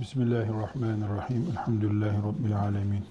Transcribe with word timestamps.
Bismillahirrahmanirrahim. 0.00 1.46
Elhamdülillahi 1.50 2.16
Rabbil 2.16 2.58
alemin. 2.58 3.04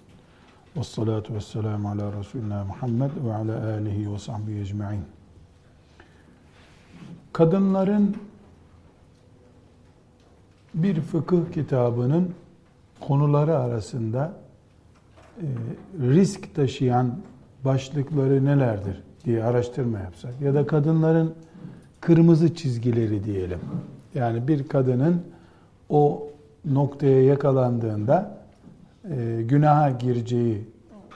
Ve 0.78 0.84
salatu 0.84 1.34
ve 1.34 1.42
selamu 1.42 1.90
ala 1.90 2.20
Resulina 2.20 2.66
Muhammed 2.66 3.10
ve 3.26 3.34
ala 3.34 3.74
alihi 3.74 4.14
ve 4.14 4.20
sahbihi 4.20 4.60
ecma'in. 4.60 5.02
Kadınların 7.34 8.18
bir 10.74 11.02
fıkıh 11.02 11.52
kitabının 11.54 12.34
konuları 13.00 13.58
arasında 13.58 14.34
e, 15.38 15.46
risk 16.00 16.56
taşıyan 16.56 17.20
başlıkları 17.66 18.46
nelerdir 18.46 19.04
diye 19.26 19.44
araştırma 19.44 20.00
yapsak 20.00 20.42
ya 20.42 20.54
da 20.54 20.68
kadınların 20.68 21.36
kırmızı 22.02 22.56
çizgileri 22.56 23.24
diyelim. 23.24 23.60
Yani 24.16 24.48
bir 24.48 24.68
kadının 24.68 25.24
o 25.90 26.30
noktaya 26.66 27.24
yakalandığında 27.24 28.38
e, 29.12 29.42
günaha 29.42 30.00
gireceği 30.00 30.68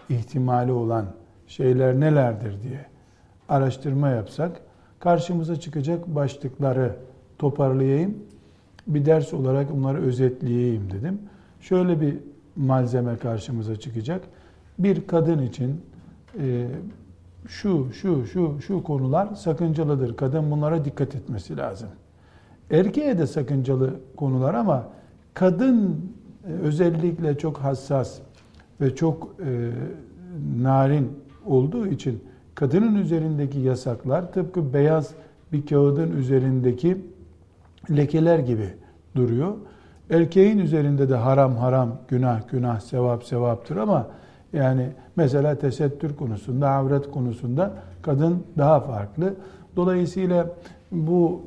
ihtimali 0.10 0.72
olan 0.72 1.06
şeyler 1.48 2.00
nelerdir 2.00 2.64
diye 2.64 2.86
araştırma 3.50 4.10
yapsak 4.10 4.52
karşımıza 5.00 5.56
çıkacak 5.56 6.08
başlıkları 6.08 6.96
toparlayayım. 7.40 8.18
Bir 8.88 9.06
ders 9.06 9.34
olarak 9.34 9.74
bunları 9.74 10.02
özetleyeyim 10.02 10.92
dedim. 10.92 11.20
Şöyle 11.62 12.02
bir 12.02 12.18
malzeme 12.56 13.18
karşımıza 13.18 13.76
çıkacak. 13.76 14.22
Bir 14.80 15.08
kadın 15.08 15.40
için 15.42 15.82
e, 16.40 16.68
şu, 17.48 17.94
şu, 17.94 18.26
şu, 18.26 18.62
şu 18.62 18.84
konular 18.84 19.36
sakıncalıdır. 19.36 20.16
Kadın 20.18 20.52
bunlara 20.52 20.86
dikkat 20.86 21.16
etmesi 21.16 21.58
lazım. 21.58 21.90
Erkeğe 22.72 23.18
de 23.18 23.28
sakıncalı 23.28 24.00
konular 24.18 24.54
ama 24.54 24.88
kadın 25.34 26.12
e, 26.48 26.52
özellikle 26.52 27.38
çok 27.38 27.58
hassas 27.58 28.20
ve 28.82 28.96
çok 28.96 29.36
e, 29.40 29.72
narin 30.62 31.12
olduğu 31.46 31.88
için 31.88 32.24
kadının 32.56 32.96
üzerindeki 32.96 33.60
yasaklar 33.60 34.32
tıpkı 34.32 34.74
beyaz 34.74 35.14
bir 35.52 35.66
kağıdın 35.66 36.12
üzerindeki 36.12 36.98
lekeler 37.92 38.40
gibi 38.40 38.70
duruyor. 39.16 39.54
Erkeğin 40.10 40.58
üzerinde 40.58 41.10
de 41.10 41.16
haram 41.16 41.56
haram, 41.56 41.98
günah 42.08 42.50
günah, 42.50 42.80
sevap 42.80 43.24
sevaptır 43.24 43.78
ama 43.78 44.08
yani 44.54 44.90
mesela 45.16 45.56
tesettür 45.56 46.16
konusunda, 46.16 46.70
avret 46.70 47.12
konusunda 47.12 47.74
kadın 48.02 48.44
daha 48.58 48.80
farklı. 48.80 49.34
Dolayısıyla 49.76 50.50
bu 50.92 51.42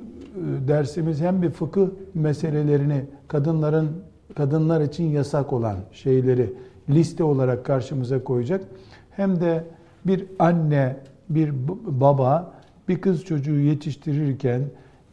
dersimiz 0.69 1.21
hem 1.21 1.43
bir 1.43 1.51
fıkıh 1.51 1.87
meselelerini 2.15 3.05
kadınların 3.29 3.89
kadınlar 4.35 4.81
için 4.81 5.05
yasak 5.05 5.53
olan 5.53 5.77
şeyleri 5.93 6.53
liste 6.91 7.25
olarak 7.25 7.65
karşımıza 7.65 8.25
koyacak. 8.25 8.65
Hem 9.11 9.41
de 9.41 9.65
bir 10.07 10.25
anne, 10.39 10.97
bir 11.29 11.53
baba 11.87 12.53
bir 12.89 13.01
kız 13.01 13.25
çocuğu 13.25 13.59
yetiştirirken, 13.59 14.63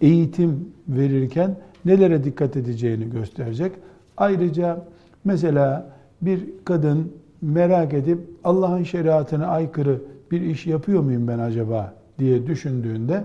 eğitim 0.02 0.70
verirken 0.88 1.56
nelere 1.86 2.24
dikkat 2.24 2.58
edeceğini 2.58 3.10
gösterecek. 3.10 3.72
Ayrıca 4.18 4.86
mesela 5.26 5.90
bir 6.22 6.46
kadın 6.66 7.12
merak 7.42 7.94
edip 7.94 8.20
Allah'ın 8.44 8.84
şeriatına 8.84 9.48
aykırı 9.48 10.02
bir 10.32 10.42
iş 10.42 10.68
yapıyor 10.68 11.02
muyum 11.02 11.28
ben 11.28 11.40
acaba 11.40 11.94
diye 12.20 12.48
düşündüğünde 12.48 13.24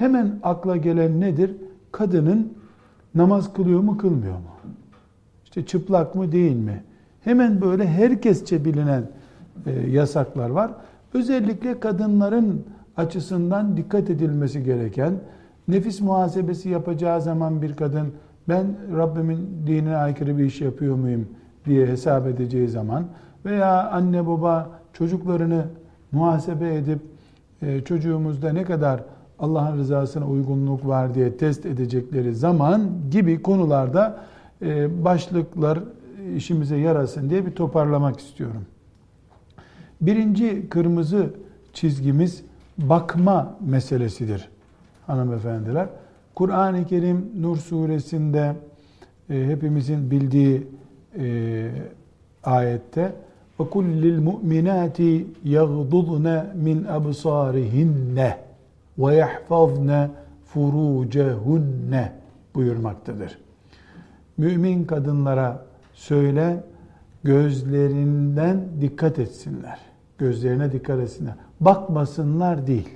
hemen 0.00 0.38
akla 0.42 0.76
gelen 0.76 1.20
nedir? 1.20 1.56
Kadının 1.92 2.52
namaz 3.14 3.52
kılıyor 3.52 3.80
mu 3.80 3.98
kılmıyor 3.98 4.34
mu? 4.34 4.72
İşte 5.44 5.66
çıplak 5.66 6.14
mı 6.14 6.32
değil 6.32 6.56
mi? 6.56 6.82
Hemen 7.24 7.60
böyle 7.60 7.88
herkesçe 7.88 8.64
bilinen 8.64 9.02
e, 9.66 9.70
yasaklar 9.90 10.50
var. 10.50 10.70
Özellikle 11.14 11.80
kadınların 11.80 12.64
açısından 12.96 13.76
dikkat 13.76 14.10
edilmesi 14.10 14.64
gereken 14.64 15.12
nefis 15.68 16.00
muhasebesi 16.00 16.68
yapacağı 16.68 17.22
zaman 17.22 17.62
bir 17.62 17.76
kadın 17.76 18.12
ben 18.48 18.66
Rabbimin 18.96 19.48
dinine 19.66 19.96
aykırı 19.96 20.38
bir 20.38 20.44
iş 20.44 20.60
yapıyor 20.60 20.96
muyum 20.96 21.28
diye 21.66 21.86
hesap 21.86 22.26
edeceği 22.26 22.68
zaman 22.68 23.04
veya 23.44 23.90
anne 23.90 24.26
baba 24.26 24.70
çocuklarını 24.92 25.64
muhasebe 26.12 26.74
edip 26.74 26.98
e, 27.62 27.80
çocuğumuzda 27.84 28.52
ne 28.52 28.64
kadar 28.64 29.00
Allah'ın 29.39 29.77
rızasına 29.77 30.27
uygunluk 30.27 30.87
var 30.87 31.15
diye 31.15 31.37
test 31.37 31.65
edecekleri 31.65 32.35
zaman 32.35 32.91
gibi 33.11 33.41
konularda 33.41 34.19
e, 34.61 35.03
başlıklar 35.05 35.79
işimize 36.35 36.77
yarasın 36.77 37.29
diye 37.29 37.45
bir 37.45 37.51
toparlamak 37.51 38.19
istiyorum. 38.19 38.65
Birinci 40.01 40.69
kırmızı 40.69 41.33
çizgimiz 41.73 42.43
bakma 42.77 43.57
meselesidir 43.65 44.49
hanımefendiler. 45.07 45.87
Kur'an-ı 46.35 46.85
Kerim 46.85 47.31
Nur 47.39 47.57
suresinde 47.57 48.55
e, 49.29 49.45
hepimizin 49.45 50.11
bildiği 50.11 50.67
e, 51.19 51.71
ayette 52.43 53.11
وَكُلِّ 53.59 54.03
الْمُؤْمِنَاتِ 54.15 54.99
يَغْضُضْنَ 55.55 56.27
مِنْ 56.65 56.77
أَبْصَارِهِنَّ 56.97 58.17
ve 59.00 59.14
yahfazne 59.14 60.10
furucehunne 60.44 62.12
buyurmaktadır. 62.54 63.38
Mümin 64.36 64.84
kadınlara 64.84 65.64
söyle 65.94 66.64
gözlerinden 67.24 68.60
dikkat 68.80 69.18
etsinler. 69.18 69.78
Gözlerine 70.18 70.72
dikkat 70.72 71.00
etsinler. 71.00 71.34
Bakmasınlar 71.60 72.66
değil. 72.66 72.88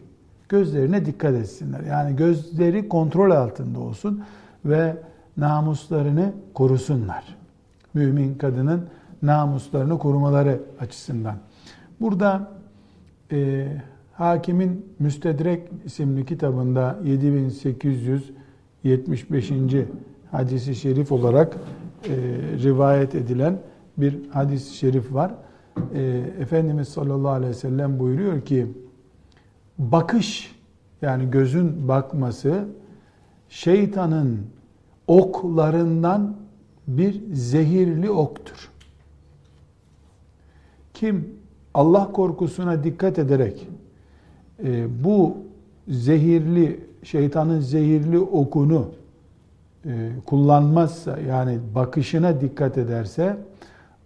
Gözlerine 0.48 1.06
dikkat 1.06 1.34
etsinler. 1.34 1.80
Yani 1.80 2.16
gözleri 2.16 2.88
kontrol 2.88 3.30
altında 3.30 3.80
olsun 3.80 4.24
ve 4.64 4.96
namuslarını 5.36 6.32
korusunlar. 6.54 7.36
Mümin 7.94 8.34
kadının 8.34 8.88
namuslarını 9.22 9.98
korumaları 9.98 10.60
açısından. 10.80 11.36
Burada 12.00 12.50
e, 13.32 13.68
Hakimin 14.16 14.94
Müstedrek 14.98 15.68
isimli 15.84 16.26
kitabında 16.26 16.98
7875. 17.04 19.52
hadisi 20.30 20.74
şerif 20.74 21.12
olarak 21.12 21.56
e, 21.56 21.58
rivayet 22.62 23.14
edilen 23.14 23.58
bir 23.96 24.30
hadis-i 24.30 24.76
şerif 24.76 25.14
var. 25.14 25.34
E, 25.94 26.02
Efendimiz 26.40 26.88
sallallahu 26.88 27.32
aleyhi 27.32 27.50
ve 27.50 27.54
sellem 27.54 27.98
buyuruyor 27.98 28.40
ki 28.40 28.66
bakış 29.78 30.54
yani 31.02 31.30
gözün 31.30 31.88
bakması 31.88 32.64
şeytanın 33.48 34.40
oklarından 35.06 36.36
bir 36.88 37.20
zehirli 37.32 38.10
oktur. 38.10 38.70
Kim 40.94 41.28
Allah 41.74 42.12
korkusuna 42.12 42.84
dikkat 42.84 43.18
ederek 43.18 43.68
e, 44.64 45.04
bu 45.04 45.36
zehirli, 45.88 46.80
şeytanın 47.02 47.60
zehirli 47.60 48.18
okunu 48.18 48.90
e, 49.86 50.10
kullanmazsa 50.26 51.18
yani 51.18 51.58
bakışına 51.74 52.40
dikkat 52.40 52.78
ederse 52.78 53.36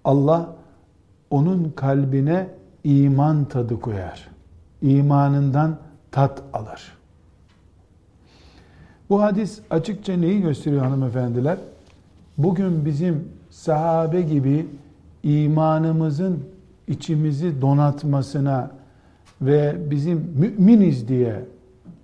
Allah 0.05 0.57
onun 1.31 1.73
kalbine 1.77 2.49
iman 2.85 3.45
tadı 3.45 3.81
koyar. 3.81 4.29
İmanından 4.83 5.77
tat 6.11 6.43
alır. 6.53 6.99
Bu 9.11 9.23
hadis 9.23 9.61
açıkça 9.71 10.17
neyi 10.17 10.41
gösteriyor 10.41 10.85
hanımefendiler? 10.85 11.59
Bugün 12.39 12.85
bizim 12.85 13.29
sahabe 13.51 14.23
gibi 14.23 14.67
imanımızın 15.23 16.45
içimizi 16.89 17.61
donatmasına 17.61 18.78
ve 19.43 19.77
bizim 19.91 20.35
müminiz 20.39 21.09
diye 21.09 21.45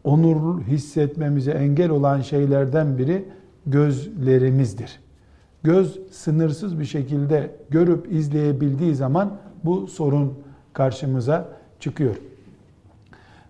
onur 0.04 0.62
hissetmemize 0.62 1.50
engel 1.50 1.90
olan 1.90 2.20
şeylerden 2.20 2.98
biri 2.98 3.24
gözlerimizdir. 3.66 5.00
Göz 5.62 6.00
sınırsız 6.10 6.80
bir 6.80 6.84
şekilde 6.84 7.50
görüp 7.70 8.12
izleyebildiği 8.12 8.94
zaman 8.94 9.36
bu 9.64 9.86
sorun 9.86 10.34
karşımıza 10.72 11.48
çıkıyor. 11.80 12.16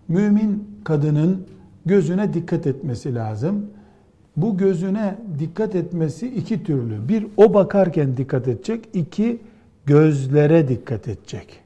Mümin 0.07 0.79
kadının 0.83 1.47
gözüne 1.85 2.33
dikkat 2.33 2.67
etmesi 2.67 3.15
lazım. 3.15 3.65
Bu 4.37 4.57
gözüne 4.57 5.15
dikkat 5.39 5.75
etmesi 5.75 6.27
iki 6.27 6.63
türlü. 6.63 7.09
Bir 7.09 7.27
o 7.37 7.53
bakarken 7.53 8.17
dikkat 8.17 8.47
edecek, 8.47 8.89
iki 8.93 9.41
gözlere 9.85 10.67
dikkat 10.67 11.07
edecek 11.07 11.64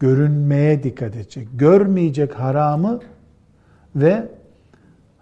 görünmeye 0.00 0.82
dikkat 0.82 1.16
edecek. 1.16 1.48
Görmeyecek 1.54 2.34
haramı 2.34 3.00
ve 3.96 4.28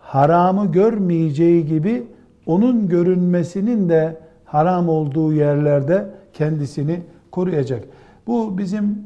haramı 0.00 0.73
görmeyeceği 0.73 1.67
gibi 1.67 2.06
onun 2.46 2.88
görünmesinin 2.88 3.88
de 3.88 4.17
haram 4.44 4.88
olduğu 4.88 5.32
yerlerde 5.32 6.06
kendisini 6.32 7.00
koruyacak. 7.31 7.84
Bu 8.26 8.58
bizim 8.58 8.99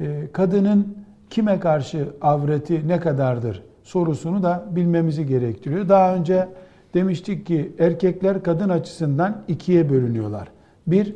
e, 0.00 0.28
kadının 0.32 0.96
kime 1.30 1.60
karşı 1.60 2.08
avreti 2.20 2.88
ne 2.88 3.00
kadardır 3.00 3.62
sorusunu 3.88 4.42
da 4.42 4.64
bilmemizi 4.70 5.26
gerektiriyor. 5.26 5.88
Daha 5.88 6.14
önce 6.14 6.48
demiştik 6.94 7.46
ki 7.46 7.72
erkekler 7.78 8.42
kadın 8.42 8.68
açısından 8.68 9.42
ikiye 9.48 9.90
bölünüyorlar. 9.90 10.48
Bir, 10.86 11.14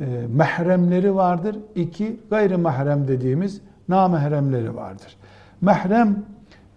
e, 0.00 0.26
mahremleri 0.36 1.14
vardır. 1.14 1.56
İki, 1.74 2.16
gayri 2.30 2.56
mahrem 2.56 3.08
dediğimiz 3.08 3.60
namahremleri 3.88 4.76
vardır. 4.76 5.16
Mahrem 5.60 6.24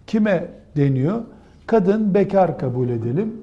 kime 0.06 0.48
deniyor? 0.76 1.22
Kadın 1.66 2.14
bekar 2.14 2.58
kabul 2.58 2.88
edelim. 2.88 3.34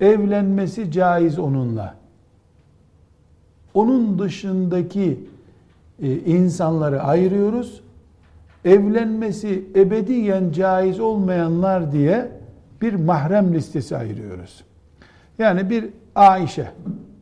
Evlenmesi 0.00 0.92
caiz 0.92 1.38
onunla. 1.38 1.94
Onun 3.74 4.18
dışındaki 4.18 5.20
e, 6.02 6.12
insanları 6.16 7.02
ayırıyoruz. 7.02 7.80
Evlenmesi 8.64 9.64
ebediyen 9.74 10.52
caiz 10.52 11.00
olmayanlar 11.00 11.92
diye 11.92 12.28
bir 12.82 12.94
mahrem 12.94 13.54
listesi 13.54 13.96
ayırıyoruz. 13.96 14.64
Yani 15.38 15.70
bir 15.70 15.88
Aişe 16.14 16.70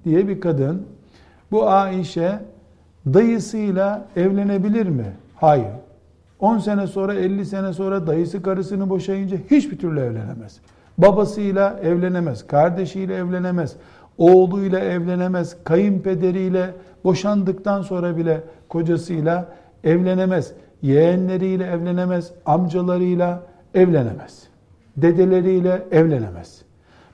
diye 0.05 0.29
bir 0.29 0.41
kadın 0.41 0.87
bu 1.51 1.69
Aişe 1.69 2.39
dayısıyla 3.07 4.05
evlenebilir 4.17 4.87
mi? 4.87 5.13
Hayır. 5.37 5.73
10 6.41 6.59
sene 6.59 6.87
sonra 6.87 7.15
50 7.15 7.47
sene 7.47 7.73
sonra 7.73 8.07
dayısı 8.07 8.43
karısını 8.43 8.91
boşayınca 8.91 9.37
hiçbir 9.51 9.79
türlü 9.79 10.01
evlenemez. 10.01 10.61
Babasıyla 10.99 11.81
evlenemez, 11.83 12.47
kardeşiyle 12.47 13.15
evlenemez, 13.15 13.77
oğluyla 14.19 14.79
evlenemez, 14.79 15.57
kayınpederiyle 15.65 16.71
boşandıktan 17.05 17.83
sonra 17.83 18.17
bile 18.17 18.41
kocasıyla 18.69 19.49
evlenemez, 19.85 20.53
yeğenleriyle 20.83 21.67
evlenemez, 21.67 22.31
amcalarıyla 22.47 23.43
evlenemez, 23.75 24.43
dedeleriyle 24.97 25.83
evlenemez. 25.91 26.63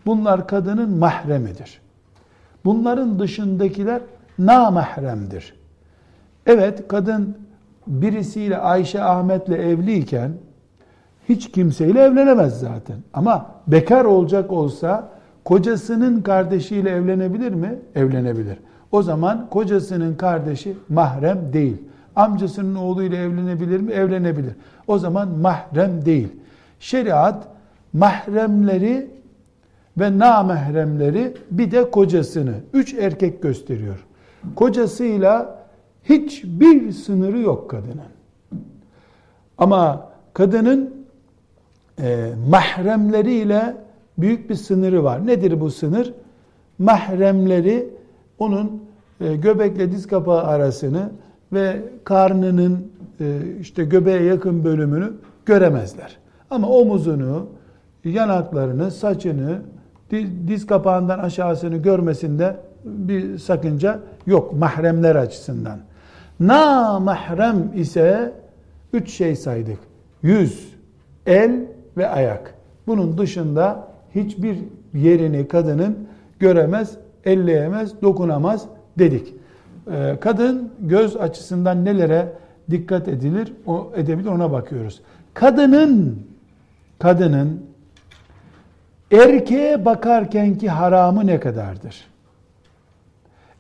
Bunlar 0.07 0.49
kadının 0.49 0.99
mahremidir. 0.99 1.81
Bunların 2.65 3.19
dışındakiler 3.19 4.01
namahremdir. 4.39 5.55
Evet 6.47 6.89
kadın 6.89 7.37
birisiyle 7.87 8.59
Ayşe 8.59 9.03
Ahmet'le 9.03 9.49
evliyken 9.49 10.33
hiç 11.29 11.53
kimseyle 11.53 12.01
evlenemez 12.01 12.61
zaten. 12.61 12.97
Ama 13.13 13.47
bekar 13.67 14.05
olacak 14.05 14.53
olsa 14.53 15.09
kocasının 15.45 16.23
kardeşiyle 16.23 16.91
evlenebilir 16.91 17.53
mi? 17.53 17.79
Evlenebilir. 17.95 18.59
O 18.93 19.03
zaman 19.03 19.47
kocasının 19.51 20.15
kardeşi 20.15 20.77
mahrem 20.89 21.53
değil. 21.53 21.77
Amcasının 22.17 22.75
oğluyla 22.75 23.19
evlenebilir 23.19 23.81
mi? 23.81 23.93
Evlenebilir. 23.93 24.53
O 24.87 24.99
zaman 24.99 25.29
mahrem 25.29 26.05
değil. 26.05 26.29
Şeriat 26.81 27.49
mahremleri 27.93 29.11
ve 29.99 30.19
namahremleri 30.19 31.35
bir 31.51 31.71
de 31.71 31.91
kocasını 31.91 32.55
üç 32.73 32.95
erkek 32.95 33.43
gösteriyor. 33.43 34.07
Kocasıyla 34.57 35.59
hiçbir 36.05 36.93
sınırı 36.93 37.39
yok 37.39 37.71
kadının. 37.71 38.13
Ama 39.59 40.09
kadının 40.35 40.95
e, 42.01 42.33
mahremleriyle 42.51 43.77
büyük 44.19 44.51
bir 44.51 44.55
sınırı 44.55 45.05
var. 45.05 45.27
Nedir 45.27 45.61
bu 45.61 45.71
sınır? 45.71 46.15
Mahremleri 46.79 47.89
onun 48.39 48.83
e, 49.21 49.37
göbekle 49.37 49.93
diz 49.93 50.07
kapağı 50.07 50.43
arasını 50.43 51.11
ve 51.53 51.83
karnının 52.05 52.93
e, 53.21 53.39
işte 53.61 53.85
göbeğe 53.85 54.23
yakın 54.23 54.65
bölümünü 54.65 55.13
göremezler. 55.47 56.19
Ama 56.51 56.69
omuzunu, 56.69 57.47
yanaklarını, 58.05 58.91
saçını, 58.91 59.59
diz 60.47 60.67
kapağından 60.67 61.19
aşağısını 61.19 61.77
görmesinde 61.77 62.57
bir 62.85 63.39
sakınca 63.39 64.01
yok 64.27 64.53
mahremler 64.53 65.17
açısından. 65.17 65.79
Na 66.41 67.01
mahrem 67.01 67.71
ise 67.75 68.33
üç 68.93 69.11
şey 69.11 69.37
saydık. 69.37 69.79
Yüz, 70.23 70.75
el 71.27 71.61
ve 71.97 72.09
ayak. 72.09 72.55
Bunun 72.87 73.19
dışında 73.19 73.89
hiçbir 74.15 74.59
yerini 74.95 75.49
kadının 75.49 75.99
göremez, 76.39 76.97
elleyemez, 77.25 78.03
dokunamaz 78.03 78.67
dedik. 78.99 79.35
Ee, 79.93 80.17
kadın 80.21 80.73
göz 80.81 81.17
açısından 81.17 81.85
nelere 81.85 82.33
dikkat 82.71 83.09
edilir, 83.09 83.53
o 83.67 83.93
edebilir 83.97 84.29
ona 84.29 84.53
bakıyoruz. 84.53 85.01
Kadının 85.35 86.27
kadının 86.99 87.67
erkeğe 89.13 89.85
bakarkenki 89.85 90.69
haramı 90.69 91.27
ne 91.27 91.41
kadardır? 91.41 92.12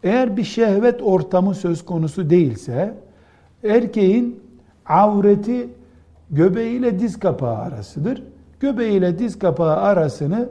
Eğer 0.02 0.36
bir 0.36 0.44
şehvet 0.44 1.02
ortamı 1.02 1.54
söz 1.54 1.84
konusu 1.84 2.30
değilse 2.30 2.94
erkeğin 3.64 4.40
avreti 4.86 5.68
göbeğiyle 6.30 6.98
diz 6.98 7.18
kapağı 7.18 7.56
arasıdır. 7.56 8.22
Göbeğiyle 8.60 9.18
diz 9.18 9.38
kapağı 9.38 9.76
arasını 9.76 10.48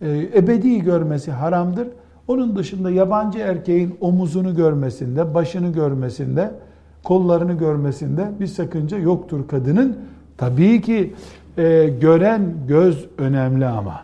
e, 0.00 0.28
ebedi 0.34 0.82
görmesi 0.82 1.30
haramdır. 1.30 1.88
Onun 2.28 2.56
dışında 2.56 2.90
yabancı 2.90 3.38
erkeğin 3.38 3.96
omuzunu 4.00 4.56
görmesinde, 4.56 5.34
başını 5.34 5.72
görmesinde, 5.72 6.50
kollarını 7.04 7.52
görmesinde 7.52 8.30
bir 8.40 8.46
sakınca 8.46 8.98
yoktur 8.98 9.48
kadının. 9.48 9.98
Tabii 10.36 10.80
ki 10.80 11.14
e, 11.58 11.88
gören 12.00 12.54
göz 12.68 13.06
önemli 13.18 13.66
ama. 13.66 14.00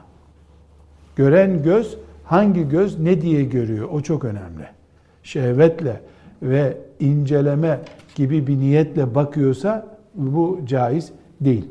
Gören 1.16 1.62
göz 1.62 1.98
hangi 2.24 2.68
göz 2.68 2.98
ne 3.00 3.20
diye 3.20 3.44
görüyor 3.44 3.88
o 3.92 4.00
çok 4.00 4.24
önemli. 4.24 4.81
Şehvetle 5.22 6.00
ve 6.42 6.76
inceleme 7.00 7.80
gibi 8.14 8.46
bir 8.46 8.58
niyetle 8.58 9.14
bakıyorsa 9.14 9.86
bu 10.14 10.60
caiz 10.66 11.12
değil. 11.40 11.64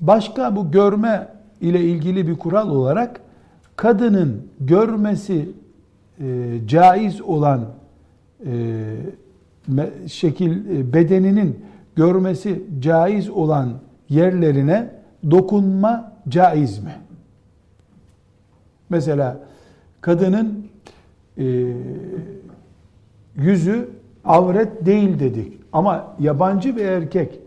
Başka 0.00 0.56
bu 0.56 0.70
görme 0.70 1.28
ile 1.60 1.80
ilgili 1.80 2.28
bir 2.28 2.34
kural 2.34 2.70
olarak 2.70 3.20
kadının 3.76 4.42
görmesi 4.60 5.48
e, 6.20 6.58
caiz 6.66 7.20
olan 7.20 7.64
e, 8.46 8.96
şekil 10.06 10.76
e, 10.76 10.92
bedeninin 10.92 11.64
görmesi 11.96 12.64
caiz 12.80 13.30
olan 13.30 13.72
yerlerine 14.08 14.90
dokunma 15.30 16.12
caiz 16.28 16.78
mi? 16.78 16.94
Mesela 18.88 19.38
kadının 20.00 20.63
yüzü 23.36 23.90
avret 24.24 24.86
değil 24.86 25.18
dedik. 25.18 25.60
Ama 25.72 26.14
yabancı 26.20 26.76
bir 26.76 26.84
erkek 26.84 27.40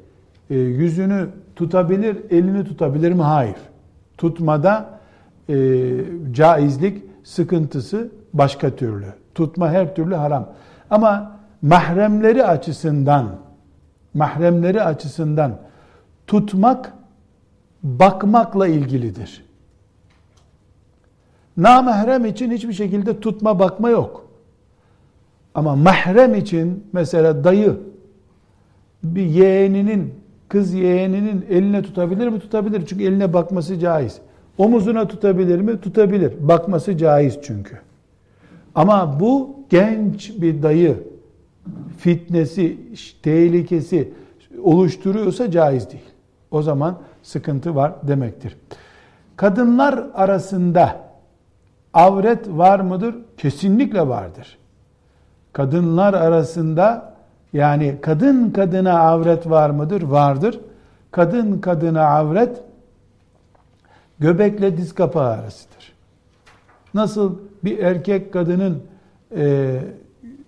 e, 0.50 0.56
yüzünü 0.56 1.27
tutabilir, 1.56 2.17
elini 2.29 2.63
tutabilir 2.63 3.12
mi? 3.12 3.22
Hayır. 3.22 3.56
Tutmada 4.17 5.00
e, 5.50 5.56
caizlik 6.32 7.03
sıkıntısı 7.24 8.12
başka 8.34 8.75
türlü. 8.75 9.06
Tutma 9.36 9.70
her 9.70 9.96
türlü 9.96 10.15
haram. 10.15 10.50
Ama 10.89 11.38
mahremleri 11.62 12.44
açısından 12.44 13.25
mahremleri 14.13 14.84
açısından 14.84 15.58
tutmak 16.27 16.94
bakmakla 17.84 18.67
ilgilidir. 18.67 19.47
Namahrem 21.58 22.26
için 22.26 22.52
hiçbir 22.52 22.74
şekilde 22.74 23.20
tutma 23.20 23.60
bakma 23.60 23.90
yok. 23.90 24.28
Ama 25.56 25.76
mahrem 25.76 26.36
için 26.36 26.84
mesela 26.94 27.44
dayı 27.44 27.78
bir 29.04 29.26
yeğeninin, 29.26 30.14
kız 30.50 30.74
yeğeninin 30.74 31.46
eline 31.50 31.82
tutabilir 31.82 32.28
mi? 32.28 32.40
Tutabilir. 32.40 32.86
Çünkü 32.86 33.04
eline 33.04 33.34
bakması 33.34 33.80
caiz. 33.80 34.18
Omuzuna 34.58 35.08
tutabilir 35.08 35.62
mi? 35.62 35.82
Tutabilir. 35.82 36.34
Bakması 36.40 36.98
caiz 36.98 37.40
çünkü. 37.42 37.80
Ama 38.76 39.20
bu 39.20 39.56
genç 39.70 40.42
bir 40.42 40.64
dayı 40.64 40.98
fitnesi, 41.98 42.78
tehlikesi 43.24 44.14
oluşturuyorsa 44.64 45.52
caiz 45.52 45.92
değil. 45.92 46.04
O 46.52 46.62
zaman 46.62 46.98
sıkıntı 47.24 47.76
var 47.76 47.94
demektir. 48.08 48.58
Kadınlar 49.36 50.06
arasında 50.14 51.07
avret 51.98 52.48
var 52.48 52.80
mıdır? 52.80 53.16
Kesinlikle 53.38 54.08
vardır. 54.08 54.58
Kadınlar 55.54 56.13
arasında 56.13 57.13
yani 57.54 57.98
kadın 58.01 58.51
kadına 58.51 59.00
avret 59.00 59.50
var 59.50 59.70
mıdır? 59.70 60.01
Vardır. 60.01 60.60
Kadın 61.12 61.60
kadına 61.60 62.06
avret 62.06 62.62
göbekle 64.20 64.77
diz 64.77 64.96
kapağı 64.96 65.30
arasıdır. 65.30 65.94
Nasıl 66.94 67.38
bir 67.63 67.80
erkek 67.80 68.34
kadının 68.34 68.84
e, 69.36 69.80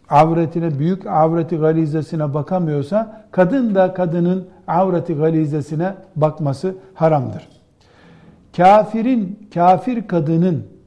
avretine, 0.10 0.80
büyük 0.80 1.08
avreti 1.08 1.58
galizesine 1.58 2.34
bakamıyorsa, 2.34 3.26
kadın 3.32 3.76
da 3.76 3.94
kadının 3.94 4.48
avreti 4.68 5.16
galizesine 5.16 5.96
bakması 6.16 6.76
haramdır. 6.94 7.48
Kafirin, 8.58 9.50
kafir 9.54 10.08
kadının 10.08 10.79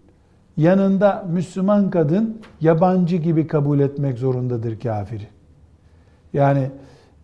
yanında 0.57 1.27
Müslüman 1.31 1.91
kadın 1.91 2.41
yabancı 2.61 3.17
gibi 3.17 3.47
kabul 3.47 3.81
etmek 3.81 4.19
zorundadır 4.19 4.81
kafiri. 4.81 5.27
Yani 6.33 6.71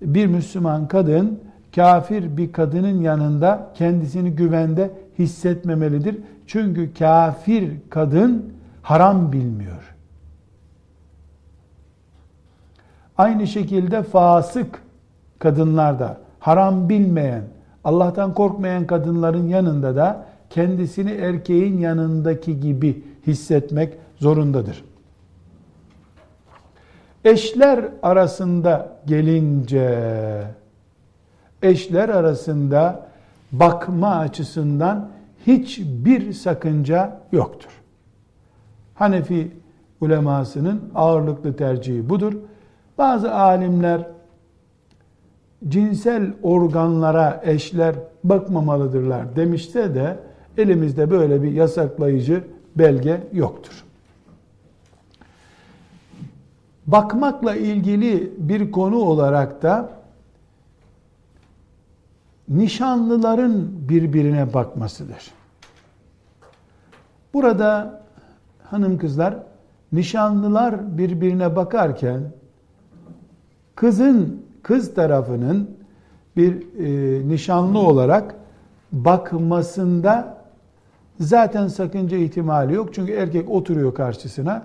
bir 0.02 0.26
Müslüman 0.26 0.88
kadın 0.88 1.40
kafir 1.74 2.36
bir 2.36 2.52
kadının 2.52 3.02
yanında 3.02 3.70
kendisini 3.74 4.30
güvende 4.30 4.90
hissetmemelidir. 5.18 6.16
Çünkü 6.46 6.94
kafir 6.94 7.72
kadın 7.90 8.52
haram 8.82 9.32
bilmiyor. 9.32 9.94
Aynı 13.18 13.46
şekilde 13.46 14.02
fasık 14.02 14.82
kadınlar 15.38 15.98
da 15.98 16.18
haram 16.40 16.88
bilmeyen, 16.88 17.42
Allah'tan 17.84 18.34
korkmayan 18.34 18.86
kadınların 18.86 19.48
yanında 19.48 19.96
da 19.96 20.24
kendisini 20.50 21.10
erkeğin 21.10 21.78
yanındaki 21.78 22.60
gibi 22.60 23.02
hissetmek 23.28 23.94
zorundadır. 24.16 24.84
Eşler 27.24 27.84
arasında 28.02 28.96
gelince 29.06 30.44
eşler 31.62 32.08
arasında 32.08 33.06
bakma 33.52 34.16
açısından 34.16 35.08
hiçbir 35.46 36.32
sakınca 36.32 37.20
yoktur. 37.32 37.70
Hanefi 38.94 39.52
ulemasının 40.00 40.82
ağırlıklı 40.94 41.56
tercihi 41.56 42.08
budur. 42.08 42.32
Bazı 42.98 43.34
alimler 43.34 44.06
cinsel 45.68 46.32
organlara 46.42 47.40
eşler 47.44 47.94
bakmamalıdırlar 48.24 49.36
demişse 49.36 49.94
de 49.94 50.18
elimizde 50.58 51.10
böyle 51.10 51.42
bir 51.42 51.52
yasaklayıcı 51.52 52.44
belge 52.76 53.20
yoktur. 53.32 53.84
Bakmakla 56.86 57.56
ilgili 57.56 58.32
bir 58.38 58.72
konu 58.72 58.96
olarak 58.96 59.62
da 59.62 59.90
nişanlıların 62.48 63.68
birbirine 63.88 64.54
bakmasıdır. 64.54 65.30
Burada 67.34 68.00
hanım 68.62 68.98
kızlar 68.98 69.36
nişanlılar 69.92 70.98
birbirine 70.98 71.56
bakarken 71.56 72.20
kızın 73.74 74.42
kız 74.62 74.94
tarafının 74.94 75.70
bir 76.36 76.52
e, 76.78 77.28
nişanlı 77.28 77.78
olarak 77.78 78.34
bakmasında 78.92 80.37
zaten 81.20 81.68
sakınca 81.68 82.16
ihtimali 82.16 82.74
yok. 82.74 82.94
Çünkü 82.94 83.12
erkek 83.12 83.50
oturuyor 83.50 83.94
karşısına. 83.94 84.62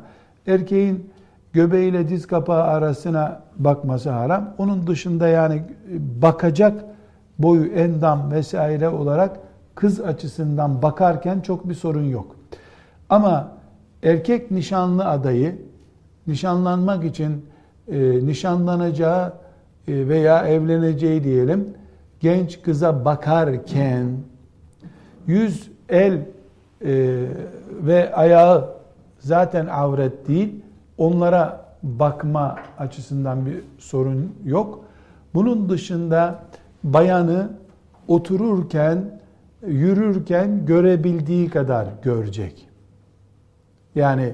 Erkeğin 0.48 1.10
göbeğiyle 1.54 2.10
diz 2.10 2.28
kapağı 2.28 2.64
arasına 2.64 3.42
bakması 3.56 4.10
haram. 4.10 4.54
Onun 4.58 4.88
dışında 4.88 5.28
yani 5.28 5.64
bakacak 6.22 6.86
boyu, 7.40 7.66
endam 7.66 8.32
vesaire 8.32 8.90
olarak 8.90 9.40
kız 9.76 10.02
açısından 10.02 10.82
bakarken 10.82 11.42
çok 11.42 11.70
bir 11.70 11.74
sorun 11.74 12.04
yok. 12.04 12.36
Ama 13.10 13.52
erkek 14.04 14.52
nişanlı 14.52 15.06
adayı 15.06 15.62
nişanlanmak 16.28 17.04
için 17.04 17.46
e, 17.88 18.26
nişanlanacağı 18.26 19.34
e, 19.88 20.08
veya 20.08 20.48
evleneceği 20.48 21.24
diyelim 21.24 21.74
genç 22.20 22.62
kıza 22.62 23.06
bakarken 23.06 24.08
yüz, 25.28 25.72
el 25.90 26.20
e, 26.84 27.26
ve 27.72 28.16
ayağı 28.16 28.70
zaten 29.20 29.66
avret 29.66 30.28
değil. 30.28 30.56
Onlara 30.98 31.66
bakma 31.84 32.56
açısından 32.80 33.46
bir 33.46 33.62
sorun 33.78 34.36
yok. 34.46 34.86
Bunun 35.34 35.70
dışında 35.70 36.44
bayanı 36.84 37.50
otururken, 38.08 39.20
yürürken 39.68 40.66
görebildiği 40.66 41.50
kadar 41.50 41.88
görecek. 42.04 42.68
Yani 43.96 44.34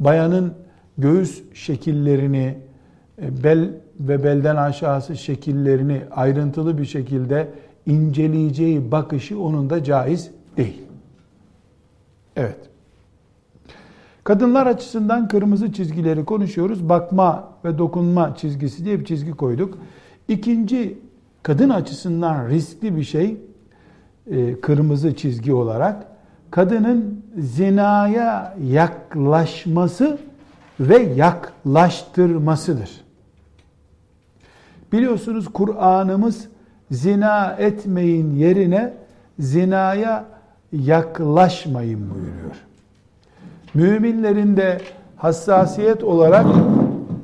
bayanın 0.00 0.54
göğüs 0.98 1.42
şekillerini, 1.54 2.58
e, 3.22 3.44
bel 3.44 3.70
ve 4.00 4.24
belden 4.24 4.56
aşağısı 4.56 5.16
şekillerini 5.16 6.02
ayrıntılı 6.10 6.78
bir 6.78 6.84
şekilde 6.84 7.48
inceleyeceği 7.86 8.92
bakışı 8.92 9.40
onun 9.40 9.70
da 9.70 9.84
caiz 9.84 10.30
değil. 10.56 10.82
Evet. 12.36 12.58
Kadınlar 14.24 14.66
açısından 14.66 15.28
kırmızı 15.28 15.72
çizgileri 15.72 16.24
konuşuyoruz. 16.24 16.88
Bakma 16.88 17.48
ve 17.64 17.78
dokunma 17.78 18.36
çizgisi 18.36 18.84
diye 18.84 19.00
bir 19.00 19.04
çizgi 19.04 19.32
koyduk. 19.32 19.78
İkinci 20.28 20.98
kadın 21.42 21.70
açısından 21.70 22.48
riskli 22.48 22.96
bir 22.96 23.04
şey 23.04 23.36
e, 24.30 24.60
kırmızı 24.60 25.16
çizgi 25.16 25.52
olarak 25.52 26.06
kadının 26.50 27.24
zinaya 27.36 28.56
yaklaşması 28.70 30.18
ve 30.80 30.98
yaklaştırmasıdır. 30.98 32.90
Biliyorsunuz 34.92 35.48
Kur'an'ımız 35.52 36.48
zina 36.90 37.52
etmeyin 37.52 38.36
yerine 38.36 38.94
zinaya 39.38 40.24
yaklaşmayın 40.72 42.10
buyuruyor. 42.10 42.56
Müminlerin 43.74 44.56
de 44.56 44.78
hassasiyet 45.16 46.04
olarak 46.04 46.46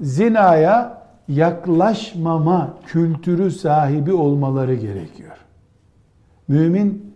zinaya 0.02 1.02
yaklaşmama 1.28 2.74
kültürü 2.86 3.50
sahibi 3.50 4.12
olmaları 4.12 4.74
gerekiyor. 4.74 5.36
Mümin 6.48 7.14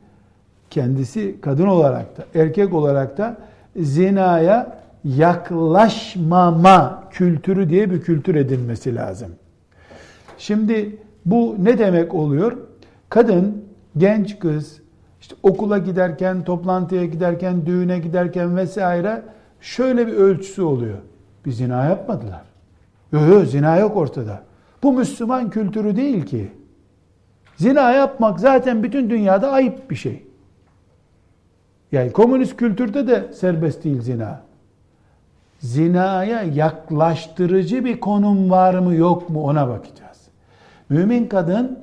kendisi 0.70 1.40
kadın 1.40 1.66
olarak 1.66 2.18
da 2.18 2.40
erkek 2.40 2.74
olarak 2.74 3.18
da 3.18 3.36
zinaya 3.76 4.78
yaklaşmama 5.04 7.04
kültürü 7.10 7.70
diye 7.70 7.90
bir 7.90 8.00
kültür 8.00 8.34
edinmesi 8.34 8.94
lazım. 8.94 9.30
Şimdi 10.38 10.96
bu 11.26 11.56
ne 11.58 11.78
demek 11.78 12.14
oluyor? 12.14 12.56
Kadın, 13.08 13.64
genç 13.96 14.38
kız, 14.38 14.81
işte 15.22 15.34
okula 15.42 15.78
giderken, 15.78 16.44
toplantıya 16.44 17.06
giderken, 17.06 17.66
düğüne 17.66 17.98
giderken 17.98 18.56
vesaire 18.56 19.22
şöyle 19.60 20.06
bir 20.06 20.12
ölçüsü 20.12 20.62
oluyor. 20.62 20.98
Bir 21.46 21.52
zina 21.52 21.84
yapmadılar. 21.84 22.42
Yok 23.12 23.28
yok 23.28 23.46
zina 23.46 23.76
yok 23.76 23.96
ortada. 23.96 24.42
Bu 24.82 24.92
Müslüman 24.92 25.50
kültürü 25.50 25.96
değil 25.96 26.26
ki. 26.26 26.52
Zina 27.56 27.92
yapmak 27.92 28.40
zaten 28.40 28.82
bütün 28.82 29.10
dünyada 29.10 29.52
ayıp 29.52 29.90
bir 29.90 29.96
şey. 29.96 30.24
Yani 31.92 32.12
komünist 32.12 32.56
kültürde 32.56 33.06
de 33.06 33.32
serbest 33.32 33.84
değil 33.84 34.00
zina. 34.00 34.40
Zinaya 35.58 36.42
yaklaştırıcı 36.42 37.84
bir 37.84 38.00
konum 38.00 38.50
var 38.50 38.74
mı 38.74 38.94
yok 38.94 39.30
mu 39.30 39.44
ona 39.44 39.68
bakacağız. 39.68 40.18
Mümin 40.88 41.26
kadın 41.26 41.78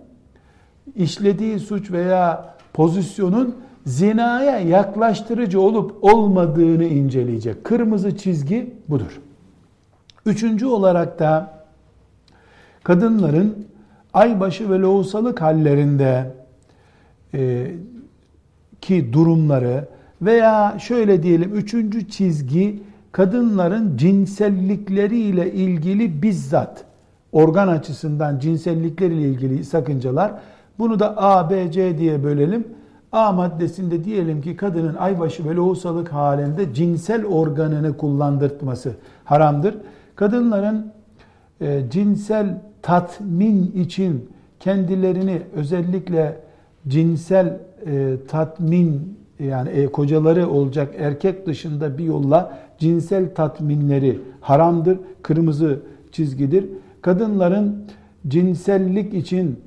işlediği 0.95 1.59
suç 1.59 1.91
veya 1.91 2.58
pozisyonun 2.79 3.55
zinaya 3.85 4.59
yaklaştırıcı 4.59 5.61
olup 5.61 6.03
olmadığını 6.03 6.83
inceleyecek. 6.83 7.63
Kırmızı 7.63 8.17
çizgi 8.17 8.73
budur. 8.89 9.21
Üçüncü 10.25 10.65
olarak 10.65 11.19
da 11.19 11.53
kadınların 12.83 13.67
aybaşı 14.13 14.71
ve 14.71 14.79
lohusalık 14.79 15.41
hallerinde 15.41 16.31
e, 17.33 17.71
ki 18.81 19.13
durumları 19.13 19.87
veya 20.21 20.77
şöyle 20.79 21.23
diyelim 21.23 21.55
üçüncü 21.55 22.09
çizgi 22.09 22.83
kadınların 23.11 23.97
cinsellikleriyle 23.97 25.53
ilgili 25.53 26.21
bizzat 26.21 26.85
organ 27.31 27.67
açısından 27.67 28.39
cinsellikleriyle 28.39 29.29
ilgili 29.29 29.63
sakıncalar 29.65 30.31
bunu 30.79 30.99
da 30.99 31.17
A, 31.17 31.49
B, 31.49 31.71
C 31.71 31.97
diye 31.97 32.23
bölelim. 32.23 32.67
A 33.11 33.31
maddesinde 33.31 34.03
diyelim 34.03 34.41
ki 34.41 34.55
kadının 34.55 34.95
aybaşı 34.95 35.49
ve 35.49 35.55
lohusalık 35.55 36.13
halinde 36.13 36.73
cinsel 36.73 37.25
organını 37.25 37.97
kullandırtması 37.97 38.93
haramdır. 39.23 39.75
Kadınların 40.15 40.91
e, 41.61 41.81
cinsel 41.89 42.61
tatmin 42.81 43.71
için 43.71 44.29
kendilerini 44.59 45.41
özellikle 45.55 46.37
cinsel 46.87 47.59
e, 47.85 48.15
tatmin 48.27 49.17
yani 49.39 49.69
e, 49.69 49.87
kocaları 49.87 50.49
olacak 50.49 50.95
erkek 50.97 51.47
dışında 51.47 51.97
bir 51.97 52.03
yolla 52.03 52.57
cinsel 52.77 53.35
tatminleri 53.35 54.19
haramdır, 54.41 54.99
kırmızı 55.21 55.79
çizgidir. 56.11 56.65
Kadınların 57.01 57.85
cinsellik 58.27 59.13
için 59.13 59.59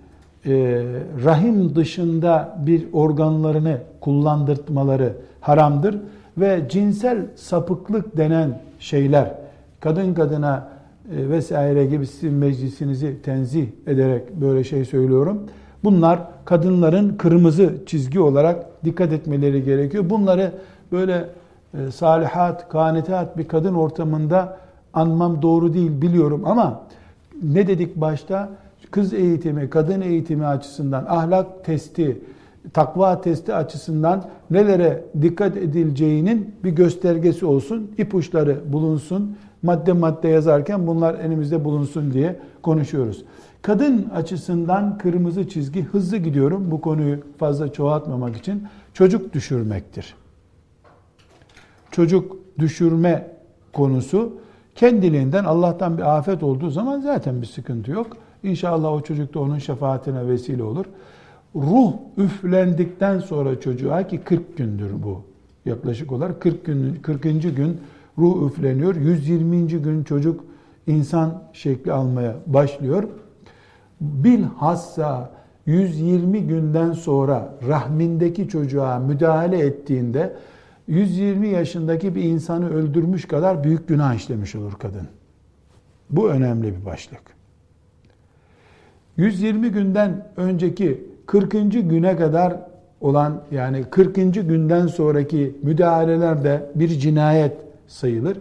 rahim 1.24 1.74
dışında 1.74 2.58
bir 2.66 2.86
organlarını 2.92 3.78
kullandırtmaları 4.00 5.12
haramdır 5.40 5.98
ve 6.38 6.62
cinsel 6.68 7.26
sapıklık 7.36 8.16
denen 8.16 8.60
şeyler 8.78 9.34
kadın 9.80 10.14
kadına 10.14 10.68
e, 11.16 11.30
vesaire 11.30 11.86
gibi 11.86 12.06
sizin 12.06 12.32
meclisinizi 12.32 13.22
tenzih 13.22 13.66
ederek 13.86 14.36
böyle 14.40 14.64
şey 14.64 14.84
söylüyorum. 14.84 15.42
Bunlar 15.84 16.20
kadınların 16.44 17.16
kırmızı 17.16 17.74
çizgi 17.86 18.20
olarak 18.20 18.84
dikkat 18.84 19.12
etmeleri 19.12 19.64
gerekiyor. 19.64 20.10
Bunları 20.10 20.52
böyle 20.92 21.28
e, 21.74 21.90
salihat, 21.90 22.68
kanitat 22.68 23.38
bir 23.38 23.48
kadın 23.48 23.74
ortamında 23.74 24.58
anmam 24.94 25.42
doğru 25.42 25.74
değil 25.74 26.02
biliyorum 26.02 26.42
ama 26.44 26.82
ne 27.42 27.66
dedik 27.66 27.96
başta? 27.96 28.48
Kız 28.92 29.12
eğitimi, 29.12 29.70
kadın 29.70 30.00
eğitimi 30.00 30.46
açısından, 30.46 31.04
ahlak 31.08 31.64
testi, 31.64 32.22
takva 32.72 33.20
testi 33.20 33.54
açısından 33.54 34.24
nelere 34.50 35.04
dikkat 35.22 35.56
edileceğinin 35.56 36.54
bir 36.64 36.70
göstergesi 36.70 37.46
olsun, 37.46 37.90
ipuçları 37.98 38.72
bulunsun. 38.72 39.36
Madde 39.62 39.92
madde 39.92 40.28
yazarken 40.28 40.86
bunlar 40.86 41.14
elimizde 41.14 41.64
bulunsun 41.64 42.12
diye 42.12 42.40
konuşuyoruz. 42.62 43.24
Kadın 43.62 44.08
açısından 44.14 44.98
kırmızı 44.98 45.48
çizgi 45.48 45.82
hızlı 45.82 46.16
gidiyorum 46.16 46.70
bu 46.70 46.80
konuyu 46.80 47.18
fazla 47.38 47.72
çoğaltmamak 47.72 48.36
için 48.36 48.66
çocuk 48.94 49.32
düşürmektir. 49.32 50.14
Çocuk 51.90 52.36
düşürme 52.58 53.30
konusu 53.72 54.32
kendiliğinden 54.74 55.44
Allah'tan 55.44 55.98
bir 55.98 56.16
afet 56.16 56.42
olduğu 56.42 56.70
zaman 56.70 57.00
zaten 57.00 57.42
bir 57.42 57.46
sıkıntı 57.46 57.90
yok. 57.90 58.16
İnşallah 58.42 58.92
o 58.92 59.00
çocuk 59.00 59.34
da 59.34 59.40
onun 59.40 59.58
şefaatine 59.58 60.28
vesile 60.28 60.62
olur. 60.62 60.84
Ruh 61.54 61.92
üflendikten 62.16 63.18
sonra 63.18 63.60
çocuğa 63.60 64.06
ki 64.06 64.20
40 64.20 64.56
gündür 64.56 64.90
bu. 65.02 65.22
Yaklaşık 65.64 66.12
olarak 66.12 66.40
40 66.40 66.64
gün 66.64 66.94
40. 66.94 67.22
gün 67.22 67.80
ruh 68.18 68.50
üfleniyor. 68.50 68.96
120. 68.96 69.66
gün 69.66 70.04
çocuk 70.04 70.44
insan 70.86 71.42
şekli 71.52 71.92
almaya 71.92 72.36
başlıyor. 72.46 73.04
Bilhassa 74.00 75.30
120 75.66 76.46
günden 76.46 76.92
sonra 76.92 77.54
rahmindeki 77.68 78.48
çocuğa 78.48 78.98
müdahale 78.98 79.58
ettiğinde 79.58 80.36
120 80.86 81.48
yaşındaki 81.48 82.14
bir 82.14 82.22
insanı 82.22 82.74
öldürmüş 82.74 83.28
kadar 83.28 83.64
büyük 83.64 83.88
günah 83.88 84.14
işlemiş 84.14 84.54
olur 84.54 84.72
kadın. 84.72 85.08
Bu 86.10 86.28
önemli 86.30 86.80
bir 86.80 86.84
başlık. 86.84 87.41
120 89.16 89.68
günden 89.68 90.26
önceki 90.36 91.06
40. 91.26 91.52
güne 91.72 92.16
kadar 92.16 92.56
olan 93.00 93.40
yani 93.50 93.84
40. 93.84 94.14
günden 94.34 94.86
sonraki 94.86 95.56
müdahaleler 95.62 96.44
de 96.44 96.70
bir 96.74 96.88
cinayet 96.88 97.56
sayılır. 97.88 98.38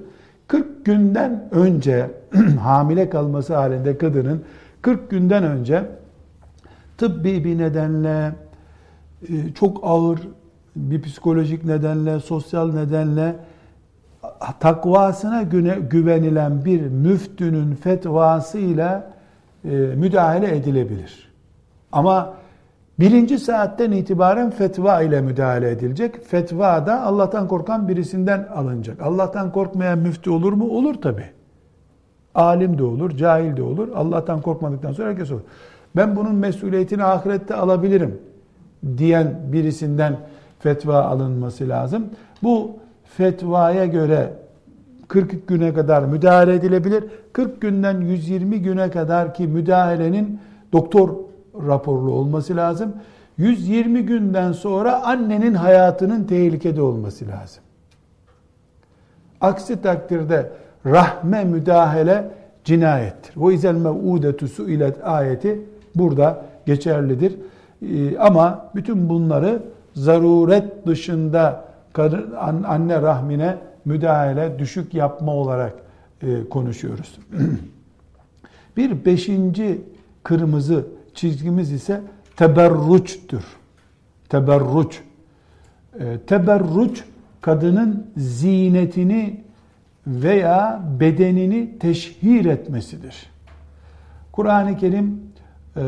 40 0.48 0.86
günden 0.86 1.44
önce 1.52 2.12
hamile 2.60 3.10
kalması 3.10 3.56
halinde 3.56 3.98
kadının 3.98 4.42
40 4.82 5.10
günden 5.10 5.44
önce 5.44 5.84
tıbbi 6.98 7.44
bir 7.46 7.58
nedenle 7.58 8.32
e, 9.30 9.54
çok 9.56 9.80
ağır 9.84 10.20
bir 10.76 11.02
psikolojik 11.02 11.66
nedenle, 11.66 12.20
sosyal 12.20 12.74
nedenle 12.74 13.36
takvasına 14.60 15.42
güne, 15.42 15.78
güvenilen 15.90 16.66
bir 16.66 16.82
müftünün 16.82 17.76
fetvasıyla 17.76 19.14
müdahale 19.96 20.56
edilebilir. 20.56 21.32
Ama 21.92 22.34
birinci 23.00 23.40
saatten 23.40 23.92
itibaren 23.92 24.50
fetva 24.50 25.02
ile 25.02 25.22
müdahale 25.22 25.70
edilecek. 25.70 26.26
Fetva 26.26 26.86
da 26.86 27.02
Allah'tan 27.02 27.48
korkan 27.48 27.88
birisinden 27.88 28.48
alınacak. 28.56 29.02
Allah'tan 29.02 29.52
korkmayan 29.52 30.00
müftü 30.00 30.30
olur 30.30 30.54
mu? 30.54 30.70
Olur 30.70 30.96
tabi. 31.02 31.24
Alim 32.36 32.78
de 32.78 32.84
olur, 32.84 33.12
cahil 33.12 33.58
de 33.58 33.64
olur. 33.64 33.90
Allah'tan 33.96 34.42
korkmadıktan 34.42 34.92
sonra 34.92 35.10
herkes 35.10 35.32
olur. 35.32 35.42
Ben 35.96 36.16
bunun 36.16 36.36
mesuliyetini 36.36 37.04
ahirette 37.04 37.56
alabilirim 37.56 38.22
diyen 38.98 39.40
birisinden 39.52 40.18
fetva 40.60 41.02
alınması 41.02 41.70
lazım. 41.70 42.06
Bu 42.44 42.72
fetvaya 43.04 43.86
göre 43.86 44.34
40 45.12 45.48
güne 45.48 45.74
kadar 45.74 46.04
müdahale 46.04 46.54
edilebilir. 46.54 47.04
40 47.34 47.62
günden 47.62 48.02
120 48.02 48.62
güne 48.62 48.90
kadar 48.90 49.34
ki 49.34 49.48
müdahalenin 49.48 50.40
doktor 50.74 51.10
raporlu 51.68 52.12
olması 52.12 52.56
lazım. 52.56 52.94
120 53.38 54.06
günden 54.06 54.52
sonra 54.52 55.04
annenin 55.04 55.54
hayatının 55.54 56.24
tehlikede 56.24 56.82
olması 56.82 57.28
lazım. 57.28 57.64
Aksi 59.42 59.82
takdirde 59.82 60.50
rahme 60.86 61.44
müdahale 61.44 62.32
cinayettir. 62.64 63.36
O 63.42 63.52
izel 63.52 63.76
mev'udetu 63.76 64.48
suilet 64.48 65.08
ayeti 65.08 65.62
burada 65.96 66.42
geçerlidir. 66.66 67.36
Ee, 67.82 68.18
ama 68.18 68.66
bütün 68.76 69.10
bunları 69.10 69.64
zaruret 69.94 70.88
dışında 70.88 71.66
anne 72.68 73.02
rahmine 73.02 73.58
müdahale, 73.86 74.60
düşük 74.60 74.94
yapma 74.94 75.34
olarak 75.34 75.74
e, 76.22 76.50
konuşuyoruz. 76.50 77.20
bir 78.78 79.06
beşinci 79.06 79.82
kırmızı 80.24 80.86
çizgimiz 81.14 81.72
ise 81.72 82.02
teberruçtür. 82.38 83.44
Teberruç. 84.30 85.02
E, 86.00 86.18
teberruç 86.28 87.04
kadının 87.42 88.08
zinetini 88.18 89.44
veya 90.08 90.82
bedenini 91.00 91.80
teşhir 91.80 92.46
etmesidir. 92.46 93.32
Kur'an-ı 94.32 94.78
Kerim 94.78 95.22
e, 95.76 95.82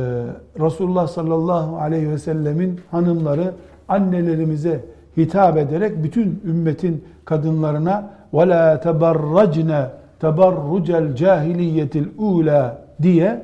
Resulullah 0.60 1.08
sallallahu 1.08 1.78
aleyhi 1.78 2.10
ve 2.10 2.18
sellemin 2.18 2.80
hanımları 2.92 3.54
annelerimize 3.88 4.86
hitap 5.17 5.57
ederek 5.57 6.05
bütün 6.05 6.43
ümmetin 6.47 7.05
kadınlarına 7.25 8.11
وَلَا 8.33 8.83
تَبَرَّجْنَ 8.83 9.87
تَبَرُّجَ 10.23 10.89
الْجَاهِلِيَّةِ 11.05 12.05
الْعُولَى 12.05 12.71
diye 13.03 13.43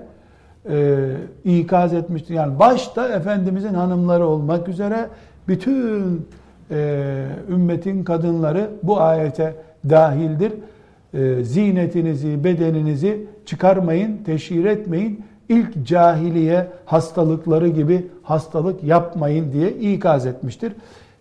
e, 0.70 1.06
ikaz 1.44 1.94
etmiştir. 1.94 2.34
Yani 2.34 2.58
başta 2.58 3.08
Efendimizin 3.08 3.74
hanımları 3.74 4.26
olmak 4.26 4.68
üzere 4.68 5.08
bütün 5.48 6.26
e, 6.70 7.26
ümmetin 7.48 8.04
kadınları 8.04 8.70
bu 8.82 9.00
ayete 9.00 9.54
dahildir. 9.90 10.52
E, 11.14 11.44
zinetinizi, 11.44 12.44
bedeninizi 12.44 13.26
çıkarmayın, 13.46 14.16
teşhir 14.16 14.64
etmeyin 14.64 15.24
ilk 15.48 15.86
cahiliye 15.86 16.66
hastalıkları 16.84 17.68
gibi 17.68 18.06
hastalık 18.22 18.84
yapmayın 18.84 19.52
diye 19.52 19.72
ikaz 19.72 20.26
etmiştir. 20.26 20.72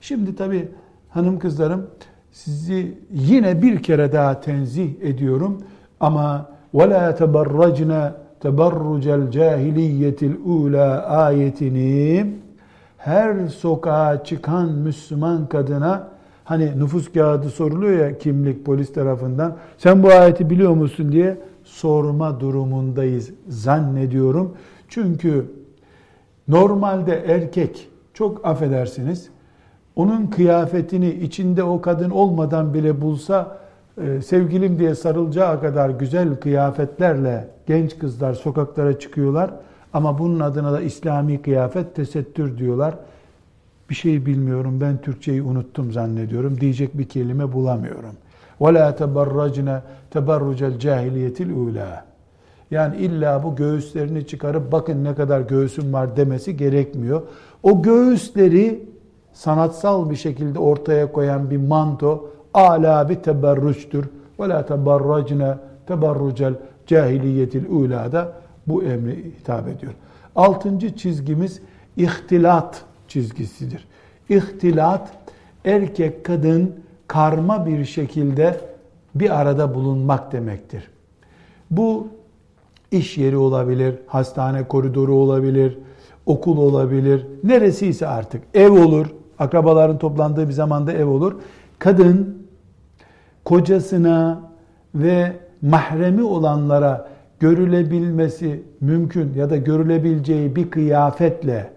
Şimdi 0.02 0.36
tabi 0.36 0.68
hanım 1.10 1.40
kızlarım 1.40 1.88
sizi 2.32 2.98
yine 3.12 3.62
bir 3.62 3.84
kere 3.84 4.14
daha 4.14 4.42
tenzih 4.42 5.02
ediyorum 5.02 5.62
ama 6.00 6.54
وَلَا 6.74 7.04
تَبَرَّجْنَا 7.22 8.12
تَبَرُّجَ 8.44 9.06
الْجَاهِلِيَّةِ 9.20 10.20
الْعُولَى 10.32 11.02
ayetini 11.02 12.34
her 12.98 13.48
sokağa 13.48 14.24
çıkan 14.24 14.72
Müslüman 14.72 15.50
kadına 15.50 16.08
hani 16.44 16.80
nüfus 16.80 17.12
kağıdı 17.12 17.50
soruluyor 17.50 18.06
ya 18.06 18.18
kimlik 18.18 18.66
polis 18.66 18.94
tarafından 18.94 19.58
sen 19.78 20.04
bu 20.04 20.08
ayeti 20.08 20.50
biliyor 20.50 20.74
musun 20.74 21.12
diye 21.12 21.38
sorma 21.64 22.40
durumundayız 22.40 23.32
zannediyorum. 23.48 24.58
Çünkü 24.88 25.46
normalde 26.48 27.24
erkek 27.28 27.90
çok 28.14 28.46
affedersiniz 28.46 29.30
onun 29.98 30.28
kıyafetini 30.28 31.10
içinde 31.10 31.64
o 31.64 31.82
kadın 31.82 32.10
olmadan 32.10 32.74
bile 32.74 33.02
bulsa 33.02 33.58
e, 34.02 34.22
sevgilim 34.22 34.80
diye 34.80 34.96
sarılacağı 34.96 35.62
kadar 35.62 35.90
güzel 35.90 36.36
kıyafetlerle 36.36 37.48
genç 37.68 37.98
kızlar 37.98 38.34
sokaklara 38.34 39.00
çıkıyorlar. 39.00 39.52
Ama 39.94 40.20
bunun 40.20 40.40
adına 40.40 40.74
da 40.74 40.82
İslami 40.82 41.42
kıyafet 41.42 41.96
tesettür 41.96 42.58
diyorlar. 42.58 42.96
Bir 43.90 43.96
şey 43.96 44.26
bilmiyorum 44.26 44.82
ben 44.82 44.98
Türkçeyi 44.98 45.42
unuttum 45.42 45.92
zannediyorum. 45.92 46.62
Diyecek 46.62 46.98
bir 46.98 47.10
kelime 47.10 47.54
bulamıyorum. 47.54 48.14
وَلَا 48.60 48.96
تَبَرَّجْنَا 48.98 49.80
تَبَرُّجَ 50.14 50.78
الْجَاهِلِيَةِ 50.78 51.36
الْعُولَى 51.36 51.88
Yani 52.72 52.96
illa 52.98 53.44
bu 53.44 53.56
göğüslerini 53.56 54.28
çıkarıp 54.28 54.72
bakın 54.72 55.04
ne 55.04 55.16
kadar 55.16 55.42
göğsüm 55.42 55.94
var 55.94 56.18
demesi 56.18 56.58
gerekmiyor. 56.58 57.22
O 57.64 57.82
göğüsleri 57.82 58.84
sanatsal 59.39 60.11
bir 60.11 60.17
şekilde 60.17 60.59
ortaya 60.59 61.13
koyan 61.13 61.51
bir 61.51 61.57
manto 61.57 62.31
ala 62.55 63.09
bir 63.09 63.15
teberrüçtür. 63.15 64.09
Ve 64.41 64.49
la 64.49 64.67
teberracne 64.67 65.55
teberrucel 65.87 66.55
cahiliyetil 66.87 67.71
ulada 67.71 68.33
bu 68.67 68.83
emri 68.83 69.33
hitap 69.41 69.69
ediyor. 69.69 69.93
Altıncı 70.37 70.97
çizgimiz 70.97 71.61
ihtilat 71.97 72.83
çizgisidir. 73.09 73.89
İhtilat 74.29 75.09
erkek 75.65 76.25
kadın 76.25 76.75
karma 77.07 77.67
bir 77.67 77.85
şekilde 77.85 78.61
bir 79.15 79.41
arada 79.41 79.75
bulunmak 79.75 80.33
demektir. 80.33 80.91
Bu 81.71 82.09
iş 82.91 83.19
yeri 83.19 83.37
olabilir, 83.37 83.95
hastane 84.07 84.69
koridoru 84.69 85.15
olabilir, 85.15 85.79
okul 86.27 86.57
olabilir, 86.57 87.27
neresiyse 87.45 88.07
artık 88.07 88.43
ev 88.55 88.71
olur, 88.71 89.07
akrabaların 89.39 89.99
toplandığı 89.99 90.49
bir 90.49 90.53
zamanda 90.53 90.93
ev 90.93 91.07
olur. 91.07 91.35
Kadın 91.79 92.47
kocasına 93.45 94.41
ve 94.95 95.33
mahremi 95.63 96.23
olanlara 96.23 97.09
görülebilmesi 97.41 98.63
mümkün 98.81 99.35
ya 99.35 99.51
da 99.51 99.57
görülebileceği 99.57 100.57
bir 100.57 100.71
kıyafetle 100.71 101.71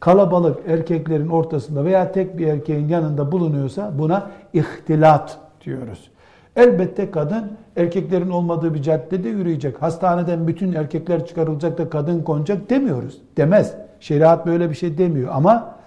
kalabalık 0.00 0.58
erkeklerin 0.66 1.28
ortasında 1.28 1.84
veya 1.84 2.12
tek 2.12 2.38
bir 2.38 2.46
erkeğin 2.46 2.88
yanında 2.88 3.32
bulunuyorsa 3.32 3.92
buna 3.98 4.30
ihtilat 4.52 5.38
diyoruz. 5.64 6.10
Elbette 6.56 7.10
kadın 7.10 7.52
erkeklerin 7.76 8.30
olmadığı 8.30 8.74
bir 8.74 8.82
caddede 8.82 9.28
yürüyecek. 9.28 9.82
Hastaneden 9.82 10.48
bütün 10.48 10.72
erkekler 10.72 11.26
çıkarılacak 11.26 11.78
da 11.78 11.90
kadın 11.90 12.22
konacak 12.22 12.70
demiyoruz. 12.70 13.18
Demez. 13.36 13.74
Şeriat 14.00 14.46
böyle 14.46 14.70
bir 14.70 14.74
şey 14.74 14.98
demiyor 14.98 15.30
ama 15.34 15.77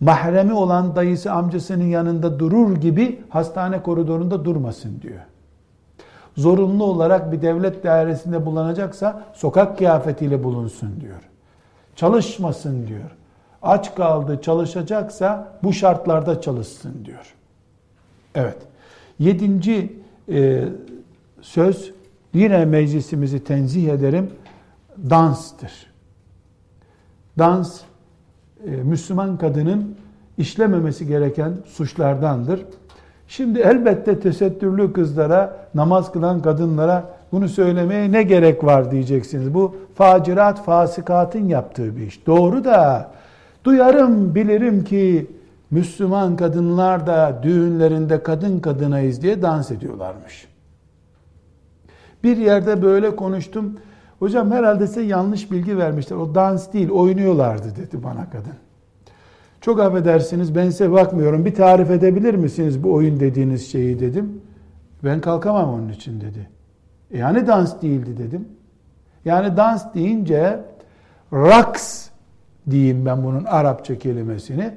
mahremi 0.00 0.52
olan 0.52 0.96
dayısı 0.96 1.32
amcasının 1.32 1.84
yanında 1.84 2.38
durur 2.38 2.76
gibi 2.76 3.20
hastane 3.28 3.82
koridorunda 3.82 4.44
durmasın 4.44 5.00
diyor. 5.02 5.20
Zorunlu 6.36 6.84
olarak 6.84 7.32
bir 7.32 7.42
devlet 7.42 7.84
dairesinde 7.84 8.46
bulunacaksa 8.46 9.24
sokak 9.34 9.78
kıyafetiyle 9.78 10.44
bulunsun 10.44 11.00
diyor. 11.00 11.20
Çalışmasın 11.96 12.86
diyor. 12.86 13.10
Aç 13.62 13.94
kaldı 13.94 14.42
çalışacaksa 14.42 15.58
bu 15.62 15.72
şartlarda 15.72 16.40
çalışsın 16.40 17.04
diyor. 17.04 17.34
Evet. 18.34 18.58
Yedinci 19.18 20.02
e, 20.28 20.64
söz 21.40 21.92
yine 22.34 22.64
meclisimizi 22.64 23.44
tenzih 23.44 23.88
ederim 23.88 24.30
danstır. 25.10 25.72
Dans 27.38 27.80
Müslüman 28.64 29.36
kadının 29.36 29.96
işlememesi 30.38 31.06
gereken 31.06 31.52
suçlardandır. 31.66 32.64
Şimdi 33.28 33.58
elbette 33.58 34.20
tesettürlü 34.20 34.92
kızlara, 34.92 35.56
namaz 35.74 36.12
kılan 36.12 36.42
kadınlara 36.42 37.04
bunu 37.32 37.48
söylemeye 37.48 38.12
ne 38.12 38.22
gerek 38.22 38.64
var 38.64 38.90
diyeceksiniz. 38.90 39.54
Bu 39.54 39.76
facirat, 39.94 40.64
fasikatın 40.64 41.48
yaptığı 41.48 41.96
bir 41.96 42.06
iş. 42.06 42.26
Doğru 42.26 42.64
da 42.64 43.10
duyarım, 43.64 44.34
bilirim 44.34 44.84
ki 44.84 45.26
Müslüman 45.70 46.36
kadınlar 46.36 47.06
da 47.06 47.40
düğünlerinde 47.42 48.22
kadın 48.22 48.60
kadınayız 48.60 49.22
diye 49.22 49.42
dans 49.42 49.70
ediyorlarmış. 49.70 50.48
Bir 52.24 52.36
yerde 52.36 52.82
böyle 52.82 53.16
konuştum. 53.16 53.76
Hocam 54.18 54.50
herhalde 54.50 54.86
size 54.86 55.02
yanlış 55.02 55.50
bilgi 55.50 55.78
vermişler. 55.78 56.16
O 56.16 56.34
dans 56.34 56.72
değil, 56.72 56.90
oynuyorlardı 56.90 57.76
dedi 57.76 58.02
bana 58.04 58.30
kadın. 58.30 58.54
Çok 59.60 59.80
affedersiniz 59.80 60.54
ben 60.54 60.70
size 60.70 60.92
bakmıyorum. 60.92 61.44
Bir 61.44 61.54
tarif 61.54 61.90
edebilir 61.90 62.34
misiniz 62.34 62.84
bu 62.84 62.92
oyun 62.92 63.20
dediğiniz 63.20 63.72
şeyi 63.72 64.00
dedim. 64.00 64.40
Ben 65.04 65.20
kalkamam 65.20 65.74
onun 65.74 65.88
için 65.88 66.20
dedi. 66.20 66.48
E 67.10 67.18
yani 67.18 67.46
dans 67.46 67.82
değildi 67.82 68.18
dedim. 68.18 68.48
Yani 69.24 69.56
dans 69.56 69.94
deyince 69.94 70.60
raks 71.32 72.08
diyeyim 72.70 73.06
ben 73.06 73.24
bunun 73.24 73.44
Arapça 73.44 73.98
kelimesini. 73.98 74.70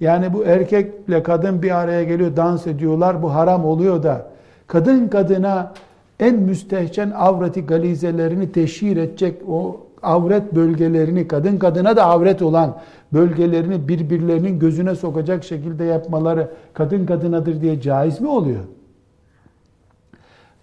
Yani 0.00 0.32
bu 0.32 0.44
erkekle 0.44 1.22
kadın 1.22 1.62
bir 1.62 1.78
araya 1.78 2.04
geliyor, 2.04 2.36
dans 2.36 2.66
ediyorlar. 2.66 3.22
Bu 3.22 3.34
haram 3.34 3.64
oluyor 3.64 4.02
da 4.02 4.26
kadın 4.66 5.08
kadına 5.08 5.72
en 6.20 6.38
müstehcen 6.38 7.10
avreti 7.10 7.66
galizelerini 7.66 8.52
teşhir 8.52 8.96
edecek 8.96 9.42
o 9.48 9.86
avret 10.02 10.54
bölgelerini 10.54 11.28
kadın 11.28 11.56
kadına 11.56 11.96
da 11.96 12.04
avret 12.04 12.42
olan 12.42 12.76
bölgelerini 13.12 13.88
birbirlerinin 13.88 14.58
gözüne 14.58 14.94
sokacak 14.94 15.44
şekilde 15.44 15.84
yapmaları 15.84 16.50
kadın 16.74 17.06
kadınadır 17.06 17.60
diye 17.60 17.80
caiz 17.80 18.20
mi 18.20 18.28
oluyor? 18.28 18.64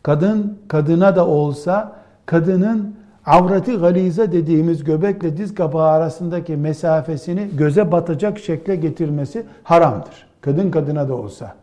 Kadın 0.04 0.60
kadına 0.68 1.16
da 1.16 1.28
olsa 1.28 1.96
kadının 2.26 2.96
avreti 3.26 3.76
galize 3.76 4.32
dediğimiz 4.32 4.84
göbekle 4.84 5.38
diz 5.38 5.56
kapağı 5.56 5.90
arasındaki 5.90 6.58
mesafesini 6.58 7.50
göze 7.58 7.92
batacak 7.92 8.40
şekle 8.40 8.76
getirmesi 8.76 9.46
haramdır. 9.64 10.28
Kadın 10.42 10.72
kadına 10.72 11.10
da 11.10 11.16
olsa. 11.16 11.56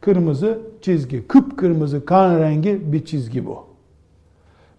Kırmızı 0.00 0.58
çizgi, 0.80 1.28
kıpkırmızı 1.28 2.04
kan 2.04 2.38
rengi 2.38 2.92
bir 2.92 3.04
çizgi 3.04 3.46
bu. 3.46 3.64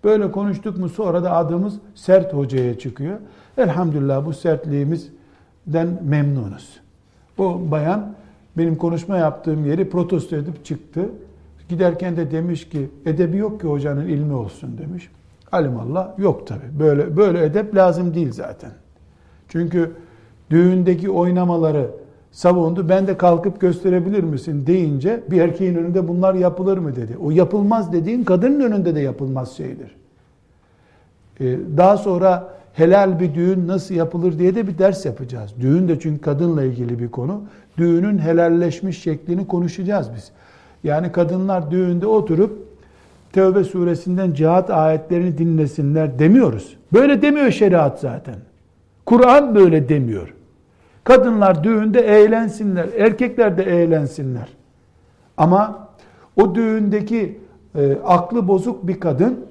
Böyle 0.04 0.32
konuştuk 0.32 0.78
mu 0.78 0.90
sonra 0.90 1.24
da 1.24 1.32
adımız 1.32 1.74
sert 1.96 2.34
hocaya 2.34 2.80
çıkıyor. 2.80 3.20
Elhamdülillah 3.58 4.26
bu 4.26 4.34
sertliğimizden 4.34 6.00
memnunuz. 6.04 6.80
O 7.38 7.62
bayan 7.72 8.14
benim 8.58 8.76
konuşma 8.76 9.18
yaptığım 9.18 9.66
yeri 9.66 9.90
protesto 9.90 10.36
edip 10.36 10.66
çıktı. 10.66 11.10
Giderken 11.70 12.18
de 12.18 12.32
demiş 12.32 12.70
ki 12.70 12.90
edebi 13.06 13.38
yok 13.38 13.62
ki 13.62 13.68
hocanın 13.68 14.08
ilmi 14.08 14.34
olsun 14.34 14.78
demiş. 14.78 15.10
Alimallah 15.52 16.20
yok 16.20 16.48
tabi. 16.48 16.80
Böyle 16.80 17.18
böyle 17.18 17.44
edep 17.44 17.76
lazım 17.76 18.14
değil 18.14 18.32
zaten. 18.32 18.72
Çünkü 19.48 19.92
düğündeki 20.50 21.10
oynamaları 21.10 21.92
savundu. 22.32 22.90
Ben 22.90 23.08
de 23.08 23.18
kalkıp 23.18 23.62
gösterebilir 23.62 24.24
misin 24.24 24.68
deyince 24.68 25.24
bir 25.32 25.42
erkeğin 25.42 25.76
önünde 25.76 26.08
bunlar 26.08 26.34
yapılır 26.34 26.78
mı 26.78 26.96
dedi. 26.96 27.18
O 27.24 27.32
yapılmaz 27.32 27.94
dediğin 27.94 28.24
kadının 28.24 28.60
önünde 28.60 28.96
de 28.96 29.00
yapılmaz 29.00 29.52
şeydir. 29.58 29.96
Ee, 31.40 31.58
daha 31.78 31.98
sonra 31.98 32.54
helal 32.74 33.20
bir 33.20 33.36
düğün 33.36 33.68
nasıl 33.68 33.96
yapılır 33.96 34.40
diye 34.40 34.56
de 34.56 34.68
bir 34.68 34.78
ders 34.78 35.06
yapacağız. 35.06 35.52
Düğün 35.62 35.88
de 35.88 36.00
çünkü 36.00 36.22
kadınla 36.22 36.64
ilgili 36.64 37.00
bir 37.00 37.08
konu. 37.08 37.42
Düğünün 37.78 38.18
helalleşmiş 38.18 39.02
şeklini 39.02 39.48
konuşacağız 39.48 40.10
biz. 40.16 40.32
Yani 40.84 41.12
kadınlar 41.12 41.72
düğünde 41.72 42.08
oturup 42.08 42.72
Tevbe 43.34 43.64
suresinden 43.64 44.34
cihat 44.34 44.70
ayetlerini 44.70 45.38
dinlesinler 45.38 46.20
demiyoruz. 46.20 46.78
Böyle 46.94 47.22
demiyor 47.22 47.52
şeriat 47.52 48.00
zaten. 48.00 48.36
Kur'an 49.06 49.56
böyle 49.56 49.90
demiyor. 49.90 50.34
Kadınlar 51.04 51.64
düğünde 51.64 52.02
eğlensinler, 52.02 52.88
erkekler 52.98 53.58
de 53.58 53.64
eğlensinler. 53.64 54.50
Ama 55.38 55.88
o 56.36 56.56
düğündeki 56.56 57.40
e, 57.76 57.98
aklı 58.06 58.48
bozuk 58.48 58.88
bir 58.88 59.00
kadın 59.00 59.46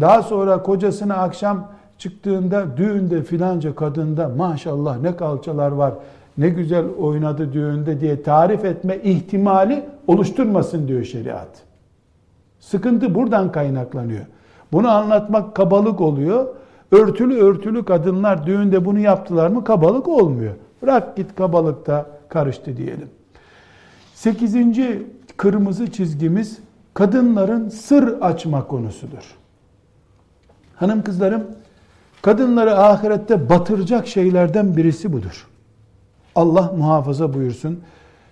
daha 0.00 0.22
sonra 0.22 0.62
kocasına 0.62 1.14
akşam 1.14 1.68
çıktığında 1.98 2.76
düğünde 2.76 3.22
filanca 3.22 3.74
kadında 3.74 4.28
maşallah 4.28 5.00
ne 5.00 5.16
kalçalar 5.16 5.72
var, 5.72 5.94
ne 6.38 6.48
güzel 6.48 6.84
oynadı 7.00 7.52
düğünde 7.52 8.00
diye 8.00 8.22
tarif 8.22 8.64
etme 8.64 8.98
ihtimali 9.02 9.84
oluşturmasın 10.06 10.88
diyor 10.88 11.04
şeriat. 11.04 11.48
Sıkıntı 12.60 13.14
buradan 13.14 13.52
kaynaklanıyor. 13.52 14.26
Bunu 14.72 14.90
anlatmak 14.90 15.54
kabalık 15.54 16.00
oluyor. 16.00 16.46
Örtülü 16.92 17.36
örtülü 17.36 17.84
kadınlar 17.84 18.46
düğünde 18.46 18.84
bunu 18.84 18.98
yaptılar 18.98 19.48
mı 19.48 19.64
kabalık 19.64 20.08
olmuyor. 20.08 20.54
Bırak 20.82 21.16
git 21.16 21.34
kabalıkta 21.34 22.06
karıştı 22.28 22.76
diyelim. 22.76 23.08
Sekizinci 24.14 25.06
kırmızı 25.36 25.90
çizgimiz 25.90 26.58
kadınların 26.94 27.68
sır 27.68 28.20
açma 28.20 28.66
konusudur. 28.66 29.36
Hanım 30.74 31.02
kızlarım, 31.02 31.44
kadınları 32.22 32.78
ahirette 32.78 33.48
batıracak 33.48 34.06
şeylerden 34.06 34.76
birisi 34.76 35.12
budur. 35.12 35.46
Allah 36.34 36.72
muhafaza 36.76 37.34
buyursun. 37.34 37.80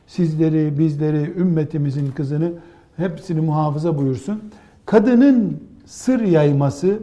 Sizleri, 0.06 0.78
bizleri, 0.78 1.32
ümmetimizin 1.36 2.10
kızını 2.10 2.52
hepsini 2.96 3.40
muhafaza 3.40 3.98
buyursun. 3.98 4.52
Kadının 4.86 5.60
sır 5.86 6.20
yayması 6.20 6.98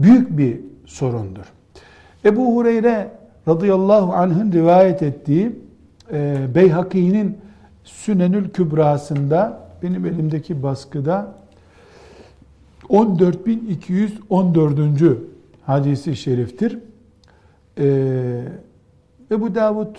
büyük 0.00 0.38
bir 0.38 0.60
sorundur. 0.86 1.44
Ebu 2.24 2.56
Hureyre 2.56 3.10
radıyallahu 3.48 4.12
anh'ın 4.12 4.52
rivayet 4.52 5.02
ettiği 5.02 5.58
e, 6.12 6.36
Beyhaki'nin 6.54 7.38
Sünenül 7.84 8.50
Kübrası'nda 8.50 9.66
benim 9.82 10.06
elimdeki 10.06 10.62
baskıda 10.62 11.34
14.214. 12.88 15.16
hadisi 15.66 16.16
şeriftir. 16.16 16.78
Ee, 17.78 18.42
Ebu 19.30 19.54
Davud 19.54 19.96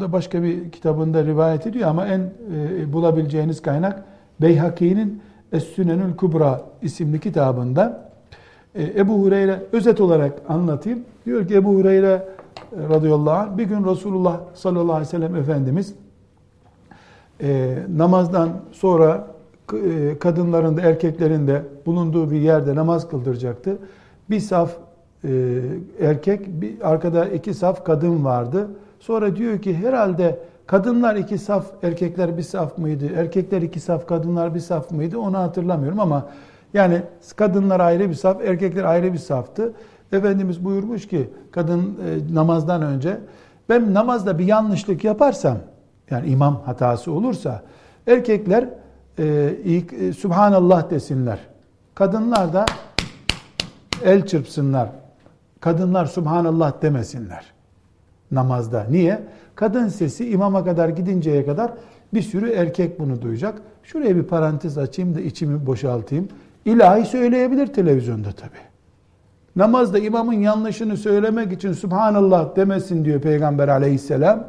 da 0.00 0.12
başka 0.12 0.42
bir 0.42 0.70
kitabında 0.70 1.24
rivayet 1.24 1.66
ediyor 1.66 1.88
ama 1.88 2.06
en 2.06 2.20
e, 2.20 2.92
bulabileceğiniz 2.92 3.62
kaynak 3.62 4.04
Beyhaki'nin 4.40 5.22
Es-Sünenül 5.52 6.16
Kubra 6.16 6.62
isimli 6.82 7.20
kitabında 7.20 8.10
e, 8.74 8.82
Ebu 8.82 9.22
Hureyre 9.22 9.62
özet 9.72 10.00
olarak 10.00 10.42
anlatayım. 10.48 11.00
Diyor 11.26 11.48
ki 11.48 11.54
Ebu 11.54 11.74
Hureyre 11.74 12.28
radıyallahu 12.72 13.34
anh 13.34 13.58
bir 13.58 13.64
gün 13.64 13.84
Resulullah 13.84 14.40
sallallahu 14.54 14.92
aleyhi 14.92 15.06
ve 15.06 15.10
sellem 15.10 15.36
Efendimiz 15.36 15.94
e, 17.42 17.78
namazdan 17.96 18.50
sonra 18.72 19.26
e, 19.72 20.18
kadınların 20.18 20.76
da 20.76 20.80
erkeklerin 20.80 21.46
de 21.46 21.62
bulunduğu 21.86 22.30
bir 22.30 22.40
yerde 22.40 22.74
namaz 22.74 23.08
kıldıracaktı. 23.08 23.78
Bir 24.30 24.40
saf 24.40 24.70
e, 25.24 25.60
erkek, 26.00 26.40
bir 26.46 26.90
arkada 26.90 27.26
iki 27.26 27.54
saf 27.54 27.84
kadın 27.84 28.24
vardı. 28.24 28.70
Sonra 29.00 29.36
diyor 29.36 29.58
ki 29.58 29.76
herhalde 29.76 30.38
kadınlar 30.66 31.16
iki 31.16 31.38
saf, 31.38 31.66
erkekler 31.82 32.36
bir 32.36 32.42
saf 32.42 32.78
mıydı? 32.78 33.04
Erkekler 33.16 33.62
iki 33.62 33.80
saf, 33.80 34.06
kadınlar 34.06 34.54
bir 34.54 34.60
saf 34.60 34.90
mıydı? 34.90 35.18
Onu 35.18 35.38
hatırlamıyorum 35.38 36.00
ama 36.00 36.26
yani 36.74 37.02
kadınlar 37.36 37.80
ayrı 37.80 38.08
bir 38.08 38.14
saf, 38.14 38.40
erkekler 38.44 38.84
ayrı 38.84 39.12
bir 39.12 39.18
saftı. 39.18 39.72
Efendimiz 40.14 40.64
buyurmuş 40.64 41.08
ki 41.08 41.30
kadın 41.50 41.80
e, 41.80 42.34
namazdan 42.34 42.82
önce 42.82 43.18
ben 43.68 43.94
namazda 43.94 44.38
bir 44.38 44.44
yanlışlık 44.44 45.04
yaparsam 45.04 45.58
yani 46.10 46.28
imam 46.28 46.62
hatası 46.64 47.12
olursa 47.12 47.62
erkekler 48.06 48.68
e, 49.18 49.54
ilk 49.64 49.92
e, 49.92 50.12
Subhanallah 50.12 50.90
desinler. 50.90 51.38
Kadınlar 51.94 52.52
da 52.52 52.64
el 54.04 54.26
çırpsınlar. 54.26 54.88
Kadınlar 55.60 56.06
Subhanallah 56.06 56.82
demesinler 56.82 57.52
namazda. 58.30 58.86
Niye? 58.90 59.22
Kadın 59.54 59.88
sesi 59.88 60.30
imama 60.30 60.64
kadar 60.64 60.88
gidinceye 60.88 61.46
kadar 61.46 61.72
bir 62.14 62.22
sürü 62.22 62.50
erkek 62.50 63.00
bunu 63.00 63.22
duyacak. 63.22 63.62
Şuraya 63.82 64.16
bir 64.16 64.22
parantez 64.22 64.78
açayım 64.78 65.14
da 65.14 65.20
içimi 65.20 65.66
boşaltayım. 65.66 66.28
İlahi 66.64 67.06
söyleyebilir 67.06 67.66
televizyonda 67.66 68.32
tabi. 68.32 68.73
Namazda 69.56 69.98
imamın 69.98 70.32
yanlışını 70.32 70.96
söylemek 70.96 71.52
için 71.52 71.72
Subhanallah 71.72 72.56
demesin 72.56 73.04
diyor 73.04 73.20
Peygamber 73.20 73.68
aleyhisselam. 73.68 74.44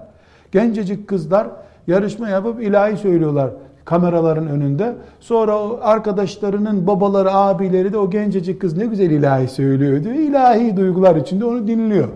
Gencecik 0.52 1.08
kızlar 1.08 1.48
yarışma 1.88 2.30
yapıp 2.30 2.62
ilahi 2.64 2.98
söylüyorlar 2.98 3.50
kameraların 3.86 4.48
önünde. 4.48 4.96
Sonra 5.20 5.60
o 5.60 5.80
arkadaşlarının 5.82 6.88
babaları, 6.88 7.34
abileri 7.34 7.94
de 7.94 7.98
o 7.98 8.10
gencecik 8.10 8.62
kız 8.62 8.78
ne 8.78 8.86
güzel 8.86 9.12
ilahi 9.12 9.48
söylüyor 9.48 10.04
diyor. 10.04 10.16
İlahi 10.16 10.78
duygular 10.78 11.16
içinde 11.16 11.46
onu 11.46 11.68
dinliyor. 11.68 12.08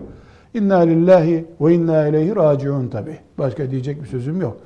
İnna 0.54 0.78
lillahi 0.78 1.44
ve 1.60 1.74
inna 1.74 2.06
ileyhi 2.06 2.36
raciun 2.36 2.88
tabi. 2.88 3.18
Başka 3.38 3.70
diyecek 3.70 4.02
bir 4.02 4.06
sözüm 4.06 4.40
yok. 4.40 4.56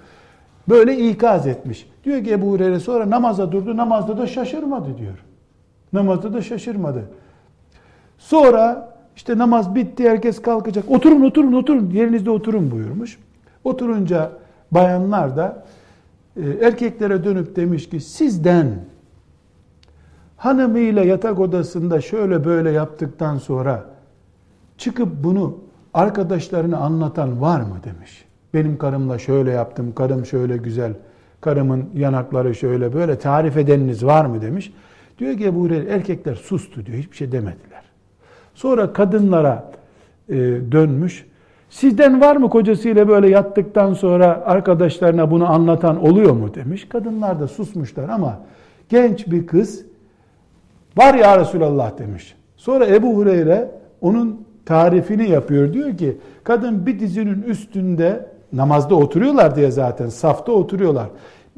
Böyle 0.68 1.08
ikaz 1.08 1.46
etmiş. 1.46 1.88
Diyor 2.04 2.24
ki 2.24 2.30
Ebu 2.30 2.50
Hureyre 2.50 2.80
sonra 2.80 3.10
namaza 3.10 3.52
durdu. 3.52 3.76
Namazda 3.76 4.18
da 4.18 4.26
şaşırmadı 4.26 4.98
diyor. 4.98 5.24
Namazda 5.92 6.32
da 6.32 6.42
şaşırmadı. 6.42 7.04
Sonra 8.24 8.94
işte 9.16 9.38
namaz 9.38 9.74
bitti 9.74 10.08
herkes 10.08 10.42
kalkacak. 10.42 10.84
Oturun 10.90 11.22
oturun 11.22 11.52
oturun 11.52 11.90
yerinizde 11.90 12.30
oturun 12.30 12.70
buyurmuş. 12.70 13.18
Oturunca 13.64 14.32
bayanlar 14.70 15.36
da 15.36 15.64
e, 16.36 16.50
erkeklere 16.50 17.24
dönüp 17.24 17.56
demiş 17.56 17.88
ki 17.88 18.00
sizden 18.00 18.66
hanımıyla 20.36 21.04
yatak 21.04 21.40
odasında 21.40 22.00
şöyle 22.00 22.44
böyle 22.44 22.70
yaptıktan 22.70 23.38
sonra 23.38 23.84
çıkıp 24.78 25.08
bunu 25.24 25.58
arkadaşlarına 25.94 26.76
anlatan 26.76 27.40
var 27.40 27.60
mı 27.60 27.76
demiş. 27.84 28.24
Benim 28.54 28.78
karımla 28.78 29.18
şöyle 29.18 29.50
yaptım, 29.50 29.94
karım 29.94 30.26
şöyle 30.26 30.56
güzel, 30.56 30.92
karımın 31.40 31.90
yanakları 31.94 32.54
şöyle 32.54 32.94
böyle 32.94 33.18
tarif 33.18 33.56
edeniniz 33.56 34.04
var 34.04 34.24
mı 34.24 34.42
demiş. 34.42 34.72
Diyor 35.18 35.38
ki 35.38 35.54
bu 35.54 35.68
erkekler 35.68 36.34
sustu 36.34 36.86
diyor, 36.86 36.98
hiçbir 36.98 37.16
şey 37.16 37.32
demediler. 37.32 37.73
Sonra 38.54 38.92
kadınlara 38.92 39.70
e, 40.28 40.34
dönmüş. 40.72 41.26
Sizden 41.70 42.20
var 42.20 42.36
mı 42.36 42.50
kocasıyla 42.50 43.08
böyle 43.08 43.28
yattıktan 43.28 43.94
sonra 43.94 44.42
arkadaşlarına 44.46 45.30
bunu 45.30 45.52
anlatan 45.52 46.04
oluyor 46.04 46.32
mu 46.32 46.54
demiş. 46.54 46.88
Kadınlar 46.88 47.40
da 47.40 47.48
susmuşlar 47.48 48.08
ama 48.08 48.40
genç 48.88 49.26
bir 49.26 49.46
kız 49.46 49.84
var 50.96 51.14
ya 51.14 51.40
Resulallah 51.40 51.98
demiş. 51.98 52.34
Sonra 52.56 52.86
Ebu 52.86 53.16
Hureyre 53.16 53.70
onun 54.00 54.44
tarifini 54.66 55.30
yapıyor. 55.30 55.72
Diyor 55.72 55.96
ki 55.96 56.16
kadın 56.44 56.86
bir 56.86 56.98
dizinin 56.98 57.42
üstünde 57.42 58.26
namazda 58.52 58.94
oturuyorlar 58.94 59.56
diye 59.56 59.70
zaten 59.70 60.08
safta 60.08 60.52
oturuyorlar. 60.52 61.06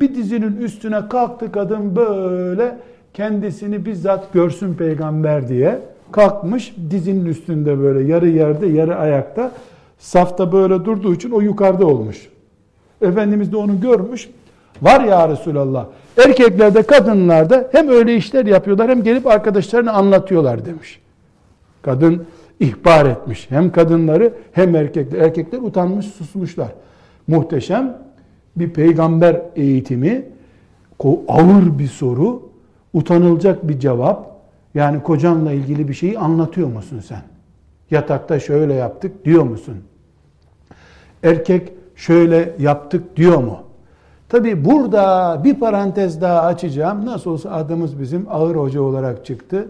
Bir 0.01 0.15
dizinin 0.15 0.57
üstüne 0.57 1.09
kalktı 1.09 1.53
kadın 1.53 1.97
böyle 1.97 2.77
kendisini 3.15 3.87
bizzat 3.87 4.33
görsün 4.33 4.75
peygamber 4.75 5.49
diye 5.49 5.79
kalkmış 6.13 6.75
dizinin 6.91 7.27
üstünde 7.27 7.79
böyle 7.79 8.13
yarı 8.13 8.29
yerde 8.29 8.67
yarı 8.67 8.97
ayakta 8.97 9.53
safta 9.99 10.53
böyle 10.53 10.85
durduğu 10.85 11.15
için 11.15 11.31
o 11.31 11.41
yukarıda 11.41 11.87
olmuş. 11.87 12.29
Efendimiz 13.03 13.53
de 13.53 13.57
onu 13.57 13.81
görmüş. 13.81 14.29
Var 14.83 15.01
ya 15.01 15.29
Resulallah 15.29 15.87
erkeklerde 16.17 16.83
kadınlarda 16.83 17.69
hem 17.73 17.89
öyle 17.89 18.17
işler 18.17 18.47
yapıyorlar 18.47 18.91
hem 18.91 19.03
gelip 19.03 19.27
arkadaşlarına 19.27 19.93
anlatıyorlar 19.93 20.65
demiş. 20.65 21.01
Kadın 21.83 22.27
ihbar 22.61 23.07
etmiş. 23.07 23.51
Hem 23.51 23.73
kadınları 23.73 24.33
hem 24.53 24.77
erkekler. 24.77 25.21
Erkekler 25.21 25.59
utanmış 25.59 26.07
susmuşlar. 26.07 26.69
Muhteşem 27.27 27.99
bir 28.57 28.71
peygamber 28.71 29.43
eğitimi, 29.57 30.25
ağır 31.29 31.79
bir 31.79 31.87
soru, 31.87 32.43
utanılacak 32.93 33.69
bir 33.69 33.79
cevap. 33.79 34.36
Yani 34.77 35.03
kocanla 35.03 35.53
ilgili 35.53 35.89
bir 35.89 35.95
şeyi 35.95 36.19
anlatıyor 36.19 36.69
musun 36.69 37.01
sen? 37.01 37.23
Yatakta 37.91 38.41
şöyle 38.41 38.75
yaptık 38.75 39.25
diyor 39.25 39.43
musun? 39.43 39.77
Erkek 41.23 41.73
şöyle 41.95 42.55
yaptık 42.59 43.17
diyor 43.17 43.39
mu? 43.39 43.59
Tabi 44.29 44.65
burada 44.65 45.41
bir 45.45 45.55
parantez 45.55 46.21
daha 46.21 46.43
açacağım. 46.43 47.07
Nasıl 47.07 47.31
olsa 47.31 47.51
adımız 47.51 48.01
bizim 48.01 48.27
ağır 48.31 48.57
hoca 48.57 48.81
olarak 48.81 49.25
çıktı 49.25 49.69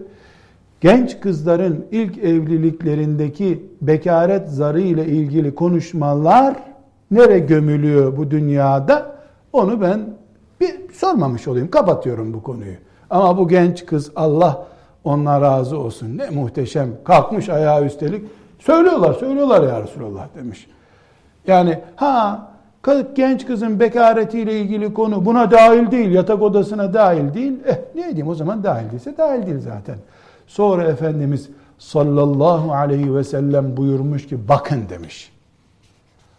genç 0.80 1.20
kızların 1.20 1.86
ilk 1.90 2.18
evliliklerindeki 2.18 3.66
bekaret 3.82 4.48
zarı 4.48 4.80
ile 4.80 5.06
ilgili 5.06 5.54
konuşmalar 5.54 6.56
nere 7.10 7.38
gömülüyor 7.38 8.16
bu 8.16 8.30
dünyada? 8.30 9.16
Onu 9.52 9.80
ben 9.80 10.00
bir 10.60 10.92
sormamış 10.92 11.48
olayım. 11.48 11.70
Kapatıyorum 11.70 12.34
bu 12.34 12.42
konuyu. 12.42 12.74
Ama 13.10 13.38
bu 13.38 13.48
genç 13.48 13.86
kız 13.86 14.10
Allah 14.16 14.66
onlara 15.06 15.40
razı 15.40 15.78
olsun. 15.78 16.18
Ne 16.18 16.30
muhteşem. 16.30 16.90
Kalkmış 17.04 17.48
ayağı 17.48 17.84
üstelik. 17.84 18.24
Söylüyorlar, 18.58 19.14
söylüyorlar 19.14 19.62
ya 19.62 19.82
Resulallah 19.82 20.26
demiş. 20.36 20.66
Yani 21.46 21.78
ha 21.96 22.48
genç 23.14 23.46
kızın 23.46 23.80
bekaretiyle 23.80 24.60
ilgili 24.60 24.94
konu 24.94 25.24
buna 25.24 25.50
dahil 25.50 25.90
değil, 25.90 26.10
yatak 26.10 26.42
odasına 26.42 26.94
dahil 26.94 27.34
değil. 27.34 27.52
Eh 27.66 27.76
ne 27.94 28.02
diyeyim 28.02 28.28
o 28.28 28.34
zaman 28.34 28.64
dahil 28.64 28.90
değilse 28.90 29.16
dahil 29.18 29.46
değil 29.46 29.60
zaten. 29.60 29.96
Sonra 30.46 30.84
Efendimiz 30.84 31.48
sallallahu 31.78 32.72
aleyhi 32.72 33.14
ve 33.14 33.24
sellem 33.24 33.76
buyurmuş 33.76 34.26
ki 34.26 34.48
bakın 34.48 34.82
demiş. 34.88 35.32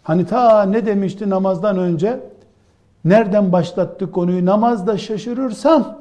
Hani 0.02 0.26
ta 0.26 0.62
ne 0.62 0.86
demişti 0.86 1.30
namazdan 1.30 1.78
önce? 1.78 2.20
Nereden 3.04 3.52
başlattı 3.52 4.10
konuyu? 4.10 4.46
Namazda 4.46 4.98
şaşırırsam 4.98 5.98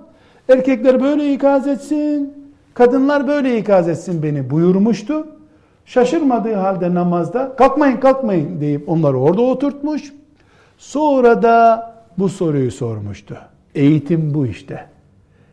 erkekler 0.50 1.04
böyle 1.04 1.34
ikaz 1.34 1.68
etsin, 1.68 2.37
kadınlar 2.78 3.28
böyle 3.28 3.58
ikaz 3.58 3.90
etsin 3.90 4.24
beni 4.24 4.50
buyurmuştu. 4.50 5.28
Şaşırmadığı 5.86 6.54
halde 6.54 6.94
namazda 6.94 7.56
kalkmayın 7.56 8.00
kalkmayın 8.00 8.62
deyip 8.62 8.90
onları 8.90 9.18
orada 9.18 9.42
oturtmuş. 9.42 10.13
Sonra 10.78 11.44
da 11.44 11.94
bu 12.18 12.30
soruyu 12.30 12.72
sormuştu. 12.72 13.38
Eğitim 13.76 14.34
bu 14.34 14.48
işte. 14.48 14.86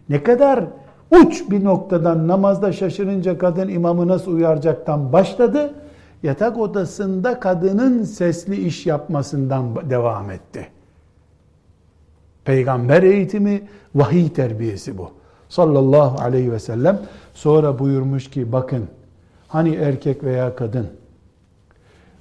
Ne 0.09 0.23
kadar 0.23 0.65
uç 1.11 1.51
bir 1.51 1.65
noktadan 1.65 2.29
namazda 2.29 2.73
şaşırınca 2.73 3.39
kadın 3.39 3.69
imamı 3.69 4.09
nasıl 4.09 4.33
uyaracaktan 4.33 5.13
başladı. 5.13 5.75
Yatak 6.23 6.59
odasında 6.59 7.41
kadının 7.41 8.03
sesli 8.03 8.67
iş 8.67 8.87
yapmasından 8.87 9.91
devam 9.91 10.31
etti. 10.31 10.67
Peygamber 12.45 13.03
eğitimi, 13.03 13.63
vahiy 13.95 14.29
terbiyesi 14.29 14.99
bu. 14.99 15.24
Sallallahu 15.55 16.23
aleyhi 16.23 16.53
ve 16.53 16.59
sellem 16.59 16.99
sonra 17.35 17.79
buyurmuş 17.79 18.31
ki 18.31 18.53
bakın 18.53 18.85
hani 19.49 19.75
erkek 19.75 20.25
veya 20.25 20.57
kadın 20.57 20.87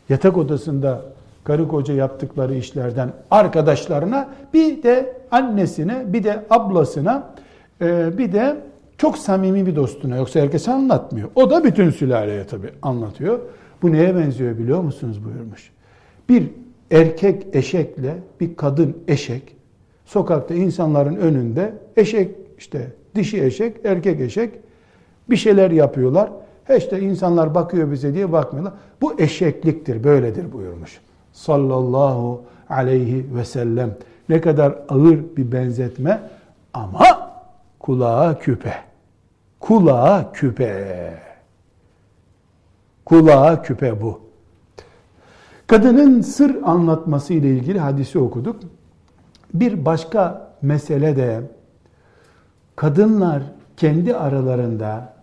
yatak 0.10 0.38
odasında 0.38 1.02
karı 1.43 1.67
koca 1.67 1.93
yaptıkları 1.93 2.56
işlerden 2.56 3.13
arkadaşlarına 3.32 4.30
bir 4.54 4.84
de 4.84 5.17
annesine 5.32 6.13
bir 6.13 6.24
de 6.24 6.46
ablasına 6.50 7.34
e, 7.82 8.17
bir 8.17 8.32
de 8.32 8.58
çok 8.98 9.17
samimi 9.17 9.65
bir 9.65 9.76
dostuna 9.76 10.15
yoksa 10.15 10.39
herkese 10.39 10.72
anlatmıyor. 10.72 11.30
O 11.36 11.50
da 11.50 11.63
bütün 11.63 11.89
sülaleye 11.89 12.48
tabi 12.48 12.69
anlatıyor. 12.82 13.39
Bu 13.82 13.91
neye 13.91 14.15
benziyor 14.15 14.58
biliyor 14.58 14.82
musunuz 14.82 15.26
buyurmuş. 15.26 15.72
Bir 16.30 16.50
erkek 16.91 17.48
eşekle 17.54 18.17
bir 18.39 18.56
kadın 18.56 18.98
eşek 19.08 19.56
sokakta 20.06 20.54
insanların 20.54 21.15
önünde 21.15 21.74
eşek 21.98 22.32
işte 22.58 22.91
dişi 23.15 23.43
eşek, 23.43 23.78
erkek 23.86 24.19
eşek 24.21 24.54
bir 25.30 25.36
şeyler 25.36 25.71
yapıyorlar. 25.71 26.30
He 26.65 26.78
işte 26.78 26.99
insanlar 26.99 27.56
bakıyor 27.56 27.91
bize 27.91 28.13
diye 28.13 28.32
bakmıyorlar. 28.32 28.73
Bu 29.02 29.21
eşekliktir, 29.21 30.04
böyledir 30.04 30.54
buyurmuş. 30.54 30.99
Sallallahu 31.34 32.41
aleyhi 32.69 33.26
ve 33.36 33.45
sellem. 33.45 33.95
Ne 34.30 34.41
kadar 34.41 34.76
ağır 34.89 35.19
bir 35.38 35.52
benzetme 35.52 36.21
ama 36.73 37.32
kulağa 37.80 38.39
küpe. 38.39 38.73
Kulağa 39.60 40.32
küpe. 40.34 41.13
Kulağa 43.06 43.62
küpe 43.62 44.02
bu. 44.02 44.19
Kadının 45.67 46.21
sır 46.21 46.56
anlatması 46.63 47.34
ile 47.34 47.49
ilgili 47.49 47.80
hadisi 47.80 48.19
okuduk. 48.19 48.60
Bir 49.54 49.86
başka 49.86 50.52
mesele 50.62 51.15
de 51.15 51.41
kadınlar 52.76 53.44
kendi 53.78 54.16
aralarında 54.16 55.14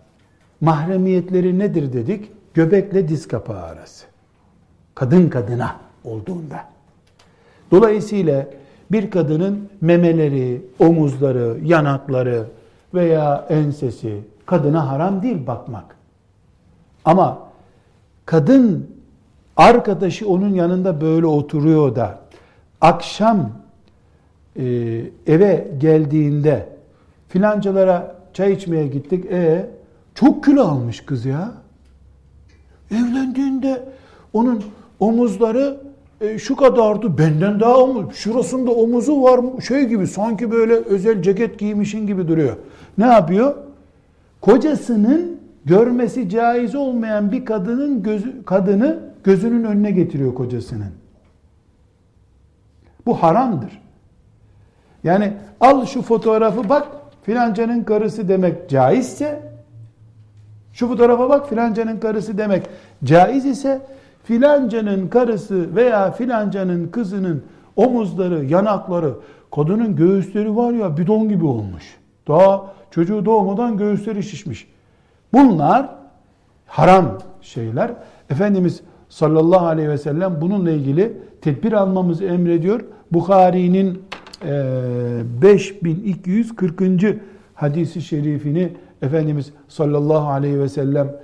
mahremiyetleri 0.60 1.58
nedir 1.58 1.92
dedik? 1.92 2.30
Göbekle 2.54 3.08
diz 3.08 3.28
kapağı 3.28 3.62
arası. 3.62 4.06
Kadın 4.94 5.28
kadına 5.28 5.76
olduğunda. 6.04 6.64
Dolayısıyla 7.70 8.46
bir 8.92 9.10
kadının 9.10 9.68
memeleri, 9.80 10.62
omuzları, 10.78 11.58
yanakları 11.64 12.44
veya 12.94 13.46
ensesi 13.48 14.20
kadına 14.46 14.88
haram 14.88 15.22
değil 15.22 15.46
bakmak. 15.46 15.96
Ama 17.04 17.38
kadın 18.26 18.90
arkadaşı 19.56 20.28
onun 20.28 20.54
yanında 20.54 21.00
böyle 21.00 21.26
oturuyor 21.26 21.96
da 21.96 22.18
akşam 22.80 23.52
e, 24.56 24.64
eve 25.26 25.70
geldiğinde 25.78 26.68
filancalara 27.30 28.16
çay 28.32 28.52
içmeye 28.52 28.86
gittik. 28.86 29.26
E 29.26 29.66
çok 30.14 30.44
kilo 30.44 30.62
almış 30.62 31.00
kız 31.00 31.24
ya. 31.26 31.52
Evlendiğinde 32.90 33.84
onun 34.32 34.62
omuzları 35.00 35.80
e, 36.20 36.38
şu 36.38 36.56
kadardı 36.56 37.18
benden 37.18 37.60
daha 37.60 37.78
omuz. 37.78 38.14
Şurasında 38.14 38.70
omuzu 38.70 39.22
var 39.22 39.40
şey 39.68 39.84
gibi 39.84 40.06
sanki 40.06 40.50
böyle 40.50 40.74
özel 40.74 41.22
ceket 41.22 41.58
giymişin 41.58 42.06
gibi 42.06 42.28
duruyor. 42.28 42.56
Ne 42.98 43.06
yapıyor? 43.06 43.54
Kocasının 44.40 45.40
görmesi 45.64 46.28
caiz 46.28 46.74
olmayan 46.74 47.32
bir 47.32 47.44
kadının 47.44 48.02
gözü, 48.02 48.44
kadını 48.44 48.98
gözünün 49.24 49.64
önüne 49.64 49.90
getiriyor 49.90 50.34
kocasının. 50.34 50.92
Bu 53.06 53.14
haramdır. 53.14 53.82
Yani 55.04 55.32
al 55.60 55.86
şu 55.86 56.02
fotoğrafı 56.02 56.68
bak 56.68 56.88
filancanın 57.22 57.84
karısı 57.84 58.28
demek 58.28 58.70
caizse 58.70 59.42
şu 60.72 60.88
fotoğrafa 60.88 61.28
bak 61.28 61.48
filancanın 61.48 62.00
karısı 62.00 62.38
demek 62.38 62.66
caiz 63.04 63.46
ise 63.46 63.80
filancanın 64.24 65.08
karısı 65.08 65.76
veya 65.76 66.10
filancanın 66.10 66.88
kızının 66.88 67.42
omuzları, 67.76 68.44
yanakları, 68.44 69.14
kadının 69.54 69.96
göğüsleri 69.96 70.56
var 70.56 70.72
ya 70.72 70.96
bidon 70.96 71.28
gibi 71.28 71.46
olmuş. 71.46 71.84
Daha 72.28 72.72
çocuğu 72.90 73.24
doğmadan 73.24 73.76
göğüsleri 73.76 74.22
şişmiş. 74.22 74.68
Bunlar 75.32 75.88
haram 76.66 77.18
şeyler. 77.40 77.90
Efendimiz 78.30 78.80
sallallahu 79.08 79.66
aleyhi 79.66 79.88
ve 79.88 79.98
sellem 79.98 80.40
bununla 80.40 80.70
ilgili 80.70 81.16
tedbir 81.40 81.72
almamızı 81.72 82.24
emrediyor. 82.24 82.80
Bukhari'nin 83.12 84.02
5240. 84.42 87.04
E, 87.04 87.18
hadisi 87.54 88.02
şerifini 88.02 88.72
Efendimiz 89.02 89.52
sallallahu 89.68 90.28
aleyhi 90.28 90.60
ve 90.60 90.68
sellem 90.68 91.16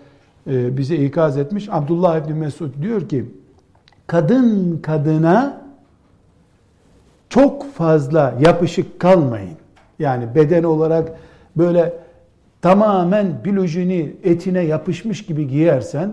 e, 0.46 0.76
bize 0.76 0.96
ikaz 0.96 1.38
etmiş. 1.38 1.68
Abdullah 1.70 2.24
İbni 2.24 2.34
Mesud 2.34 2.82
diyor 2.82 3.08
ki 3.08 3.24
kadın 4.06 4.78
kadına 4.82 5.60
çok 7.28 7.74
fazla 7.74 8.34
yapışık 8.40 9.00
kalmayın. 9.00 9.56
Yani 9.98 10.34
beden 10.34 10.62
olarak 10.62 11.12
böyle 11.56 11.92
tamamen 12.62 13.44
bilojini 13.44 14.12
etine 14.24 14.60
yapışmış 14.60 15.26
gibi 15.26 15.48
giyersen 15.48 16.12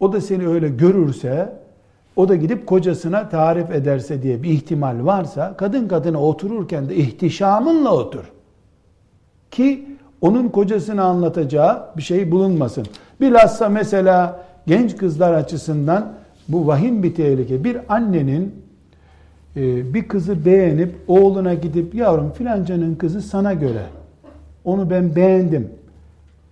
o 0.00 0.12
da 0.12 0.20
seni 0.20 0.48
öyle 0.48 0.68
görürse 0.68 1.52
o 2.16 2.28
da 2.28 2.36
gidip 2.36 2.66
kocasına 2.66 3.28
tarif 3.28 3.70
ederse 3.70 4.22
diye 4.22 4.42
bir 4.42 4.50
ihtimal 4.50 5.06
varsa 5.06 5.54
kadın 5.56 5.88
kadına 5.88 6.22
otururken 6.22 6.88
de 6.88 6.96
ihtişamınla 6.96 7.94
otur. 7.94 8.24
Ki 9.50 9.86
onun 10.20 10.48
kocasına 10.48 11.04
anlatacağı 11.04 11.82
bir 11.96 12.02
şey 12.02 12.30
bulunmasın. 12.30 12.86
Bilhassa 13.20 13.68
mesela 13.68 14.44
genç 14.66 14.96
kızlar 14.96 15.32
açısından 15.32 16.12
bu 16.48 16.66
vahim 16.66 17.02
bir 17.02 17.14
tehlike. 17.14 17.64
Bir 17.64 17.78
annenin 17.88 18.54
e, 19.56 19.94
bir 19.94 20.08
kızı 20.08 20.44
beğenip 20.44 20.94
oğluna 21.08 21.54
gidip 21.54 21.94
yavrum 21.94 22.30
filancanın 22.30 22.94
kızı 22.94 23.22
sana 23.22 23.54
göre 23.54 23.82
onu 24.64 24.90
ben 24.90 25.16
beğendim 25.16 25.70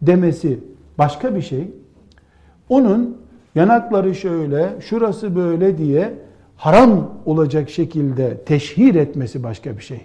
demesi 0.02 0.58
başka 0.98 1.34
bir 1.36 1.42
şey. 1.42 1.68
Onun 2.68 3.16
yanakları 3.54 4.14
şöyle, 4.14 4.68
şurası 4.80 5.36
böyle 5.36 5.78
diye 5.78 6.14
haram 6.56 7.10
olacak 7.26 7.70
şekilde 7.70 8.36
teşhir 8.36 8.94
etmesi 8.94 9.42
başka 9.42 9.76
bir 9.76 9.82
şey. 9.82 10.00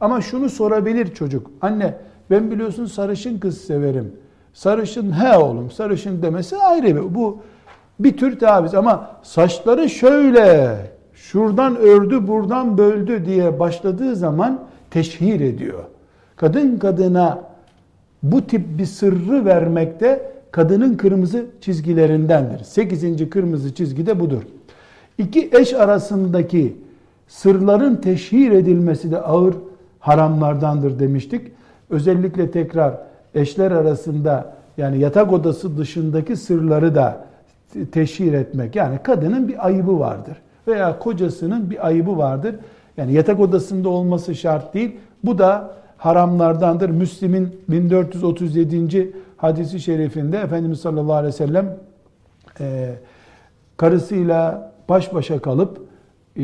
Ama 0.00 0.20
şunu 0.20 0.48
sorabilir 0.48 1.14
çocuk. 1.14 1.50
Anne 1.60 1.94
ben 2.30 2.50
biliyorsun 2.50 2.86
sarışın 2.86 3.38
kız 3.38 3.60
severim. 3.60 4.12
Sarışın 4.52 5.12
he 5.12 5.36
oğlum 5.36 5.70
sarışın 5.70 6.22
demesi 6.22 6.56
ayrı 6.56 6.86
bir. 6.86 7.14
Bu 7.14 7.38
bir 8.00 8.16
tür 8.16 8.38
taviz 8.38 8.74
ama 8.74 9.10
saçları 9.22 9.90
şöyle 9.90 10.76
şuradan 11.14 11.76
ördü 11.76 12.28
buradan 12.28 12.78
böldü 12.78 13.26
diye 13.26 13.60
başladığı 13.60 14.16
zaman 14.16 14.60
teşhir 14.90 15.40
ediyor. 15.40 15.84
Kadın 16.36 16.78
kadına 16.78 17.42
bu 18.22 18.46
tip 18.46 18.78
bir 18.78 18.86
sırrı 18.86 19.44
vermekte 19.44 20.33
kadının 20.54 20.94
kırmızı 20.94 21.46
çizgilerindendir. 21.60 22.64
Sekizinci 22.64 23.30
kırmızı 23.30 23.74
çizgi 23.74 24.06
de 24.06 24.20
budur. 24.20 24.42
İki 25.18 25.50
eş 25.52 25.74
arasındaki 25.74 26.76
sırların 27.28 27.96
teşhir 27.96 28.52
edilmesi 28.52 29.10
de 29.10 29.20
ağır 29.20 29.54
haramlardandır 30.00 30.98
demiştik. 30.98 31.40
Özellikle 31.90 32.50
tekrar 32.50 32.94
eşler 33.34 33.70
arasında 33.70 34.54
yani 34.76 34.98
yatak 34.98 35.32
odası 35.32 35.78
dışındaki 35.78 36.36
sırları 36.36 36.94
da 36.94 37.26
teşhir 37.92 38.32
etmek. 38.32 38.76
Yani 38.76 38.98
kadının 39.02 39.48
bir 39.48 39.66
ayıbı 39.66 39.98
vardır 39.98 40.36
veya 40.68 40.98
kocasının 40.98 41.70
bir 41.70 41.86
ayıbı 41.86 42.18
vardır. 42.18 42.54
Yani 42.96 43.12
yatak 43.12 43.40
odasında 43.40 43.88
olması 43.88 44.34
şart 44.34 44.74
değil. 44.74 44.96
Bu 45.24 45.38
da 45.38 45.74
haramlardandır. 45.96 46.90
Müslim'in 46.90 47.60
1437. 47.68 49.12
hadisi 49.36 49.80
şerifinde 49.80 50.38
Efendimiz 50.38 50.80
sallallahu 50.80 51.14
aleyhi 51.14 51.34
ve 51.34 51.38
sellem 51.38 51.76
e, 52.60 52.94
karısıyla 53.76 54.72
baş 54.88 55.14
başa 55.14 55.38
kalıp 55.38 55.80
e, 56.36 56.42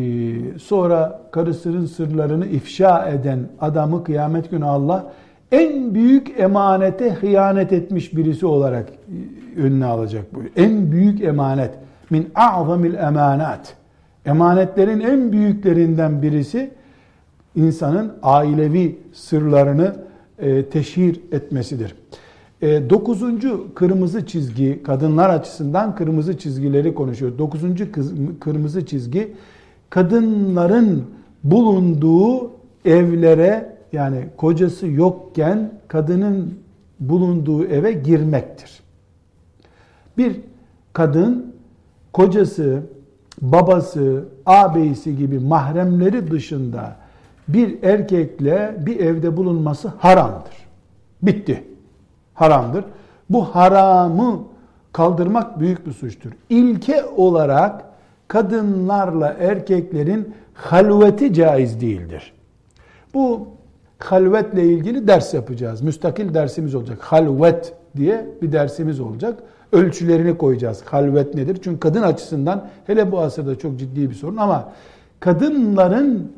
sonra 0.59 1.21
karısının 1.31 1.87
sırlarını 1.87 2.47
ifşa 2.47 3.09
eden 3.09 3.39
adamı 3.61 4.05
kıyamet 4.05 4.51
günü 4.51 4.65
Allah 4.65 5.13
en 5.53 5.95
büyük 5.95 6.41
emanete 6.41 7.11
hıyanet 7.11 7.73
etmiş 7.73 8.17
birisi 8.17 8.47
olarak 8.47 8.89
e, 8.89 9.61
önüne 9.61 9.85
alacak 9.85 10.35
bu. 10.35 10.39
En 10.57 10.93
büyük 10.93 11.21
emanet 11.21 11.71
min 12.11 12.31
a'zamil 12.35 12.95
emanat. 12.95 13.75
Emanetlerin 14.27 15.01
en 15.01 15.33
büyüklerinden 15.33 16.23
birisi 16.23 16.71
insanın 17.57 18.13
ailevi 18.23 18.99
sırlarını 19.13 19.95
e, 20.39 20.65
teşhir 20.65 21.21
etmesidir. 21.33 21.95
E, 22.63 22.91
dokuzuncu 22.91 23.75
kırmızı 23.75 24.27
çizgi, 24.27 24.83
kadınlar 24.83 25.31
açısından 25.31 25.95
kırmızı 25.95 26.39
çizgileri 26.39 26.95
konuşuyor. 26.95 27.39
Dokuzuncu 27.39 27.87
kırmızı 28.41 28.87
çizgi, 28.87 29.35
kadınların 29.91 31.05
bulunduğu 31.45 32.51
evlere 32.85 33.77
yani 33.93 34.25
kocası 34.37 34.87
yokken 34.87 35.73
kadının 35.89 36.55
bulunduğu 37.01 37.65
eve 37.65 37.93
girmektir. 37.93 38.81
Bir 40.19 40.41
kadın 40.93 41.55
kocası, 42.13 42.83
babası, 43.41 44.25
ağabeyisi 44.47 45.17
gibi 45.17 45.39
mahremleri 45.39 46.31
dışında 46.31 46.97
bir 47.49 47.83
erkekle 47.83 48.77
bir 48.87 49.01
evde 49.01 49.37
bulunması 49.37 49.89
haramdır. 49.89 50.55
Bitti. 51.23 51.65
Haramdır. 52.41 52.85
Bu 53.31 53.43
haramı 53.43 54.45
kaldırmak 54.93 55.61
büyük 55.61 55.87
bir 55.87 55.93
suçtur. 55.93 56.31
İlke 56.51 57.05
olarak 57.17 57.85
kadınlarla 58.29 59.37
erkeklerin 59.41 60.35
halveti 60.55 61.35
caiz 61.35 61.81
değildir. 61.81 62.33
Bu 63.15 63.49
halvetle 63.99 64.65
ilgili 64.65 65.09
ders 65.09 65.35
yapacağız. 65.35 65.83
Müstakil 65.83 66.35
dersimiz 66.35 66.75
olacak. 66.75 66.99
Halvet 67.01 67.75
diye 67.97 68.27
bir 68.43 68.53
dersimiz 68.53 69.01
olacak. 69.01 69.43
Ölçülerini 69.73 70.39
koyacağız. 70.39 70.83
Halvet 70.85 71.35
nedir? 71.35 71.59
Çünkü 71.65 71.81
kadın 71.81 72.03
açısından 72.03 72.69
hele 72.87 73.13
bu 73.13 73.21
asırda 73.21 73.59
çok 73.59 73.79
ciddi 73.79 74.11
bir 74.11 74.15
sorun 74.15 74.37
ama 74.37 74.73
kadınların 75.21 76.33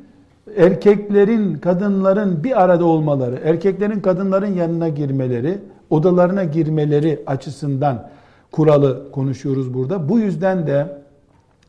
erkeklerin, 0.56 1.54
kadınların 1.54 2.44
bir 2.44 2.62
arada 2.62 2.84
olmaları, 2.84 3.40
erkeklerin 3.44 4.00
kadınların 4.00 4.54
yanına 4.54 4.88
girmeleri, 4.88 5.58
odalarına 5.92 6.44
girmeleri 6.44 7.22
açısından 7.26 8.08
kuralı 8.52 9.12
konuşuyoruz 9.12 9.74
burada. 9.74 10.08
Bu 10.08 10.18
yüzden 10.18 10.66
de 10.66 10.86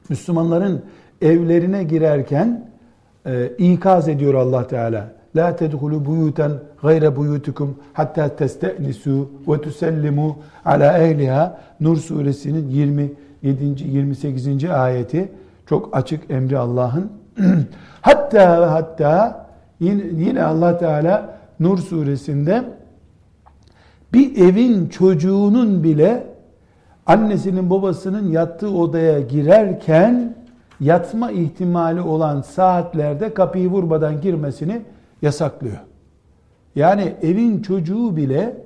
Müslümanların 0.09 0.81
evlerine 1.21 1.83
girerken 1.83 2.69
e, 3.25 3.47
ikaz 3.57 4.07
ediyor 4.07 4.33
Allah 4.33 4.67
Teala. 4.67 5.07
La 5.35 5.55
tedhulu 5.55 6.05
buyuten 6.05 6.51
gayre 6.81 7.15
buyutukum 7.15 7.75
hatta 7.93 8.35
testenisu 8.35 9.29
ve 9.47 9.61
tusellimu 9.61 10.37
ala 10.65 10.97
ehliha. 10.97 11.59
Nur 11.79 11.97
suresinin 11.97 12.69
27. 12.69 13.17
28. 13.43 14.63
ayeti 14.69 15.31
çok 15.65 15.97
açık 15.97 16.31
emri 16.31 16.57
Allah'ın. 16.57 17.11
hatta 18.01 18.71
hatta 18.71 19.45
yine, 19.79 20.03
yine 20.13 20.43
Allah 20.43 20.77
Teala 20.77 21.39
Nur 21.59 21.77
suresinde 21.77 22.63
bir 24.13 24.37
evin 24.37 24.89
çocuğunun 24.89 25.83
bile 25.83 26.27
annesinin 27.05 27.69
babasının 27.69 28.31
yattığı 28.31 28.69
odaya 28.69 29.19
girerken 29.19 30.35
yatma 30.79 31.31
ihtimali 31.31 32.01
olan 32.01 32.41
saatlerde 32.41 33.33
kapıyı 33.33 33.69
vurmadan 33.69 34.21
girmesini 34.21 34.81
yasaklıyor. 35.21 35.77
Yani 36.75 37.13
evin 37.21 37.61
çocuğu 37.61 38.15
bile 38.17 38.57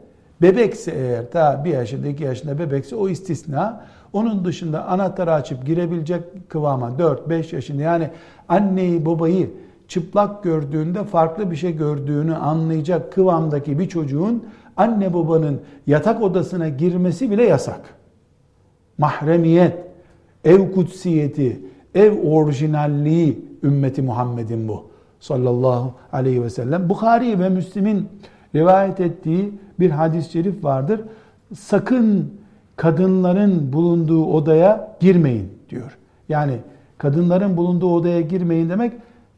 bebekse 0.42 0.92
eğer 0.92 1.32
ta 1.32 1.62
bir 1.66 1.74
yaşında 1.74 2.08
iki 2.08 2.24
yaşında 2.24 2.60
bebekse 2.60 2.96
o 2.96 3.10
istisna. 3.10 3.86
Onun 4.14 4.46
dışında 4.46 4.86
anahtarı 4.86 5.34
açıp 5.34 5.66
girebilecek 5.66 6.50
kıvama 6.50 6.90
4-5 6.90 7.56
yaşında 7.56 7.82
yani 7.82 8.10
anneyi 8.50 9.06
babayı 9.06 9.50
çıplak 9.88 10.44
gördüğünde 10.44 11.04
farklı 11.04 11.52
bir 11.52 11.56
şey 11.56 11.76
gördüğünü 11.76 12.36
anlayacak 12.36 13.14
kıvamdaki 13.14 13.80
bir 13.80 13.90
çocuğun 13.90 14.44
anne 14.78 15.14
babanın 15.14 15.62
yatak 15.88 16.22
odasına 16.22 16.70
girmesi 16.70 17.32
bile 17.32 17.44
yasak. 17.44 17.80
Mahremiyet, 18.98 19.78
ev 20.44 20.72
kutsiyeti, 20.72 21.60
ev 21.96 22.30
orijinalliği 22.30 23.46
ümmeti 23.64 24.02
Muhammed'in 24.02 24.68
bu. 24.68 24.84
Sallallahu 25.20 25.94
aleyhi 26.14 26.44
ve 26.44 26.50
sellem. 26.50 26.90
Bukhari 26.90 27.40
ve 27.40 27.50
Müslim'in 27.50 28.10
rivayet 28.56 29.00
ettiği 29.00 29.54
bir 29.80 29.92
hadis-i 29.92 30.32
şerif 30.32 30.64
vardır. 30.64 31.02
Sakın 31.56 32.34
kadınların 32.76 33.74
bulunduğu 33.74 34.26
odaya 34.26 34.98
girmeyin 35.00 35.50
diyor. 35.70 35.98
Yani 36.30 36.58
kadınların 36.98 37.58
bulunduğu 37.58 37.94
odaya 37.94 38.22
girmeyin 38.22 38.70
demek 38.70 38.94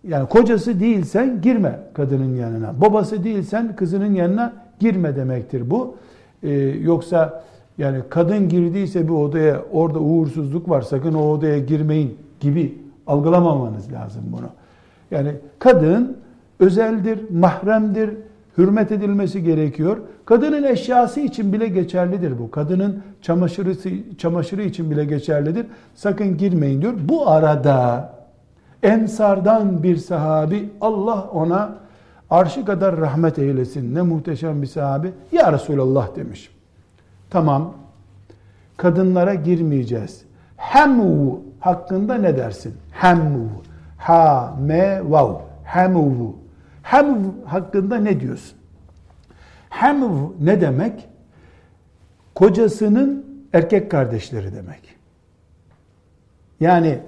yani 0.07 0.29
kocası 0.29 0.79
değilsen 0.79 1.41
girme 1.41 1.79
kadının 1.93 2.35
yanına. 2.35 2.81
Babası 2.81 3.23
değilsen 3.23 3.75
kızının 3.75 4.13
yanına 4.13 4.53
girme 4.79 5.15
demektir 5.15 5.69
bu. 5.69 5.95
Ee, 6.43 6.49
yoksa 6.81 7.43
yani 7.77 7.99
kadın 8.09 8.49
girdiyse 8.49 9.07
bir 9.07 9.13
odaya 9.13 9.61
orada 9.71 9.99
uğursuzluk 9.99 10.69
var 10.69 10.81
sakın 10.81 11.13
o 11.13 11.21
odaya 11.21 11.59
girmeyin 11.59 12.17
gibi 12.39 12.77
algılamamanız 13.07 13.93
lazım 13.93 14.23
bunu. 14.31 14.49
Yani 15.11 15.31
kadın 15.59 16.17
özeldir, 16.59 17.19
mahremdir, 17.31 18.09
hürmet 18.57 18.91
edilmesi 18.91 19.43
gerekiyor. 19.43 19.97
Kadının 20.25 20.63
eşyası 20.63 21.19
için 21.19 21.53
bile 21.53 21.67
geçerlidir 21.67 22.39
bu. 22.39 22.51
Kadının 22.51 23.03
çamaşırı, 23.21 23.73
çamaşırı 24.17 24.63
için 24.63 24.91
bile 24.91 25.05
geçerlidir. 25.05 25.65
Sakın 25.95 26.37
girmeyin 26.37 26.81
diyor. 26.81 26.93
Bu 27.09 27.29
arada 27.29 28.09
Ensardan 28.83 29.83
bir 29.83 29.97
sahabi 29.97 30.69
Allah 30.81 31.29
ona 31.33 31.75
arşı 32.29 32.65
kadar 32.65 32.97
rahmet 32.97 33.39
eylesin. 33.39 33.95
Ne 33.95 34.01
muhteşem 34.01 34.61
bir 34.61 34.67
sahabi. 34.67 35.11
Ya 35.31 35.53
Resulallah 35.53 36.15
demiş. 36.15 36.49
Tamam. 37.29 37.73
Kadınlara 38.77 39.33
girmeyeceğiz. 39.33 40.21
Hemu 40.57 41.41
hakkında 41.59 42.15
ne 42.15 42.37
dersin? 42.37 42.75
Hemu. 42.91 43.49
Ha, 43.97 44.55
me, 44.61 45.01
vav. 45.11 45.35
Hemu. 45.63 46.35
Hemu 46.83 47.35
hakkında 47.45 47.97
ne 47.97 48.19
diyorsun? 48.19 48.57
Hemu 49.69 50.35
ne 50.41 50.61
demek? 50.61 51.09
Kocasının 52.35 53.25
erkek 53.53 53.91
kardeşleri 53.91 54.55
demek. 54.55 54.95
Yani 56.59 56.99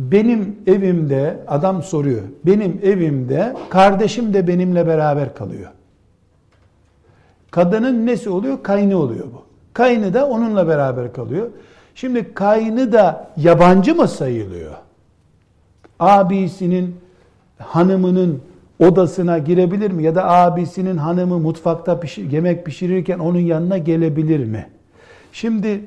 benim 0.00 0.56
evimde 0.66 1.40
adam 1.48 1.82
soruyor. 1.82 2.22
Benim 2.46 2.80
evimde 2.82 3.56
kardeşim 3.70 4.34
de 4.34 4.46
benimle 4.46 4.86
beraber 4.86 5.34
kalıyor. 5.34 5.70
Kadının 7.50 8.06
nesi 8.06 8.30
oluyor? 8.30 8.62
Kaynı 8.62 8.98
oluyor 8.98 9.24
bu. 9.24 9.42
Kaynı 9.72 10.14
da 10.14 10.26
onunla 10.26 10.68
beraber 10.68 11.12
kalıyor. 11.12 11.50
Şimdi 11.94 12.34
kaynı 12.34 12.92
da 12.92 13.30
yabancı 13.36 13.94
mı 13.94 14.08
sayılıyor? 14.08 14.74
Abisinin 15.98 16.96
hanımının 17.58 18.42
odasına 18.78 19.38
girebilir 19.38 19.90
mi? 19.90 20.02
Ya 20.02 20.14
da 20.14 20.30
abisinin 20.30 20.96
hanımı 20.96 21.38
mutfakta 21.38 22.00
pişir, 22.00 22.32
yemek 22.32 22.66
pişirirken 22.66 23.18
onun 23.18 23.38
yanına 23.38 23.78
gelebilir 23.78 24.44
mi? 24.44 24.66
Şimdi 25.32 25.80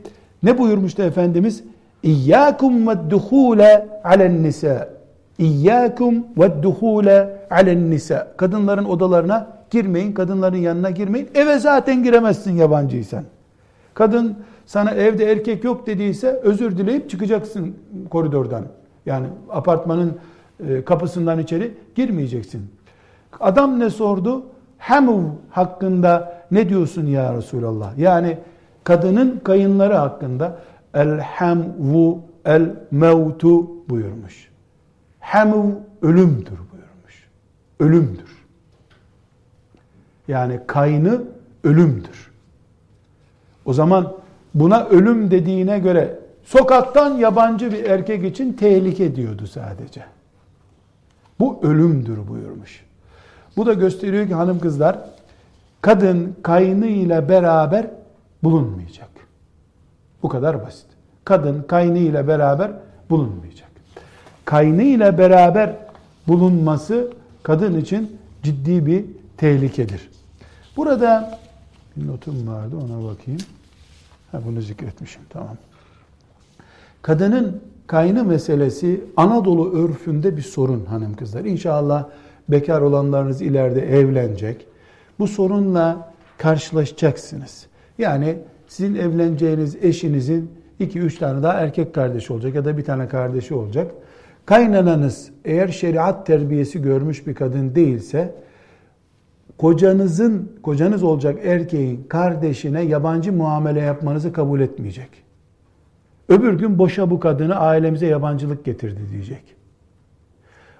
ne 0.44 0.58
buyurmuştu 0.58 1.02
Efendimiz? 1.02 1.64
İyyâkum 2.04 2.88
ve 2.88 3.10
duhûle 3.10 3.88
alen 4.04 4.44
nisa. 4.44 4.90
İyyâkum 5.38 6.16
ve 6.38 6.64
duhûle 6.64 7.48
alen 7.52 7.92
nisa. 7.92 8.28
Kadınların 8.38 8.86
odalarına 8.86 9.48
girmeyin, 9.70 10.14
kadınların 10.14 10.58
yanına 10.58 10.90
girmeyin. 10.90 11.30
Eve 11.36 11.60
zaten 11.60 12.04
giremezsin 12.04 12.52
yabancıysan. 12.52 13.24
Kadın 13.94 14.36
sana 14.66 14.92
evde 14.92 15.32
erkek 15.32 15.64
yok 15.64 15.88
dediyse 15.88 16.40
özür 16.44 16.78
dileyip 16.78 17.10
çıkacaksın 17.10 17.76
koridordan. 18.10 18.64
Yani 19.06 19.26
apartmanın 19.50 20.18
e, 20.70 20.84
kapısından 20.86 21.40
içeri 21.40 21.72
girmeyeceksin. 21.96 22.62
Adam 23.40 23.80
ne 23.80 23.90
sordu? 23.90 24.44
Hemu 24.78 25.36
hakkında 25.50 26.42
ne 26.52 26.70
diyorsun 26.70 27.06
ya 27.06 27.34
Resulallah? 27.34 27.98
Yani 27.98 28.38
kadının 28.84 29.42
kayınları 29.44 29.94
hakkında 29.94 30.58
el 30.94 31.20
hamvu 31.20 32.22
el 32.46 32.76
mevtu 32.92 33.70
buyurmuş. 33.90 34.50
Hamu 35.20 35.82
ölümdür 36.02 36.60
buyurmuş. 36.72 37.28
Ölümdür. 37.80 38.46
Yani 40.28 40.60
kaynı 40.68 41.22
ölümdür. 41.64 42.32
O 43.66 43.74
zaman 43.74 44.14
buna 44.54 44.86
ölüm 44.86 45.32
dediğine 45.32 45.80
göre 45.80 46.20
sokaktan 46.44 47.18
yabancı 47.18 47.72
bir 47.72 47.84
erkek 47.84 48.26
için 48.26 48.54
tehlike 48.54 49.16
diyordu 49.16 49.48
sadece. 49.48 50.04
Bu 51.40 51.60
ölümdür 51.64 52.28
buyurmuş. 52.28 52.86
Bu 53.58 53.66
da 53.66 53.74
gösteriyor 53.74 54.28
ki 54.28 54.34
hanım 54.34 54.60
kızlar 54.60 55.00
kadın 55.82 56.36
kaynı 56.44 56.88
ile 56.88 57.30
beraber 57.30 57.88
bulunmayacak. 58.44 59.13
Bu 60.24 60.30
kadar 60.30 60.66
basit. 60.66 60.86
Kadın 61.26 61.64
kaynı 61.64 61.98
ile 61.98 62.28
beraber 62.28 62.72
bulunmayacak. 63.10 63.70
Kaynı 64.46 64.84
ile 64.84 65.18
beraber 65.18 65.76
bulunması 66.28 67.12
kadın 67.44 67.80
için 67.80 68.18
ciddi 68.44 68.86
bir 68.86 69.06
tehlikedir. 69.38 70.10
Burada 70.78 71.40
bir 71.96 72.08
notum 72.08 72.48
vardı 72.48 72.76
ona 72.78 73.12
bakayım. 73.12 73.42
Ha, 74.32 74.40
bunu 74.48 74.62
zikretmişim 74.62 75.22
tamam. 75.30 75.58
Kadının 77.02 77.62
kaynı 77.88 78.24
meselesi 78.24 79.04
Anadolu 79.18 79.74
örfünde 79.74 80.38
bir 80.38 80.42
sorun 80.42 80.86
hanım 80.86 81.16
kızlar. 81.16 81.46
İnşallah 81.46 82.06
bekar 82.50 82.82
olanlarınız 82.82 83.42
ileride 83.42 83.98
evlenecek. 83.98 84.66
Bu 85.20 85.28
sorunla 85.28 86.14
karşılaşacaksınız. 86.38 87.66
Yani 87.98 88.38
sizin 88.74 88.96
evleneceğiniz 88.96 89.78
eşinizin 89.82 90.52
iki 90.80 91.00
üç 91.00 91.18
tane 91.18 91.44
daha 91.44 91.54
erkek 91.54 91.94
kardeşi 91.94 92.34
olacak 92.34 92.56
ya 92.56 92.66
da 92.66 92.78
bir 92.78 92.84
tane 92.84 93.08
kardeşi 93.08 93.54
olacak. 93.54 93.92
Kaynananız 94.46 95.32
eğer 95.46 95.68
şeriat 95.68 96.26
terbiyesi 96.26 96.82
görmüş 96.82 97.28
bir 97.28 97.36
kadın 97.36 97.76
değilse 97.76 98.36
kocanızın, 99.58 100.52
kocanız 100.64 101.04
olacak 101.04 101.40
erkeğin 101.44 102.04
kardeşine 102.04 102.82
yabancı 102.82 103.34
muamele 103.34 103.80
yapmanızı 103.80 104.34
kabul 104.34 104.60
etmeyecek. 104.60 105.10
Öbür 106.30 106.54
gün 106.54 106.80
boşa 106.80 107.10
bu 107.10 107.20
kadını 107.20 107.56
ailemize 107.56 108.08
yabancılık 108.08 108.66
getirdi 108.66 109.02
diyecek. 109.12 109.56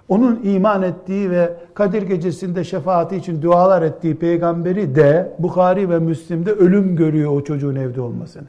Onun 0.08 0.40
iman 0.44 0.82
ettiği 0.82 1.30
ve 1.30 1.52
Kadir 1.74 2.02
gecesinde 2.02 2.64
şefaati 2.64 3.16
için 3.16 3.42
dualar 3.42 3.82
ettiği 3.82 4.14
peygamberi 4.14 4.94
de 4.94 5.32
Bukhari 5.38 5.90
ve 5.90 5.98
Müslim'de 5.98 6.52
ölüm 6.52 6.96
görüyor 6.96 7.32
o 7.32 7.44
çocuğun 7.44 7.74
evde 7.74 8.00
olmasını. 8.00 8.48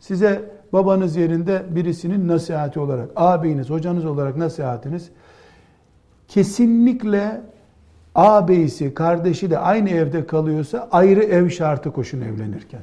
Size 0.00 0.42
babanız 0.72 1.16
yerinde 1.16 1.62
birisinin 1.70 2.28
nasihati 2.28 2.80
olarak, 2.80 3.08
abiniz, 3.16 3.70
hocanız 3.70 4.04
olarak 4.04 4.36
nasihatiniz 4.36 5.10
kesinlikle 6.28 7.40
ağabeyisi, 8.14 8.94
kardeşi 8.94 9.50
de 9.50 9.58
aynı 9.58 9.90
evde 9.90 10.26
kalıyorsa 10.26 10.88
ayrı 10.92 11.22
ev 11.22 11.48
şartı 11.48 11.92
koşun 11.92 12.20
evlenirken. 12.20 12.80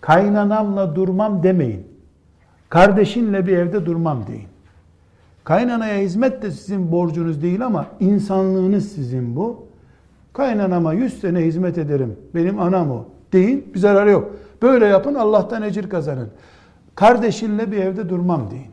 Kaynanamla 0.00 0.96
durmam 0.96 1.42
demeyin. 1.42 1.86
Kardeşinle 2.68 3.46
bir 3.46 3.58
evde 3.58 3.86
durmam 3.86 4.26
deyin. 4.26 4.53
Kaynanaya 5.44 5.98
hizmet 5.98 6.42
de 6.42 6.50
sizin 6.50 6.92
borcunuz 6.92 7.42
değil 7.42 7.66
ama 7.66 7.86
insanlığınız 8.00 8.92
sizin 8.92 9.36
bu. 9.36 9.66
Kaynanama 10.32 10.92
100 10.92 11.20
sene 11.20 11.40
hizmet 11.40 11.78
ederim. 11.78 12.16
Benim 12.34 12.60
anam 12.60 12.90
o. 12.90 13.04
Deyin 13.32 13.66
bir 13.74 13.78
zararı 13.78 14.10
yok. 14.10 14.30
Böyle 14.62 14.86
yapın 14.86 15.14
Allah'tan 15.14 15.62
ecir 15.62 15.88
kazanın. 15.88 16.28
Kardeşinle 16.94 17.72
bir 17.72 17.76
evde 17.76 18.08
durmam 18.08 18.50
deyin. 18.50 18.66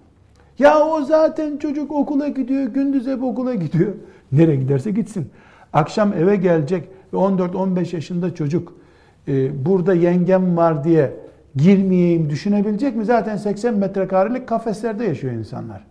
Ya 0.59 0.80
o 0.80 1.01
zaten 1.01 1.57
çocuk 1.57 1.91
okula 1.91 2.28
gidiyor, 2.28 2.63
gündüz 2.63 3.07
hep 3.07 3.24
okula 3.24 3.55
gidiyor. 3.55 3.91
Nereye 4.32 4.55
giderse 4.55 4.91
gitsin. 4.91 5.30
Akşam 5.74 6.13
eve 6.13 6.36
gelecek 6.36 6.88
ve 7.13 7.17
14-15 7.17 7.95
yaşında 7.95 8.36
çocuk 8.36 8.74
e, 9.28 9.65
burada 9.65 9.93
yengem 9.93 10.57
var 10.57 10.84
diye 10.84 11.13
girmeyeyim 11.55 12.30
düşünebilecek 12.30 12.95
mi? 12.95 13.05
Zaten 13.05 13.38
80 13.38 13.76
metrekarelik 13.76 14.47
kafeslerde 14.47 15.03
yaşıyor 15.05 15.34
insanlar. 15.34 15.91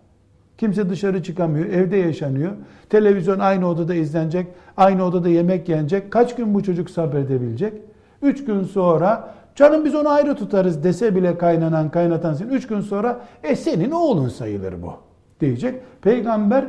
Kimse 0.61 0.89
dışarı 0.89 1.23
çıkamıyor, 1.23 1.65
evde 1.65 1.97
yaşanıyor. 1.97 2.51
Televizyon 2.89 3.39
aynı 3.39 3.67
odada 3.67 3.95
izlenecek, 3.95 4.47
aynı 4.77 5.05
odada 5.05 5.29
yemek 5.29 5.69
yenecek. 5.69 6.11
Kaç 6.11 6.35
gün 6.35 6.53
bu 6.53 6.63
çocuk 6.63 6.89
sabredebilecek? 6.89 7.73
Üç 8.21 8.45
gün 8.45 8.63
sonra 8.63 9.33
canım 9.55 9.85
biz 9.85 9.95
onu 9.95 10.09
ayrı 10.09 10.35
tutarız 10.35 10.83
dese 10.83 11.15
bile 11.15 11.37
kaynanan 11.37 11.89
kaynatan 11.89 12.33
senin. 12.33 12.49
Üç 12.49 12.67
gün 12.67 12.81
sonra 12.81 13.19
e 13.43 13.55
senin 13.55 13.91
oğlun 13.91 14.27
sayılır 14.27 14.73
bu 14.81 14.93
diyecek. 15.39 15.81
Peygamber 16.01 16.65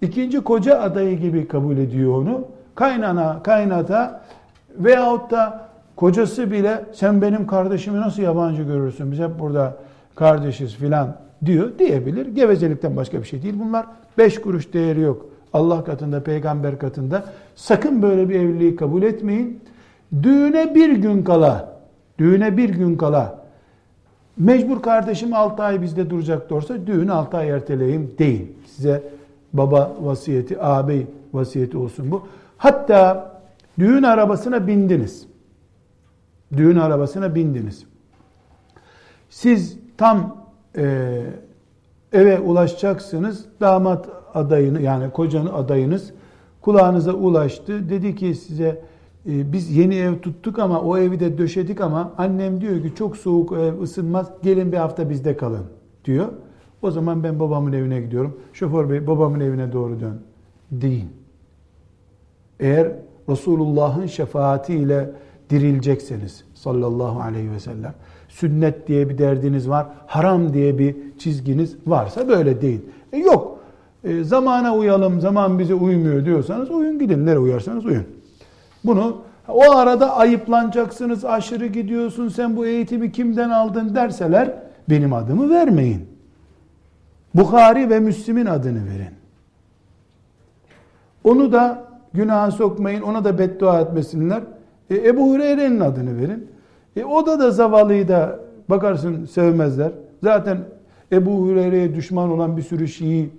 ikinci 0.00 0.40
koca 0.40 0.80
adayı 0.80 1.18
gibi 1.18 1.48
kabul 1.48 1.76
ediyor 1.76 2.14
onu. 2.14 2.44
Kaynana, 2.74 3.42
kaynata 3.42 4.22
veyahut 4.78 5.30
da 5.30 5.68
kocası 5.96 6.50
bile 6.50 6.84
sen 6.92 7.22
benim 7.22 7.46
kardeşimi 7.46 8.00
nasıl 8.00 8.22
yabancı 8.22 8.62
görürsün? 8.62 9.12
Biz 9.12 9.18
hep 9.18 9.38
burada 9.38 9.76
kardeşiz 10.14 10.74
filan 10.74 11.25
diyor 11.44 11.78
diyebilir. 11.78 12.26
Gevezelikten 12.26 12.96
başka 12.96 13.18
bir 13.18 13.24
şey 13.24 13.42
değil. 13.42 13.54
Bunlar 13.58 13.86
beş 14.18 14.40
kuruş 14.40 14.72
değeri 14.72 15.00
yok. 15.00 15.26
Allah 15.52 15.84
katında, 15.84 16.22
peygamber 16.22 16.78
katında. 16.78 17.24
Sakın 17.54 18.02
böyle 18.02 18.28
bir 18.28 18.34
evliliği 18.34 18.76
kabul 18.76 19.02
etmeyin. 19.02 19.60
Düğüne 20.22 20.74
bir 20.74 20.90
gün 20.96 21.22
kala, 21.22 21.78
düğüne 22.18 22.56
bir 22.56 22.68
gün 22.68 22.96
kala 22.96 23.46
mecbur 24.36 24.82
kardeşim 24.82 25.34
6 25.34 25.62
ay 25.62 25.82
bizde 25.82 26.10
duracak 26.10 26.52
olsa 26.52 26.86
düğünü 26.86 27.12
6 27.12 27.36
ay 27.36 27.50
erteleyeyim 27.50 28.14
değil. 28.18 28.52
Size 28.66 29.02
baba 29.52 29.96
vasiyeti, 30.00 30.60
ağabey 30.60 31.06
vasiyeti 31.32 31.78
olsun 31.78 32.10
bu. 32.10 32.26
Hatta 32.58 33.32
düğün 33.78 34.02
arabasına 34.02 34.66
bindiniz. 34.66 35.26
Düğün 36.56 36.76
arabasına 36.76 37.34
bindiniz. 37.34 37.84
Siz 39.30 39.78
tam 39.96 40.36
e, 40.76 41.22
eve 42.12 42.40
ulaşacaksınız. 42.40 43.44
Damat 43.60 44.08
adayını 44.34 44.82
yani 44.82 45.10
kocanın 45.10 45.52
adayınız 45.52 46.12
kulağınıza 46.66 47.12
ulaştı. 47.12 47.88
Dedi 47.88 48.14
ki 48.14 48.34
size 48.34 48.82
e, 49.28 49.52
biz 49.52 49.76
yeni 49.76 49.94
ev 49.94 50.18
tuttuk 50.18 50.58
ama 50.58 50.80
o 50.80 50.98
evi 50.98 51.20
de 51.20 51.38
döşedik 51.38 51.80
ama 51.80 52.12
annem 52.18 52.60
diyor 52.60 52.82
ki 52.82 52.92
çok 52.94 53.16
soğuk 53.16 53.52
ev 53.52 53.80
ısınmaz. 53.82 54.30
Gelin 54.42 54.72
bir 54.72 54.76
hafta 54.76 55.10
bizde 55.10 55.36
kalın 55.36 55.64
diyor. 56.04 56.28
O 56.82 56.90
zaman 56.90 57.24
ben 57.24 57.40
babamın 57.40 57.72
evine 57.72 58.00
gidiyorum. 58.00 58.40
Şoför 58.52 58.90
bey 58.90 59.06
babamın 59.06 59.40
evine 59.40 59.72
doğru 59.72 60.00
dön. 60.00 60.18
Deyin. 60.70 61.08
Eğer 62.60 62.92
Resulullah'ın 63.28 64.06
şefaatiyle 64.06 65.10
dirilecekseniz 65.50 66.44
sallallahu 66.54 67.20
aleyhi 67.20 67.50
ve 67.50 67.60
sellem 67.60 67.94
sünnet 68.36 68.88
diye 68.88 69.08
bir 69.08 69.18
derdiniz 69.18 69.68
var, 69.68 69.86
haram 70.06 70.52
diye 70.52 70.78
bir 70.78 70.96
çizginiz 71.18 71.76
varsa 71.86 72.28
böyle 72.28 72.60
değil. 72.60 72.80
E 73.12 73.18
yok, 73.18 73.58
e, 74.04 74.24
zamana 74.24 74.76
uyalım, 74.76 75.20
zaman 75.20 75.58
bize 75.58 75.74
uymuyor 75.74 76.24
diyorsanız 76.24 76.70
uyun 76.70 76.98
gidin, 76.98 77.26
nereye 77.26 77.38
uyarsanız 77.38 77.86
uyun. 77.86 78.04
Bunu 78.84 79.16
o 79.48 79.70
arada 79.70 80.16
ayıplanacaksınız, 80.16 81.24
aşırı 81.24 81.66
gidiyorsun, 81.66 82.28
sen 82.28 82.56
bu 82.56 82.66
eğitimi 82.66 83.12
kimden 83.12 83.50
aldın 83.50 83.94
derseler 83.94 84.54
benim 84.90 85.12
adımı 85.12 85.50
vermeyin. 85.50 86.06
Bukhari 87.34 87.90
ve 87.90 88.00
Müslim'in 88.00 88.46
adını 88.46 88.88
verin. 88.88 89.14
Onu 91.24 91.52
da 91.52 91.84
günaha 92.14 92.50
sokmayın, 92.50 93.02
ona 93.02 93.24
da 93.24 93.38
beddua 93.38 93.80
etmesinler. 93.80 94.42
E, 94.90 94.96
Ebu 94.96 95.32
Hureyre'nin 95.32 95.80
adını 95.80 96.18
verin. 96.18 96.55
E, 96.96 97.02
da 97.02 97.40
da 97.40 97.50
zavallıyı 97.50 98.08
da 98.08 98.40
bakarsın 98.70 99.24
sevmezler. 99.24 99.92
Zaten 100.22 100.58
Ebu 101.12 101.30
Hureyre'ye 101.30 101.94
düşman 101.94 102.30
olan 102.30 102.56
bir 102.56 102.62
sürü 102.62 102.88
Şii 102.88 103.30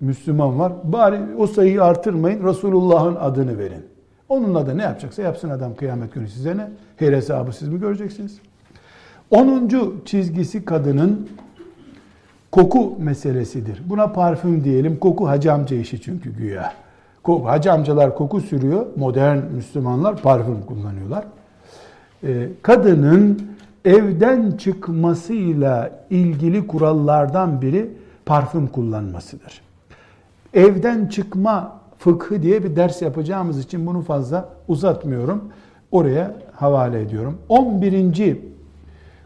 Müslüman 0.00 0.58
var. 0.58 0.72
Bari 0.84 1.20
o 1.38 1.46
sayıyı 1.46 1.84
artırmayın. 1.84 2.44
Resulullah'ın 2.44 3.14
adını 3.14 3.58
verin. 3.58 3.82
Onunla 4.28 4.66
da 4.66 4.74
ne 4.74 4.82
yapacaksa 4.82 5.22
yapsın 5.22 5.50
adam 5.50 5.74
kıyamet 5.74 6.14
günü 6.14 6.28
size 6.28 6.56
ne? 6.56 6.70
Her 6.96 7.12
hesabı 7.12 7.52
siz 7.52 7.68
mi 7.68 7.80
göreceksiniz? 7.80 8.38
Onuncu 9.30 9.96
çizgisi 10.04 10.64
kadının 10.64 11.28
koku 12.52 12.96
meselesidir. 12.98 13.82
Buna 13.86 14.12
parfüm 14.12 14.64
diyelim. 14.64 14.98
Koku 14.98 15.28
hacı 15.28 15.52
amca 15.52 15.76
işi 15.76 16.00
çünkü 16.00 16.36
güya. 16.36 16.72
Hacı 17.44 17.72
amcalar 17.72 18.14
koku 18.14 18.40
sürüyor. 18.40 18.86
Modern 18.96 19.38
Müslümanlar 19.38 20.16
parfüm 20.16 20.62
kullanıyorlar. 20.62 21.24
Ee, 22.24 22.48
kadının 22.62 23.42
evden 23.84 24.50
çıkmasıyla 24.50 25.90
ilgili 26.10 26.66
kurallardan 26.66 27.62
biri 27.62 27.90
parfüm 28.26 28.66
kullanmasıdır. 28.66 29.60
Evden 30.54 31.06
çıkma 31.06 31.80
fıkhı 31.98 32.42
diye 32.42 32.64
bir 32.64 32.76
ders 32.76 33.02
yapacağımız 33.02 33.58
için 33.58 33.86
bunu 33.86 34.02
fazla 34.02 34.48
uzatmıyorum. 34.68 35.44
Oraya 35.90 36.36
havale 36.52 37.00
ediyorum. 37.00 37.38
11. 37.48 38.38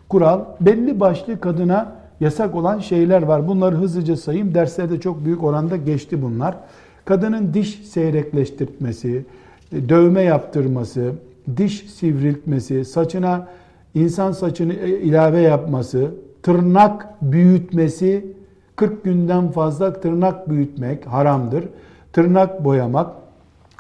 kural 0.09 0.44
belli 0.61 1.01
başlı 1.01 1.40
kadına 1.40 1.92
yasak 2.20 2.55
olan 2.55 2.78
şeyler 2.78 3.22
var. 3.22 3.49
Bunları 3.49 3.76
hızlıca 3.76 4.16
sayayım. 4.16 4.55
Derslerde 4.55 5.01
çok 5.01 5.24
büyük 5.24 5.44
oranda 5.44 5.76
geçti 5.76 6.22
bunlar. 6.22 6.57
Kadının 7.05 7.55
diş 7.55 7.80
seyrekleştirmesi, 7.84 9.24
dövme 9.72 10.22
yaptırması, 10.22 11.12
diş 11.57 11.90
sivriltmesi, 11.90 12.84
saçına 12.84 13.49
insan 13.94 14.32
saçını 14.32 14.74
ilave 14.74 15.40
yapması, 15.40 16.11
tırnak 16.42 17.22
büyütmesi, 17.22 18.32
40 18.76 19.05
günden 19.05 19.51
fazla 19.51 19.92
tırnak 19.92 20.51
büyütmek 20.51 21.07
haramdır. 21.07 21.64
Tırnak 22.12 22.64
boyamak, 22.64 23.11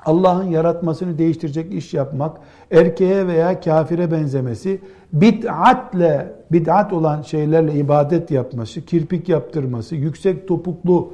Allah'ın 0.04 0.44
yaratmasını 0.44 1.18
değiştirecek 1.18 1.74
iş 1.74 1.94
yapmak, 1.94 2.36
erkeğe 2.70 3.26
veya 3.26 3.60
kafire 3.60 4.10
benzemesi, 4.10 4.80
bid'atle, 5.12 6.32
bid'at 6.52 6.92
olan 6.92 7.22
şeylerle 7.22 7.74
ibadet 7.74 8.30
yapması, 8.30 8.84
kirpik 8.84 9.28
yaptırması, 9.28 9.96
yüksek 9.96 10.48
topuklu 10.48 11.12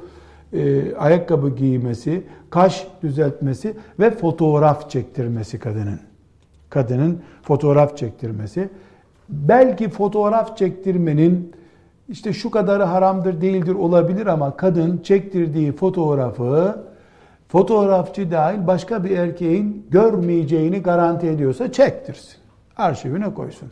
e, 0.53 0.95
ayakkabı 0.95 1.55
giymesi, 1.55 2.23
kaş 2.49 2.87
düzeltmesi 3.03 3.73
ve 3.99 4.11
fotoğraf 4.11 4.89
çektirmesi 4.89 5.59
kadının 5.59 5.99
kadının 6.75 7.21
fotoğraf 7.43 7.97
çektirmesi. 7.97 8.69
Belki 9.29 9.89
fotoğraf 9.89 10.57
çektirmenin 10.57 11.51
işte 12.09 12.33
şu 12.33 12.51
kadarı 12.51 12.83
haramdır 12.83 13.41
değildir 13.41 13.75
olabilir 13.75 14.25
ama 14.27 14.57
kadın 14.57 14.97
çektirdiği 14.97 15.71
fotoğrafı 15.71 16.83
fotoğrafçı 17.47 18.31
dahil 18.31 18.67
başka 18.67 19.03
bir 19.03 19.17
erkeğin 19.17 19.87
görmeyeceğini 19.89 20.81
garanti 20.81 21.27
ediyorsa 21.27 21.71
çektirsin. 21.71 22.37
Arşivine 22.77 23.33
koysun. 23.33 23.71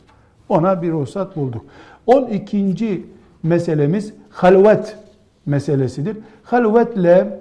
Ona 0.50 0.82
bir 0.82 0.92
ruhsat 0.92 1.36
bulduk. 1.36 1.66
12. 2.06 3.06
meselemiz 3.44 4.14
halvet 4.30 4.98
meselesidir. 5.46 6.18
Halvetle 6.44 7.40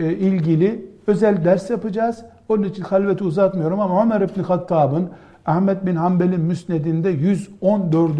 e, 0.00 0.12
ilgili 0.12 0.86
özel 1.06 1.44
ders 1.44 1.70
yapacağız. 1.70 2.24
Onun 2.48 2.62
için 2.62 2.82
halveti 2.82 3.24
uzatmıyorum 3.24 3.80
ama 3.80 4.02
Ömer 4.02 4.20
İbni 4.20 4.42
Hattab'ın 4.42 5.08
Ahmet 5.46 5.86
bin 5.86 5.96
Hanbel'in 5.96 6.40
müsnedinde 6.40 7.08
114. 7.08 8.18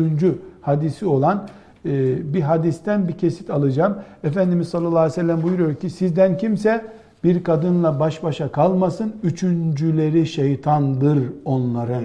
hadisi 0.61 1.07
olan 1.07 1.49
e, 1.85 2.35
bir 2.35 2.41
hadisten 2.41 3.09
bir 3.09 3.13
kesit 3.13 3.51
alacağım. 3.51 3.99
Efendimiz 4.25 4.69
sallallahu 4.69 4.99
aleyhi 4.99 5.13
ve 5.13 5.15
sellem 5.15 5.43
buyuruyor 5.43 5.75
ki 5.75 5.91
sizden 5.91 6.39
kimse 6.39 6.85
bir 7.25 7.45
kadınla 7.45 8.01
baş 8.01 8.23
başa 8.23 8.53
kalmasın. 8.53 9.17
Üçüncüleri 9.23 10.27
şeytandır 10.27 11.19
onların. 11.45 12.05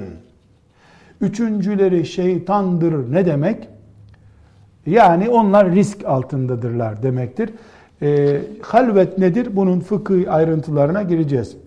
Üçüncüleri 1.21 2.05
şeytandır 2.05 3.11
ne 3.11 3.25
demek? 3.25 3.67
Yani 4.85 5.29
onlar 5.29 5.71
risk 5.71 6.05
altındadırlar 6.05 7.03
demektir. 7.03 7.49
E, 8.01 8.41
halvet 8.61 9.17
nedir? 9.17 9.47
Bunun 9.55 9.79
fıkıh 9.79 10.33
ayrıntılarına 10.33 11.03
gireceğiz. 11.03 11.57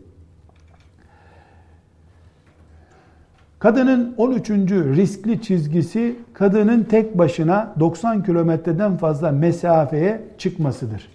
Kadının 3.58 4.14
13. 4.16 4.50
riskli 4.70 5.42
çizgisi 5.42 6.16
kadının 6.34 6.82
tek 6.82 7.18
başına 7.18 7.72
90 7.80 8.22
kilometreden 8.22 8.96
fazla 8.96 9.32
mesafeye 9.32 10.22
çıkmasıdır. 10.38 11.08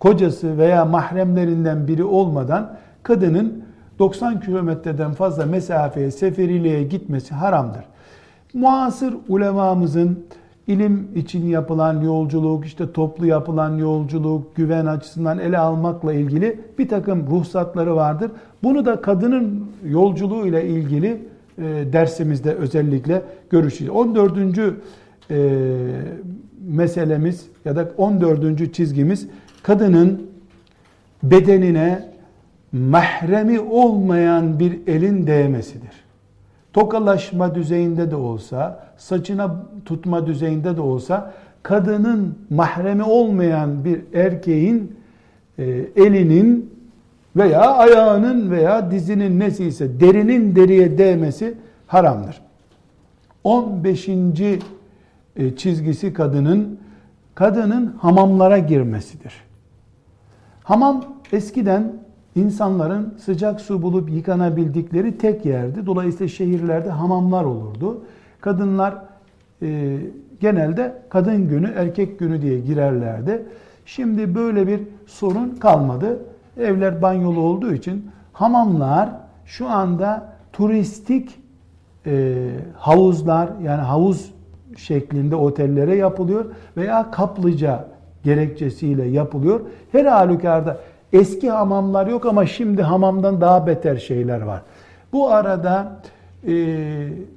Kocası 0.00 0.58
veya 0.58 0.84
mahremlerinden 0.84 1.88
biri 1.88 2.04
olmadan 2.04 2.76
kadının 3.02 3.64
90 3.98 4.40
kilometreden 4.40 5.12
fazla 5.12 5.46
mesafeye 5.46 6.10
seferiliğe 6.10 6.82
gitmesi 6.82 7.34
haramdır. 7.34 7.84
Muasır 8.54 9.14
ulemamızın 9.28 10.26
ilim 10.66 11.08
için 11.14 11.46
yapılan 11.46 12.00
yolculuk, 12.00 12.66
işte 12.66 12.92
toplu 12.92 13.26
yapılan 13.26 13.76
yolculuk, 13.76 14.56
güven 14.56 14.86
açısından 14.86 15.38
ele 15.38 15.58
almakla 15.58 16.12
ilgili 16.12 16.60
bir 16.78 16.88
takım 16.88 17.26
ruhsatları 17.30 17.96
vardır. 17.96 18.30
Bunu 18.62 18.86
da 18.86 19.00
kadının 19.00 19.66
yolculuğu 19.84 20.46
ile 20.46 20.68
ilgili 20.68 21.31
dersimizde 21.92 22.54
özellikle 22.54 23.22
görüşeceğiz. 23.50 23.92
14. 23.92 24.58
E, 25.30 25.58
meselemiz 26.68 27.46
ya 27.64 27.76
da 27.76 27.90
14. 27.96 28.74
çizgimiz 28.74 29.26
kadının 29.62 30.22
bedenine 31.22 32.12
mahremi 32.72 33.60
olmayan 33.60 34.58
bir 34.58 34.78
elin 34.86 35.26
değmesidir. 35.26 36.02
Tokalaşma 36.72 37.54
düzeyinde 37.54 38.10
de 38.10 38.16
olsa, 38.16 38.86
saçına 38.96 39.66
tutma 39.84 40.26
düzeyinde 40.26 40.76
de 40.76 40.80
olsa 40.80 41.34
kadının 41.62 42.38
mahremi 42.50 43.02
olmayan 43.02 43.84
bir 43.84 44.00
erkeğin 44.14 44.96
e, 45.58 45.64
elinin 45.96 46.71
veya 47.36 47.60
ayağının 47.60 48.50
veya 48.50 48.90
dizinin 48.90 49.40
nesi 49.40 49.64
ise 49.64 50.00
derinin 50.00 50.56
deriye 50.56 50.98
değmesi 50.98 51.54
haramdır. 51.86 52.40
15. 53.44 54.08
E, 54.08 55.56
çizgisi 55.56 56.12
kadının 56.12 56.78
kadının 57.34 57.96
hamamlara 57.98 58.58
girmesidir. 58.58 59.34
Hamam 60.64 61.04
eskiden 61.32 61.92
insanların 62.36 63.14
sıcak 63.24 63.60
su 63.60 63.82
bulup 63.82 64.10
yıkanabildikleri 64.10 65.18
tek 65.18 65.44
yerdi. 65.46 65.86
Dolayısıyla 65.86 66.28
şehirlerde 66.28 66.90
hamamlar 66.90 67.44
olurdu. 67.44 68.04
Kadınlar 68.40 68.94
e, 69.62 69.98
genelde 70.40 71.02
kadın 71.08 71.48
günü, 71.48 71.72
erkek 71.76 72.18
günü 72.18 72.42
diye 72.42 72.60
girerlerdi. 72.60 73.42
Şimdi 73.86 74.34
böyle 74.34 74.66
bir 74.66 74.80
sorun 75.06 75.48
kalmadı. 75.50 76.18
Evler 76.60 77.02
banyolu 77.02 77.40
olduğu 77.40 77.72
için 77.72 78.10
hamamlar 78.32 79.08
şu 79.44 79.68
anda 79.68 80.32
turistik 80.52 81.38
e, 82.06 82.48
havuzlar 82.76 83.48
yani 83.62 83.82
havuz 83.82 84.32
şeklinde 84.76 85.36
otellere 85.36 85.96
yapılıyor 85.96 86.44
veya 86.76 87.10
kaplıca 87.10 87.84
gerekçesiyle 88.22 89.04
yapılıyor. 89.04 89.60
Her 89.92 90.04
halükarda 90.04 90.76
eski 91.12 91.50
hamamlar 91.50 92.06
yok 92.06 92.26
ama 92.26 92.46
şimdi 92.46 92.82
hamamdan 92.82 93.40
daha 93.40 93.66
beter 93.66 93.96
şeyler 93.96 94.40
var. 94.40 94.62
Bu 95.12 95.30
arada 95.30 95.92
e, 96.46 96.52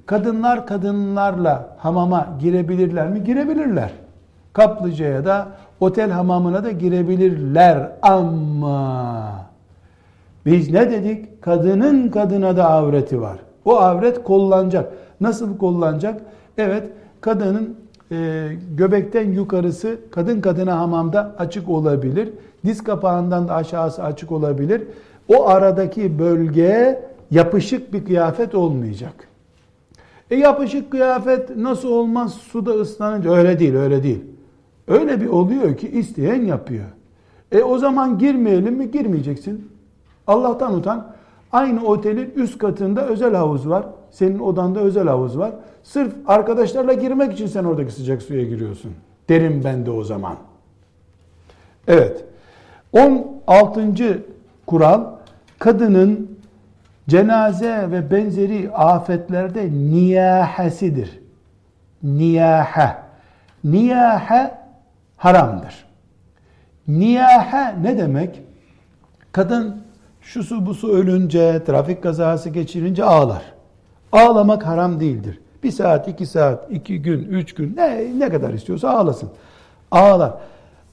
kadınlar 0.05 0.68
kadınlarla 0.68 1.76
hamama 1.78 2.28
girebilirler 2.39 3.09
mi? 3.09 3.24
Girebilirler. 3.24 3.91
Kaplıcaya 4.53 5.26
da 5.26 5.47
otel 5.80 6.11
hamamına 6.11 6.63
da 6.63 6.71
girebilirler 6.71 7.91
ama 8.01 9.32
biz 10.45 10.71
ne 10.71 10.91
dedik? 10.91 11.41
Kadının 11.41 12.09
kadına 12.09 12.57
da 12.57 12.69
avreti 12.69 13.21
var. 13.21 13.38
O 13.65 13.76
avret 13.76 14.23
kollanacak. 14.23 14.93
Nasıl 15.21 15.57
kollanacak? 15.57 16.21
Evet, 16.57 16.89
kadının 17.21 17.76
e, 18.11 18.47
göbekten 18.78 19.32
yukarısı 19.32 19.97
kadın 20.11 20.41
kadına 20.41 20.80
hamamda 20.80 21.36
açık 21.38 21.69
olabilir. 21.69 22.30
Diz 22.65 22.84
kapağından 22.84 23.47
da 23.47 23.53
aşağısı 23.53 24.03
açık 24.03 24.32
olabilir. 24.32 24.84
O 25.28 25.47
aradaki 25.47 26.19
bölge 26.19 27.01
yapışık 27.32 27.93
bir 27.93 28.05
kıyafet 28.05 28.55
olmayacak. 28.55 29.13
E 30.32 30.36
yapışık 30.36 30.91
kıyafet 30.91 31.57
nasıl 31.57 31.89
olmaz 31.89 32.34
suda 32.34 32.71
ıslanınca? 32.71 33.32
Öyle 33.32 33.59
değil, 33.59 33.76
öyle 33.76 34.03
değil. 34.03 34.23
Öyle 34.88 35.22
bir 35.22 35.28
oluyor 35.28 35.78
ki 35.78 35.90
isteyen 35.90 36.42
yapıyor. 36.42 36.86
E 37.52 37.64
o 37.64 37.78
zaman 37.78 38.18
girmeyelim 38.18 38.76
mi? 38.76 38.92
Girmeyeceksin. 38.92 39.72
Allah'tan 40.28 40.74
utan. 40.74 41.16
Aynı 41.52 41.86
otelin 41.86 42.34
üst 42.36 42.58
katında 42.58 43.08
özel 43.08 43.36
havuz 43.36 43.70
var. 43.70 43.86
Senin 44.12 44.40
odanda 44.40 44.80
özel 44.80 45.08
havuz 45.08 45.38
var. 45.38 45.52
Sırf 45.84 46.14
arkadaşlarla 46.28 46.94
girmek 46.94 47.34
için 47.34 47.48
sen 47.48 47.64
oradaki 47.64 47.92
sıcak 47.92 48.22
suya 48.22 48.44
giriyorsun. 48.44 48.92
Derim 49.30 49.62
ben 49.64 49.86
de 49.86 49.92
o 49.92 50.04
zaman. 50.04 50.36
Evet. 51.88 52.26
16. 52.94 54.24
kural 54.66 55.04
kadının 55.60 56.38
cenaze 57.10 57.92
ve 57.92 58.12
benzeri 58.12 58.72
afetlerde 58.72 59.72
niyahesidir. 59.72 61.20
Niyahe. 62.04 62.96
Niyahe 63.64 64.64
haramdır. 65.26 65.86
Niyahe 66.88 67.84
ne 67.84 67.97
demek? 67.97 68.41
Kadın 69.32 69.82
şu 70.21 70.43
su 70.43 70.65
bu 70.65 70.73
su 70.73 70.91
ölünce, 70.91 71.63
trafik 71.63 72.03
kazası 72.03 72.49
geçirince 72.49 73.03
ağlar. 73.03 73.41
Ağlamak 74.11 74.65
haram 74.65 74.99
değildir. 74.99 75.39
Bir 75.63 75.71
saat, 75.71 76.07
iki 76.07 76.26
saat, 76.26 76.71
iki 76.71 77.01
gün, 77.01 77.23
üç 77.23 77.55
gün 77.55 77.76
ne, 77.76 78.19
ne 78.19 78.30
kadar 78.30 78.53
istiyorsa 78.53 78.89
ağlasın. 78.89 79.30
Ağlar. 79.91 80.34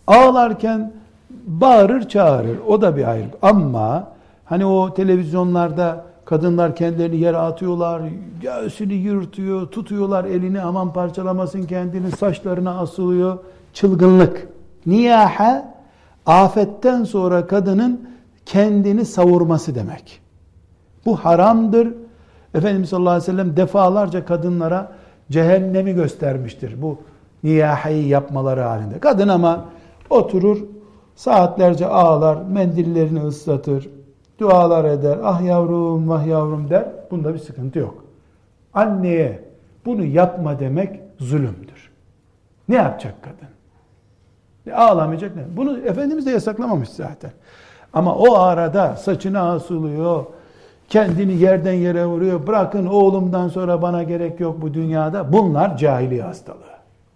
Ağlarken 0.06 0.92
bağırır 1.30 2.08
çağırır. 2.08 2.58
O 2.68 2.82
da 2.82 2.96
bir 2.96 3.08
ayrı. 3.08 3.26
Ama 3.42 4.08
hani 4.44 4.66
o 4.66 4.94
televizyonlarda 4.94 6.04
kadınlar 6.24 6.76
kendilerini 6.76 7.16
yere 7.16 7.36
atıyorlar, 7.36 8.02
göğsünü 8.42 8.92
yırtıyor, 8.92 9.66
tutuyorlar 9.66 10.24
elini 10.24 10.60
aman 10.60 10.92
parçalamasın 10.92 11.62
kendini, 11.62 12.10
saçlarına 12.10 12.78
asılıyor 12.78 13.38
çılgınlık. 13.72 14.48
Niyahe 14.86 15.64
afetten 16.26 17.04
sonra 17.04 17.46
kadının 17.46 18.08
kendini 18.46 19.04
savurması 19.04 19.74
demek. 19.74 20.20
Bu 21.06 21.16
haramdır. 21.16 21.94
Efendimiz 22.54 22.88
sallallahu 22.88 23.10
aleyhi 23.10 23.32
ve 23.32 23.36
sellem 23.36 23.56
defalarca 23.56 24.24
kadınlara 24.24 24.92
cehennemi 25.30 25.92
göstermiştir. 25.92 26.82
Bu 26.82 26.98
niyaheyi 27.42 28.08
yapmaları 28.08 28.60
halinde. 28.60 28.98
Kadın 28.98 29.28
ama 29.28 29.64
oturur 30.10 30.58
saatlerce 31.16 31.86
ağlar, 31.86 32.38
mendillerini 32.50 33.22
ıslatır, 33.24 33.88
dualar 34.43 34.84
eder. 34.84 35.18
Ah 35.22 35.43
yavrum, 35.43 36.09
vah 36.09 36.26
yavrum 36.26 36.70
der. 36.70 36.84
Bunda 37.11 37.34
bir 37.34 37.38
sıkıntı 37.38 37.78
yok. 37.78 38.05
Anneye 38.74 39.40
bunu 39.84 40.05
yapma 40.05 40.59
demek 40.59 41.01
zulümdür. 41.18 41.90
Ne 42.68 42.74
yapacak 42.76 43.14
kadın? 43.22 43.53
Ağlamayacak 44.76 45.36
ne? 45.36 45.43
Bunu 45.57 45.78
Efendimiz 45.78 46.26
de 46.26 46.30
yasaklamamış 46.30 46.88
zaten. 46.88 47.30
Ama 47.93 48.16
o 48.16 48.34
arada 48.34 48.97
saçını 48.97 49.40
asılıyor, 49.40 50.24
kendini 50.88 51.32
yerden 51.32 51.72
yere 51.72 52.07
vuruyor. 52.07 52.47
Bırakın 52.47 52.86
oğlumdan 52.86 53.49
sonra 53.49 53.82
bana 53.82 54.03
gerek 54.03 54.40
yok 54.40 54.62
bu 54.62 54.74
dünyada. 54.74 55.32
Bunlar 55.32 55.76
cahiliye 55.76 56.22
hastalığı. 56.22 56.57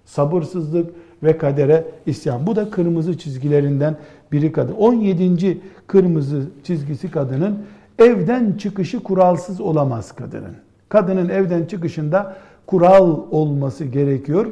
Sabırsızlık 0.04 0.90
ve 1.22 1.38
kadere 1.38 1.84
isyan. 2.06 2.46
Bu 2.46 2.56
da 2.56 2.70
kırmızı 2.70 3.18
çizgilerinden 3.18 3.96
biri 4.32 4.52
kadın. 4.52 4.74
17. 4.74 5.60
kırmızı 5.86 6.42
çizgisi 6.64 7.10
kadının 7.10 7.58
evden 7.98 8.52
çıkışı 8.52 9.02
kuralsız 9.02 9.60
olamaz 9.60 10.12
kadının. 10.12 10.56
Kadının 10.88 11.28
evden 11.28 11.64
çıkışında 11.64 12.36
kural 12.66 13.20
olması 13.30 13.84
gerekiyor. 13.84 14.46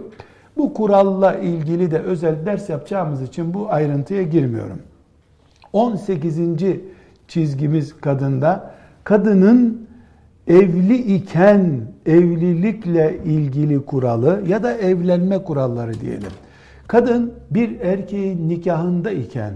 Bu 0.56 0.74
kuralla 0.74 1.34
ilgili 1.34 1.90
de 1.90 1.98
özel 1.98 2.46
ders 2.46 2.68
yapacağımız 2.68 3.22
için 3.22 3.54
bu 3.54 3.66
ayrıntıya 3.70 4.22
girmiyorum. 4.22 4.78
18. 5.72 6.38
çizgimiz 7.28 8.00
kadında 8.00 8.74
kadının 9.04 9.86
evli 10.46 10.96
iken 10.96 11.80
evlilikle 12.06 13.18
ilgili 13.24 13.84
kuralı 13.84 14.42
ya 14.48 14.62
da 14.62 14.74
evlenme 14.74 15.42
kuralları 15.42 16.00
diyelim. 16.00 16.32
Kadın 16.86 17.34
bir 17.50 17.80
erkeğin 17.80 18.48
nikahında 18.48 19.10
iken 19.10 19.54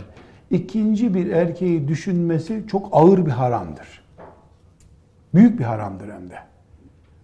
ikinci 0.50 1.14
bir 1.14 1.30
erkeği 1.30 1.88
düşünmesi 1.88 2.64
çok 2.66 2.88
ağır 2.92 3.26
bir 3.26 3.30
haramdır. 3.30 4.02
Büyük 5.34 5.58
bir 5.58 5.64
haramdır 5.64 6.08
hem 6.08 6.30
de. 6.30 6.34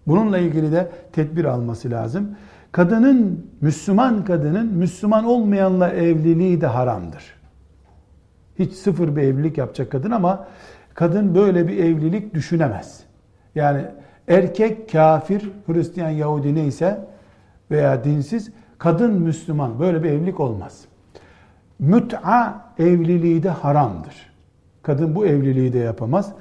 Bununla 0.07 0.37
ilgili 0.37 0.71
de 0.71 0.91
tedbir 1.11 1.45
alması 1.45 1.91
lazım. 1.91 2.35
Kadının, 2.71 3.49
Müslüman 3.61 4.25
kadının 4.25 4.67
Müslüman 4.67 5.25
olmayanla 5.25 5.89
evliliği 5.89 6.61
de 6.61 6.67
haramdır. 6.67 7.23
Hiç 8.59 8.73
sıfır 8.73 9.15
bir 9.15 9.21
evlilik 9.21 9.57
yapacak 9.57 9.91
kadın 9.91 10.11
ama 10.11 10.47
kadın 10.93 11.35
böyle 11.35 11.67
bir 11.67 11.77
evlilik 11.77 12.33
düşünemez. 12.33 13.03
Yani 13.55 13.85
erkek 14.27 14.91
kafir, 14.91 15.51
Hristiyan, 15.67 16.09
Yahudi 16.09 16.55
neyse 16.55 16.99
veya 17.71 18.03
dinsiz, 18.03 18.51
kadın 18.77 19.13
Müslüman 19.13 19.79
böyle 19.79 20.03
bir 20.03 20.09
evlilik 20.09 20.39
olmaz. 20.39 20.85
Müt'a 21.79 22.61
evliliği 22.79 23.43
de 23.43 23.49
haramdır. 23.49 24.15
Kadın 24.83 25.15
bu 25.15 25.25
evliliği 25.25 25.73
de 25.73 25.77
yapamaz. 25.77 26.31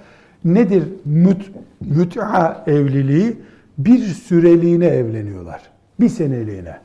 Nedir 0.44 0.84
müt, 1.04 1.50
müt'a 1.80 2.64
evliliği? 2.66 3.36
Bir 3.78 3.98
süreliğine 3.98 4.86
evleniyorlar. 4.86 5.62
Bir 6.00 6.08
seneliğine. 6.08 6.78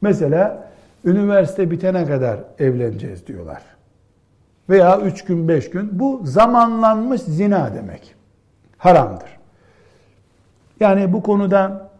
Mesela 0.00 0.68
üniversite 1.04 1.70
bitene 1.70 2.06
kadar 2.06 2.40
evleneceğiz 2.58 3.26
diyorlar. 3.26 3.62
Veya 4.68 5.00
üç 5.00 5.24
gün 5.24 5.48
beş 5.48 5.70
gün. 5.70 5.98
Bu 5.98 6.20
zamanlanmış 6.24 7.20
zina 7.20 7.74
demek. 7.74 8.14
Haramdır. 8.78 9.36
Yani 10.80 11.12
bu 11.12 11.22
konuda 11.22 11.90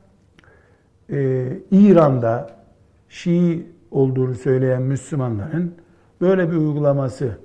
e, 1.10 1.46
İran'da 1.70 2.55
Şii 3.16 3.66
olduğunu 3.90 4.34
söyleyen 4.34 4.82
Müslümanların 4.82 5.74
böyle 6.20 6.50
bir 6.50 6.56
uygulaması 6.56 7.38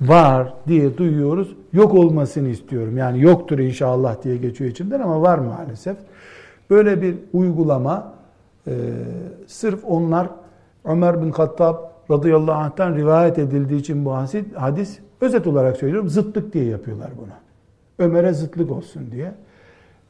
var 0.00 0.54
diye 0.68 0.98
duyuyoruz. 0.98 1.56
Yok 1.72 1.94
olmasını 1.94 2.48
istiyorum. 2.48 2.96
Yani 2.96 3.22
yoktur 3.22 3.58
inşallah 3.58 4.22
diye 4.22 4.36
geçiyor 4.36 4.70
içinden 4.70 5.00
ama 5.00 5.22
var 5.22 5.38
maalesef. 5.38 5.96
Böyle 6.70 7.02
bir 7.02 7.16
uygulama 7.32 8.14
e, 8.66 8.72
sırf 9.46 9.84
onlar 9.84 10.28
Ömer 10.84 11.22
bin 11.22 11.30
Hattab 11.30 11.76
radıyallahu 12.10 12.56
anh'tan 12.56 12.94
rivayet 12.96 13.38
edildiği 13.38 13.80
için 13.80 14.04
bu 14.04 14.14
hadis, 14.14 14.44
hadis 14.54 14.98
özet 15.20 15.46
olarak 15.46 15.76
söylüyorum 15.76 16.08
zıtlık 16.08 16.52
diye 16.52 16.64
yapıyorlar 16.64 17.10
bunu. 17.18 17.32
Ömer'e 17.98 18.32
zıtlık 18.32 18.70
olsun 18.70 19.02
diye. 19.12 19.34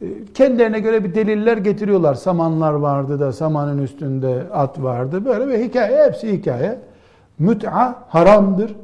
E, 0.03 0.07
kendilerine 0.35 0.81
göre 0.81 1.05
bir 1.05 1.15
deliller 1.15 1.57
getiriyorlar. 1.57 2.15
Samanlar 2.15 2.73
vardı 2.73 3.21
da 3.21 3.33
samanın 3.33 3.83
üstünde 3.83 4.43
at 4.53 4.83
vardı. 4.83 5.25
Böyle 5.25 5.49
bir 5.49 5.65
hikaye, 5.65 6.05
hepsi 6.05 6.33
hikaye. 6.33 6.79
Müt'a 7.39 8.05
haramdır. 8.09 8.75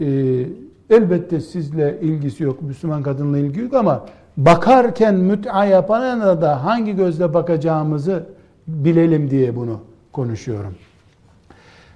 Ee, 0.00 0.46
elbette 0.90 1.40
sizle 1.40 1.98
ilgisi 2.00 2.44
yok, 2.44 2.62
Müslüman 2.62 3.02
kadınla 3.02 3.38
ilgisi 3.38 3.60
yok 3.60 3.74
ama 3.74 4.06
bakarken 4.36 5.14
müt'a 5.14 5.64
yapana 5.64 6.42
da 6.42 6.64
hangi 6.64 6.96
gözle 6.96 7.34
bakacağımızı 7.34 8.26
bilelim 8.66 9.30
diye 9.30 9.56
bunu 9.56 9.80
konuşuyorum. 10.12 10.74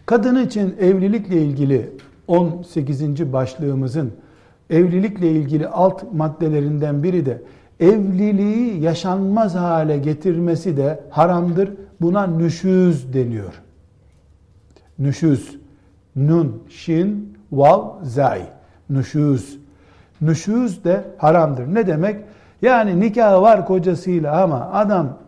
Kadın 0.06 0.44
için 0.46 0.76
evlilikle 0.80 1.42
ilgili 1.42 1.90
18. 2.28 3.32
başlığımızın 3.32 4.12
evlilikle 4.70 5.30
ilgili 5.30 5.68
alt 5.68 6.12
maddelerinden 6.12 7.02
biri 7.02 7.26
de 7.26 7.42
evliliği 7.82 8.82
yaşanmaz 8.82 9.54
hale 9.54 9.98
getirmesi 9.98 10.76
de 10.76 11.00
haramdır. 11.10 11.70
Buna 12.00 12.26
nüşüz 12.26 13.14
deniyor. 13.14 13.62
Nüşüz. 14.98 15.58
Nun, 16.16 16.62
şin, 16.68 17.38
vav, 17.52 18.02
zay. 18.02 18.42
Nüşüz. 18.90 19.58
Nüşüz 20.20 20.84
de 20.84 21.04
haramdır. 21.18 21.74
Ne 21.74 21.86
demek? 21.86 22.24
Yani 22.62 23.00
nikahı 23.00 23.42
var 23.42 23.66
kocasıyla 23.66 24.42
ama 24.42 24.70
adam 24.72 25.18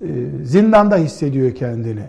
e, 0.00 0.06
zindanda 0.44 0.96
hissediyor 0.96 1.54
kendini. 1.54 2.04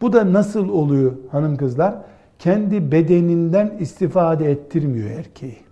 Bu 0.00 0.12
da 0.12 0.32
nasıl 0.32 0.68
oluyor 0.68 1.12
hanım 1.30 1.56
kızlar? 1.56 1.94
Kendi 2.38 2.92
bedeninden 2.92 3.72
istifade 3.80 4.50
ettirmiyor 4.50 5.10
erkeği. 5.10 5.67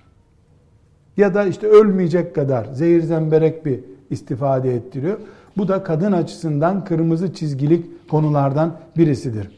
Ya 1.17 1.35
da 1.35 1.45
işte 1.45 1.67
ölmeyecek 1.67 2.35
kadar 2.35 2.65
zehir 2.65 3.03
zemberek 3.03 3.67
bir 3.67 3.81
istifade 4.11 4.75
ettiriyor. 4.75 5.19
Bu 5.57 5.69
da 5.69 5.83
kadın 5.83 6.13
açısından 6.13 6.85
kırmızı 6.85 7.35
çizgilik 7.35 8.09
konulardan 8.11 8.77
birisidir. 8.97 9.51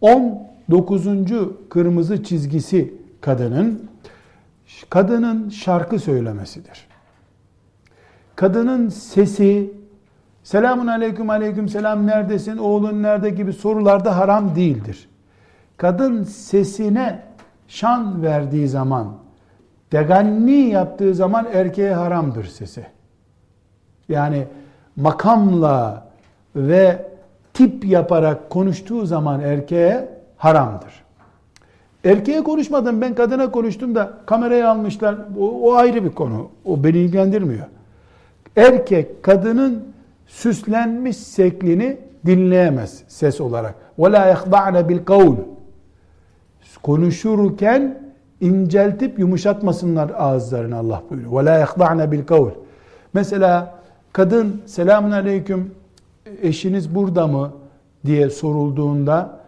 19. 0.00 1.06
kırmızı 1.70 2.24
çizgisi 2.24 2.94
kadının 3.20 3.88
kadının 4.90 5.48
şarkı 5.48 5.98
söylemesidir. 5.98 6.86
Kadının 8.36 8.88
sesi 8.88 9.72
selamun 10.42 10.86
aleyküm 10.86 11.30
aleyküm 11.30 11.68
selam 11.68 12.06
neredesin 12.06 12.56
oğlun 12.56 13.02
nerede 13.02 13.30
gibi 13.30 13.52
sorularda 13.52 14.16
haram 14.16 14.56
değildir. 14.56 15.08
Kadın 15.76 16.22
sesine 16.22 17.22
şan 17.68 18.22
verdiği 18.22 18.68
zaman 18.68 19.14
deganni 19.91 20.69
yaptığı 20.69 21.15
zaman 21.15 21.47
erkeğe 21.53 21.93
haramdır 21.93 22.45
sesi. 22.45 22.85
Yani 24.09 24.47
makamla 24.95 26.07
ve 26.55 27.05
tip 27.53 27.85
yaparak 27.85 28.49
konuştuğu 28.49 29.05
zaman 29.05 29.41
erkeğe 29.41 30.09
haramdır. 30.37 31.03
Erkeğe 32.05 32.43
konuşmadım 32.43 33.01
ben 33.01 33.15
kadına 33.15 33.51
konuştum 33.51 33.95
da 33.95 34.13
kamerayı 34.25 34.69
almışlar. 34.69 35.15
O, 35.39 35.61
o 35.61 35.73
ayrı 35.73 36.03
bir 36.03 36.11
konu. 36.11 36.49
O 36.65 36.83
beni 36.83 36.97
ilgilendirmiyor. 36.97 37.65
Erkek 38.55 39.23
kadının 39.23 39.83
süslenmiş 40.27 41.17
şeklini 41.17 41.97
dinleyemez 42.25 43.03
ses 43.07 43.41
olarak. 43.41 43.75
وَلَا 43.99 44.33
يَخْضَعْنَ 44.33 44.89
بِالْقَوْلِ 44.89 45.35
Konuşurken 46.83 48.06
inceltip 48.40 49.18
yumuşatmasınlar 49.18 50.10
ağızlarını 50.10 50.76
Allah 50.76 51.02
buyuruyor. 51.10 51.40
Ve 51.40 51.44
la 51.44 51.58
yahda'ne 51.58 52.12
bil 52.12 52.24
kavl. 52.24 52.50
Mesela 53.14 53.74
kadın 54.12 54.62
selamun 54.66 55.10
aleyküm 55.10 55.70
eşiniz 56.42 56.94
burada 56.94 57.26
mı 57.26 57.52
diye 58.06 58.30
sorulduğunda 58.30 59.40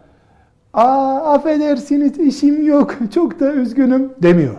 aa 0.73 1.33
affedersiniz 1.33 2.19
işim 2.19 2.67
yok 2.67 2.95
çok 3.13 3.39
da 3.39 3.53
üzgünüm 3.53 4.09
demiyor. 4.23 4.55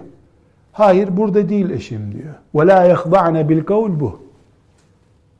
Hayır 0.72 1.16
burada 1.16 1.48
değil 1.48 1.70
eşim 1.70 2.12
diyor. 2.12 2.34
Ve 2.54 2.66
la 2.66 2.84
yahda'ne 2.84 3.48
bil 3.48 3.64
kavl 3.64 4.00
bu. 4.00 4.22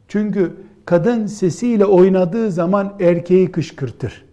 Çünkü 0.08 0.52
kadın 0.84 1.26
sesiyle 1.26 1.84
oynadığı 1.84 2.50
zaman 2.50 2.92
erkeği 3.00 3.52
kışkırtır. 3.52 4.24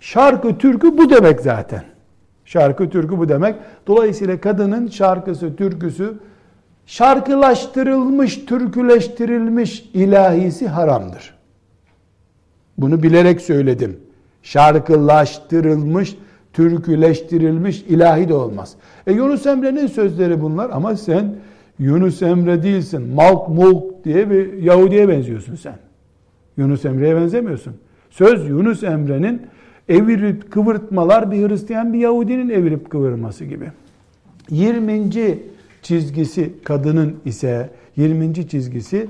Şarkı 0.00 0.58
türkü 0.58 0.98
bu 0.98 1.10
demek 1.10 1.40
zaten. 1.40 1.91
Şarkı 2.52 2.90
türkü 2.90 3.18
bu 3.18 3.28
demek. 3.28 3.54
Dolayısıyla 3.86 4.40
kadının 4.40 4.88
şarkısı, 4.88 5.56
türküsü 5.56 6.14
şarkılaştırılmış, 6.86 8.44
türküleştirilmiş 8.44 9.90
ilahisi 9.94 10.68
haramdır. 10.68 11.34
Bunu 12.78 13.02
bilerek 13.02 13.40
söyledim. 13.40 13.96
Şarkılaştırılmış, 14.42 16.16
türküleştirilmiş 16.52 17.82
ilahi 17.82 18.28
de 18.28 18.34
olmaz. 18.34 18.74
E 19.06 19.12
Yunus 19.12 19.46
Emre'nin 19.46 19.86
sözleri 19.86 20.40
bunlar 20.40 20.70
ama 20.70 20.96
sen 20.96 21.34
Yunus 21.78 22.22
Emre 22.22 22.62
değilsin. 22.62 23.08
Malk 23.14 23.48
mulk 23.48 24.04
diye 24.04 24.30
bir 24.30 24.52
Yahudi'ye 24.52 25.08
benziyorsun 25.08 25.54
sen. 25.54 25.78
Yunus 26.56 26.84
Emre'ye 26.84 27.16
benzemiyorsun. 27.16 27.74
Söz 28.10 28.48
Yunus 28.48 28.82
Emre'nin 28.82 29.42
evirip 29.92 30.52
kıvırtmalar 30.52 31.30
bir 31.30 31.48
Hristiyan 31.48 31.92
bir 31.92 31.98
Yahudinin 31.98 32.48
evirip 32.48 32.90
kıvırması 32.90 33.44
gibi. 33.44 33.72
20. 34.50 35.10
çizgisi 35.82 36.52
kadının 36.64 37.16
ise 37.24 37.70
20. 37.96 38.48
çizgisi 38.48 39.08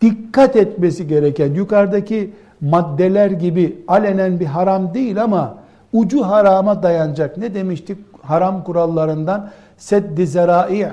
dikkat 0.00 0.56
etmesi 0.56 1.06
gereken 1.06 1.54
yukarıdaki 1.54 2.30
maddeler 2.60 3.30
gibi 3.30 3.78
alenen 3.88 4.40
bir 4.40 4.46
haram 4.46 4.94
değil 4.94 5.22
ama 5.22 5.58
ucu 5.92 6.22
harama 6.22 6.82
dayanacak. 6.82 7.36
Ne 7.36 7.54
demiştik? 7.54 7.98
Haram 8.22 8.64
kurallarından 8.64 9.50
seddi 9.76 10.26
zerai 10.26 10.88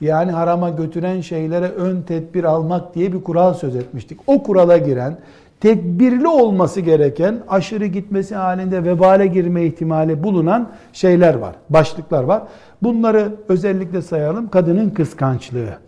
yani 0.00 0.32
harama 0.32 0.70
götüren 0.70 1.20
şeylere 1.20 1.68
ön 1.68 2.02
tedbir 2.02 2.44
almak 2.44 2.94
diye 2.94 3.12
bir 3.12 3.22
kural 3.22 3.54
söz 3.54 3.76
etmiştik. 3.76 4.20
O 4.26 4.42
kurala 4.42 4.78
giren 4.78 5.16
tedbirli 5.60 6.28
olması 6.28 6.80
gereken 6.80 7.42
aşırı 7.48 7.86
gitmesi 7.86 8.34
halinde 8.34 8.84
vebale 8.84 9.26
girme 9.26 9.64
ihtimali 9.64 10.22
bulunan 10.22 10.70
şeyler 10.92 11.34
var. 11.34 11.54
Başlıklar 11.70 12.24
var. 12.24 12.42
Bunları 12.82 13.34
özellikle 13.48 14.02
sayalım. 14.02 14.48
Kadının 14.48 14.90
kıskançlığı. 14.90 15.78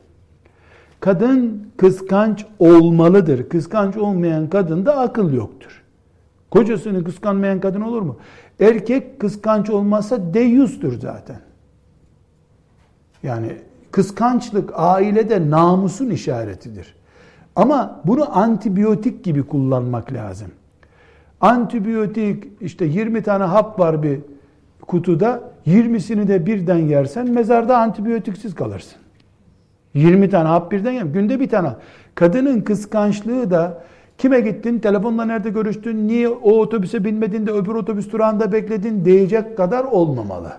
Kadın 1.00 1.68
kıskanç 1.76 2.46
olmalıdır. 2.58 3.48
Kıskanç 3.48 3.96
olmayan 3.96 4.50
kadında 4.50 4.96
akıl 4.96 5.32
yoktur. 5.32 5.82
Kocasını 6.50 7.04
kıskanmayan 7.04 7.60
kadın 7.60 7.80
olur 7.80 8.02
mu? 8.02 8.16
Erkek 8.60 9.20
kıskanç 9.20 9.70
olmazsa 9.70 10.34
deyyustur 10.34 11.00
zaten. 11.00 11.40
Yani 13.22 13.56
kıskançlık 13.90 14.70
ailede 14.74 15.50
namusun 15.50 16.10
işaretidir. 16.10 16.94
Ama 17.56 18.00
bunu 18.04 18.38
antibiyotik 18.38 19.24
gibi 19.24 19.42
kullanmak 19.42 20.12
lazım. 20.12 20.48
Antibiyotik 21.40 22.44
işte 22.60 22.84
20 22.84 23.22
tane 23.22 23.44
hap 23.44 23.78
var 23.78 24.02
bir 24.02 24.20
kutuda 24.86 25.40
20'sini 25.66 26.28
de 26.28 26.46
birden 26.46 26.78
yersen 26.78 27.30
mezarda 27.30 27.78
antibiyotiksiz 27.78 28.54
kalırsın. 28.54 28.98
20 29.94 30.30
tane 30.30 30.48
hap 30.48 30.72
birden 30.72 30.92
yem. 30.92 31.12
Günde 31.12 31.40
bir 31.40 31.48
tane. 31.48 31.68
Kadının 32.14 32.60
kıskançlığı 32.60 33.50
da 33.50 33.84
kime 34.18 34.40
gittin, 34.40 34.78
telefonla 34.78 35.24
nerede 35.24 35.50
görüştün, 35.50 36.08
niye 36.08 36.28
o 36.28 36.50
otobüse 36.52 37.04
binmedin 37.04 37.46
de 37.46 37.50
öbür 37.50 37.74
otobüs 37.74 38.12
durağında 38.12 38.52
bekledin 38.52 39.04
diyecek 39.04 39.56
kadar 39.56 39.84
olmamalı. 39.84 40.52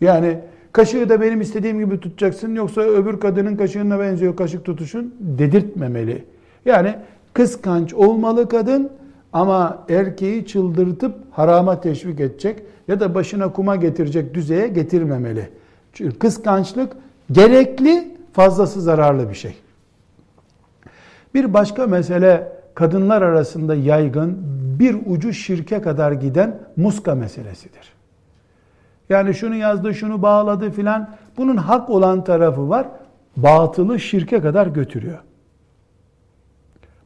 Yani 0.00 0.38
kaşığı 0.74 1.08
da 1.08 1.20
benim 1.20 1.40
istediğim 1.40 1.78
gibi 1.78 2.00
tutacaksın 2.00 2.54
yoksa 2.54 2.80
öbür 2.80 3.20
kadının 3.20 3.56
kaşığına 3.56 4.00
benziyor 4.00 4.36
kaşık 4.36 4.64
tutuşun 4.64 5.14
dedirtmemeli. 5.20 6.24
Yani 6.64 6.94
kıskanç 7.34 7.94
olmalı 7.94 8.48
kadın 8.48 8.90
ama 9.32 9.84
erkeği 9.88 10.46
çıldırtıp 10.46 11.14
harama 11.30 11.80
teşvik 11.80 12.20
edecek 12.20 12.62
ya 12.88 13.00
da 13.00 13.14
başına 13.14 13.52
kuma 13.52 13.76
getirecek 13.76 14.34
düzeye 14.34 14.68
getirmemeli. 14.68 15.48
Çünkü 15.92 16.18
kıskançlık 16.18 16.92
gerekli, 17.32 18.16
fazlası 18.32 18.80
zararlı 18.80 19.28
bir 19.28 19.34
şey. 19.34 19.54
Bir 21.34 21.54
başka 21.54 21.86
mesele 21.86 22.52
kadınlar 22.74 23.22
arasında 23.22 23.74
yaygın, 23.74 24.38
bir 24.78 24.96
ucu 25.06 25.32
şirke 25.32 25.82
kadar 25.82 26.12
giden 26.12 26.58
muska 26.76 27.14
meselesidir. 27.14 27.93
Yani 29.08 29.34
şunu 29.34 29.54
yazdı, 29.54 29.94
şunu 29.94 30.22
bağladı 30.22 30.70
filan. 30.70 31.08
Bunun 31.36 31.56
hak 31.56 31.90
olan 31.90 32.24
tarafı 32.24 32.68
var. 32.68 32.86
Batılı 33.36 34.00
şirke 34.00 34.40
kadar 34.40 34.66
götürüyor. 34.66 35.18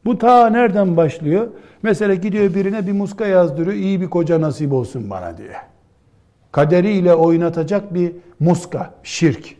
Bu 0.05 0.17
ta 0.17 0.49
nereden 0.49 0.97
başlıyor? 0.97 1.47
Mesela 1.83 2.13
gidiyor 2.13 2.53
birine 2.53 2.87
bir 2.87 2.91
muska 2.91 3.27
yazdırıyor. 3.27 3.75
iyi 3.75 4.01
bir 4.01 4.09
koca 4.09 4.41
nasip 4.41 4.73
olsun 4.73 5.09
bana 5.09 5.37
diye. 5.37 5.53
Kaderiyle 6.51 7.13
oynatacak 7.13 7.93
bir 7.93 8.11
muska, 8.39 8.93
şirk. 9.03 9.55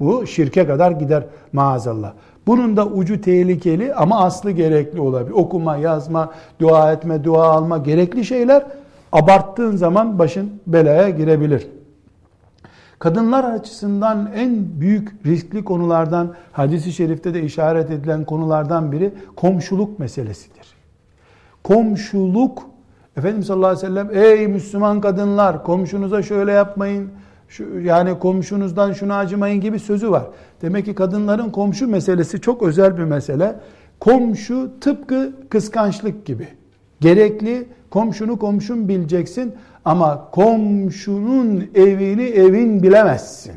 Bu 0.00 0.26
şirke 0.26 0.66
kadar 0.66 0.90
gider 0.90 1.24
maazallah. 1.52 2.12
Bunun 2.46 2.76
da 2.76 2.86
ucu 2.86 3.20
tehlikeli 3.20 3.94
ama 3.94 4.20
aslı 4.24 4.50
gerekli 4.50 5.00
olabilir. 5.00 5.34
Okuma, 5.34 5.76
yazma, 5.76 6.32
dua 6.60 6.92
etme, 6.92 7.24
dua 7.24 7.48
alma 7.48 7.78
gerekli 7.78 8.24
şeyler 8.24 8.64
abarttığın 9.12 9.76
zaman 9.76 10.18
başın 10.18 10.50
belaya 10.66 11.10
girebilir. 11.10 11.66
Kadınlar 12.98 13.44
açısından 13.44 14.30
en 14.34 14.80
büyük 14.80 15.26
riskli 15.26 15.64
konulardan, 15.64 16.34
hadisi 16.52 16.92
şerifte 16.92 17.34
de 17.34 17.42
işaret 17.42 17.90
edilen 17.90 18.24
konulardan 18.24 18.92
biri 18.92 19.12
komşuluk 19.36 19.98
meselesidir. 19.98 20.66
Komşuluk, 21.64 22.62
Efendimiz 23.16 23.46
sallallahu 23.46 23.70
aleyhi 23.70 23.86
ve 23.86 23.88
sellem, 23.88 24.24
ey 24.24 24.48
Müslüman 24.48 25.00
kadınlar 25.00 25.64
komşunuza 25.64 26.22
şöyle 26.22 26.52
yapmayın, 26.52 27.10
şu, 27.48 27.80
yani 27.80 28.18
komşunuzdan 28.18 28.92
şunu 28.92 29.14
acımayın 29.14 29.60
gibi 29.60 29.78
sözü 29.78 30.10
var. 30.10 30.24
Demek 30.62 30.84
ki 30.84 30.94
kadınların 30.94 31.50
komşu 31.50 31.88
meselesi 31.88 32.40
çok 32.40 32.62
özel 32.62 32.98
bir 32.98 33.04
mesele. 33.04 33.54
Komşu 34.00 34.70
tıpkı 34.80 35.32
kıskançlık 35.48 36.26
gibi. 36.26 36.48
Gerekli 37.00 37.68
komşunu 37.92 38.38
komşun 38.38 38.88
bileceksin 38.88 39.54
ama 39.84 40.28
komşunun 40.30 41.70
evini 41.74 42.22
evin 42.22 42.82
bilemezsin. 42.82 43.54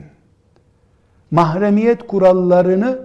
Mahremiyet 1.31 2.07
kurallarını 2.07 2.99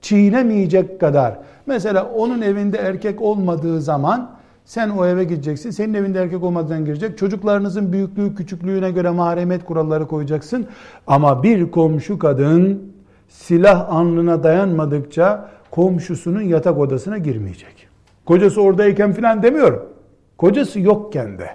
çiğnemeyecek 0.00 1.00
kadar. 1.00 1.38
Mesela 1.66 2.04
onun 2.04 2.42
evinde 2.42 2.78
erkek 2.78 3.22
olmadığı 3.22 3.80
zaman 3.82 4.30
sen 4.64 4.90
o 4.90 5.06
eve 5.06 5.24
gideceksin. 5.24 5.70
Senin 5.70 5.94
evinde 5.94 6.22
erkek 6.22 6.42
olmadan 6.42 6.84
girecek. 6.84 7.18
Çocuklarınızın 7.18 7.92
büyüklüğü 7.92 8.34
küçüklüğüne 8.34 8.90
göre 8.90 9.10
mahremiyet 9.10 9.64
kuralları 9.64 10.06
koyacaksın. 10.06 10.66
Ama 11.06 11.42
bir 11.42 11.70
komşu 11.70 12.18
kadın 12.18 12.92
silah 13.28 13.90
alnına 13.90 14.42
dayanmadıkça 14.42 15.48
komşusunun 15.70 16.42
yatak 16.42 16.78
odasına 16.78 17.18
girmeyecek. 17.18 17.88
Kocası 18.26 18.62
oradayken 18.62 19.12
filan 19.12 19.42
demiyorum. 19.42 19.95
Kocası 20.38 20.80
yokken 20.80 21.38
de 21.38 21.50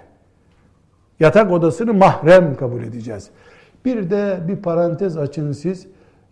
yatak 1.20 1.52
odasını 1.52 1.94
mahrem 1.94 2.56
kabul 2.56 2.82
edeceğiz. 2.82 3.30
Bir 3.84 4.10
de 4.10 4.40
bir 4.48 4.56
parantez 4.56 5.16
açın 5.16 5.52
siz. 5.52 5.86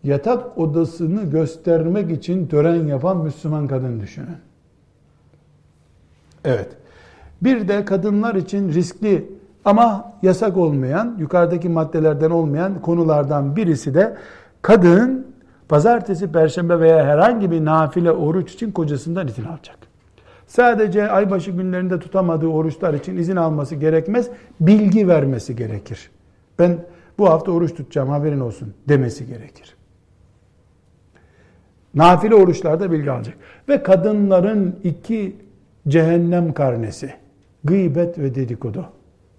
Yatak 0.04 0.58
odasını 0.58 1.30
göstermek 1.30 2.10
için 2.10 2.46
tören 2.46 2.86
yapan 2.86 3.16
Müslüman 3.16 3.66
kadın 3.66 4.00
düşünün. 4.00 4.36
Evet. 6.44 6.68
Bir 7.42 7.68
de 7.68 7.84
kadınlar 7.84 8.34
için 8.34 8.72
riskli 8.72 9.30
ama 9.64 10.12
yasak 10.22 10.56
olmayan, 10.56 11.16
yukarıdaki 11.18 11.68
maddelerden 11.68 12.30
olmayan 12.30 12.80
konulardan 12.80 13.56
birisi 13.56 13.94
de 13.94 14.16
kadın 14.62 15.26
pazartesi, 15.68 16.32
perşembe 16.32 16.80
veya 16.80 17.04
herhangi 17.04 17.50
bir 17.50 17.64
nafile 17.64 18.12
oruç 18.12 18.54
için 18.54 18.72
kocasından 18.72 19.28
izin 19.28 19.44
alacak. 19.44 19.89
Sadece 20.50 21.10
aybaşı 21.10 21.50
günlerinde 21.50 22.00
tutamadığı 22.00 22.46
oruçlar 22.46 22.94
için 22.94 23.16
izin 23.16 23.36
alması 23.36 23.74
gerekmez, 23.74 24.30
bilgi 24.60 25.08
vermesi 25.08 25.56
gerekir. 25.56 26.10
Ben 26.58 26.78
bu 27.18 27.30
hafta 27.30 27.52
oruç 27.52 27.74
tutacağım 27.74 28.08
haberin 28.08 28.40
olsun 28.40 28.74
demesi 28.88 29.26
gerekir. 29.26 29.76
Nafile 31.94 32.34
oruçlarda 32.34 32.92
bilgi 32.92 33.10
alacak. 33.10 33.34
Ve 33.68 33.82
kadınların 33.82 34.76
iki 34.84 35.36
cehennem 35.88 36.52
karnesi, 36.52 37.14
gıybet 37.64 38.18
ve 38.18 38.34
dedikodu. 38.34 38.86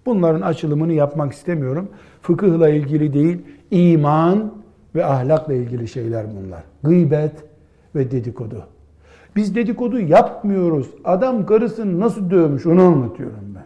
Bunların 0.06 0.40
açılımını 0.40 0.92
yapmak 0.92 1.32
istemiyorum. 1.32 1.88
Fıkıhla 2.22 2.68
ilgili 2.68 3.14
değil, 3.14 3.38
iman 3.70 4.54
ve 4.94 5.04
ahlakla 5.04 5.54
ilgili 5.54 5.88
şeyler 5.88 6.26
bunlar. 6.36 6.62
Gıybet 6.82 7.32
ve 7.94 8.10
dedikodu. 8.10 8.66
Biz 9.36 9.54
dedikodu 9.54 10.00
yapmıyoruz. 10.00 10.90
Adam 11.04 11.46
karısını 11.46 12.00
nasıl 12.00 12.30
dövmüş 12.30 12.66
onu 12.66 12.82
anlatıyorum 12.82 13.54
ben. 13.54 13.64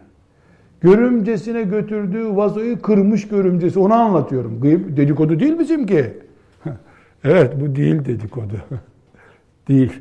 Görümcesine 0.81 1.63
götürdüğü 1.63 2.35
vazoyu 2.35 2.81
kırmış 2.81 3.27
görümcesi 3.27 3.79
onu 3.79 3.93
anlatıyorum. 3.93 4.61
Dedikodu 4.97 5.39
değil 5.39 5.59
bizimki. 5.59 6.13
evet 7.23 7.53
bu 7.61 7.75
değil 7.75 8.05
dedikodu. 8.05 8.61
değil. 9.67 9.93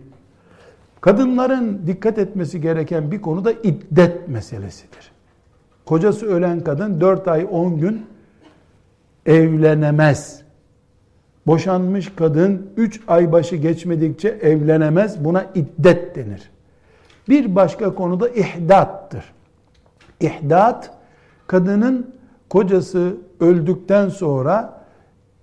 Kadınların 1.00 1.80
dikkat 1.86 2.18
etmesi 2.18 2.60
gereken 2.60 3.10
bir 3.10 3.20
konu 3.20 3.44
da 3.44 3.52
iddet 3.52 4.28
meselesidir. 4.28 5.12
Kocası 5.84 6.26
ölen 6.26 6.60
kadın 6.60 7.00
4 7.00 7.28
ay 7.28 7.46
10 7.50 7.80
gün 7.80 8.06
evlenemez. 9.26 10.45
Boşanmış 11.46 12.12
kadın 12.16 12.66
3 12.76 13.00
ay 13.08 13.32
başı 13.32 13.56
geçmedikçe 13.56 14.28
evlenemez. 14.28 15.24
Buna 15.24 15.46
iddet 15.54 16.16
denir. 16.16 16.50
Bir 17.28 17.56
başka 17.56 17.94
konuda 17.94 18.28
ihdattır. 18.28 19.24
İhdat, 20.20 20.90
kadının 21.46 22.14
kocası 22.48 23.16
öldükten 23.40 24.08
sonra 24.08 24.84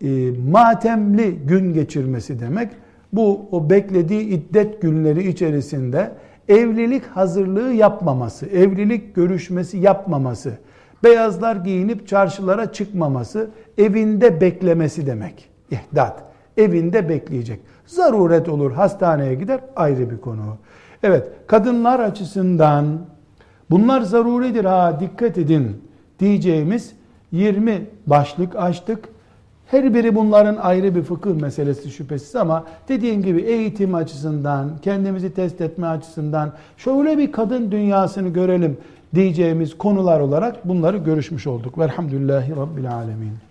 e, 0.02 0.32
matemli 0.52 1.32
gün 1.32 1.74
geçirmesi 1.74 2.40
demek. 2.40 2.72
Bu 3.14 3.46
o 3.52 3.70
beklediği 3.70 4.22
iddet 4.22 4.82
günleri 4.82 5.28
içerisinde 5.28 6.12
evlilik 6.50 7.06
hazırlığı 7.06 7.74
yapmaması, 7.74 8.46
evlilik 8.46 9.16
görüşmesi 9.16 9.78
yapmaması, 9.78 10.54
beyazlar 11.04 11.56
giyinip 11.56 12.08
çarşılara 12.08 12.72
çıkmaması, 12.72 13.50
evinde 13.78 14.42
beklemesi 14.42 15.08
demek. 15.08 15.53
İhdat. 15.74 16.24
Evinde 16.58 17.10
bekleyecek. 17.10 17.60
Zaruret 17.86 18.50
olur, 18.50 18.72
hastaneye 18.72 19.36
gider 19.36 19.60
ayrı 19.76 20.12
bir 20.12 20.18
konu. 20.18 20.58
Evet, 21.04 21.28
kadınlar 21.48 22.00
açısından 22.00 22.86
bunlar 23.70 24.02
zaruridir 24.02 24.66
ha 24.66 24.98
dikkat 25.00 25.38
edin 25.38 25.82
diyeceğimiz 26.20 26.94
20 27.32 27.86
başlık 28.08 28.56
açtık. 28.56 29.10
Her 29.68 29.94
biri 29.94 30.16
bunların 30.16 30.56
ayrı 30.56 30.96
bir 30.96 31.02
fıkıh 31.02 31.42
meselesi 31.42 31.92
şüphesiz 31.92 32.36
ama 32.36 32.64
dediğim 32.88 33.24
gibi 33.24 33.42
eğitim 33.42 33.96
açısından, 33.96 34.72
kendimizi 34.82 35.34
test 35.34 35.62
etme 35.62 35.88
açısından 35.88 36.54
şöyle 36.78 37.18
bir 37.18 37.32
kadın 37.32 37.72
dünyasını 37.72 38.30
görelim 38.30 38.78
diyeceğimiz 39.16 39.78
konular 39.78 40.20
olarak 40.20 40.68
bunları 40.68 40.98
görüşmüş 40.98 41.48
olduk. 41.48 41.80
Velhamdülillahi 41.80 42.56
Rabbil 42.56 42.94
Alemin. 42.94 43.34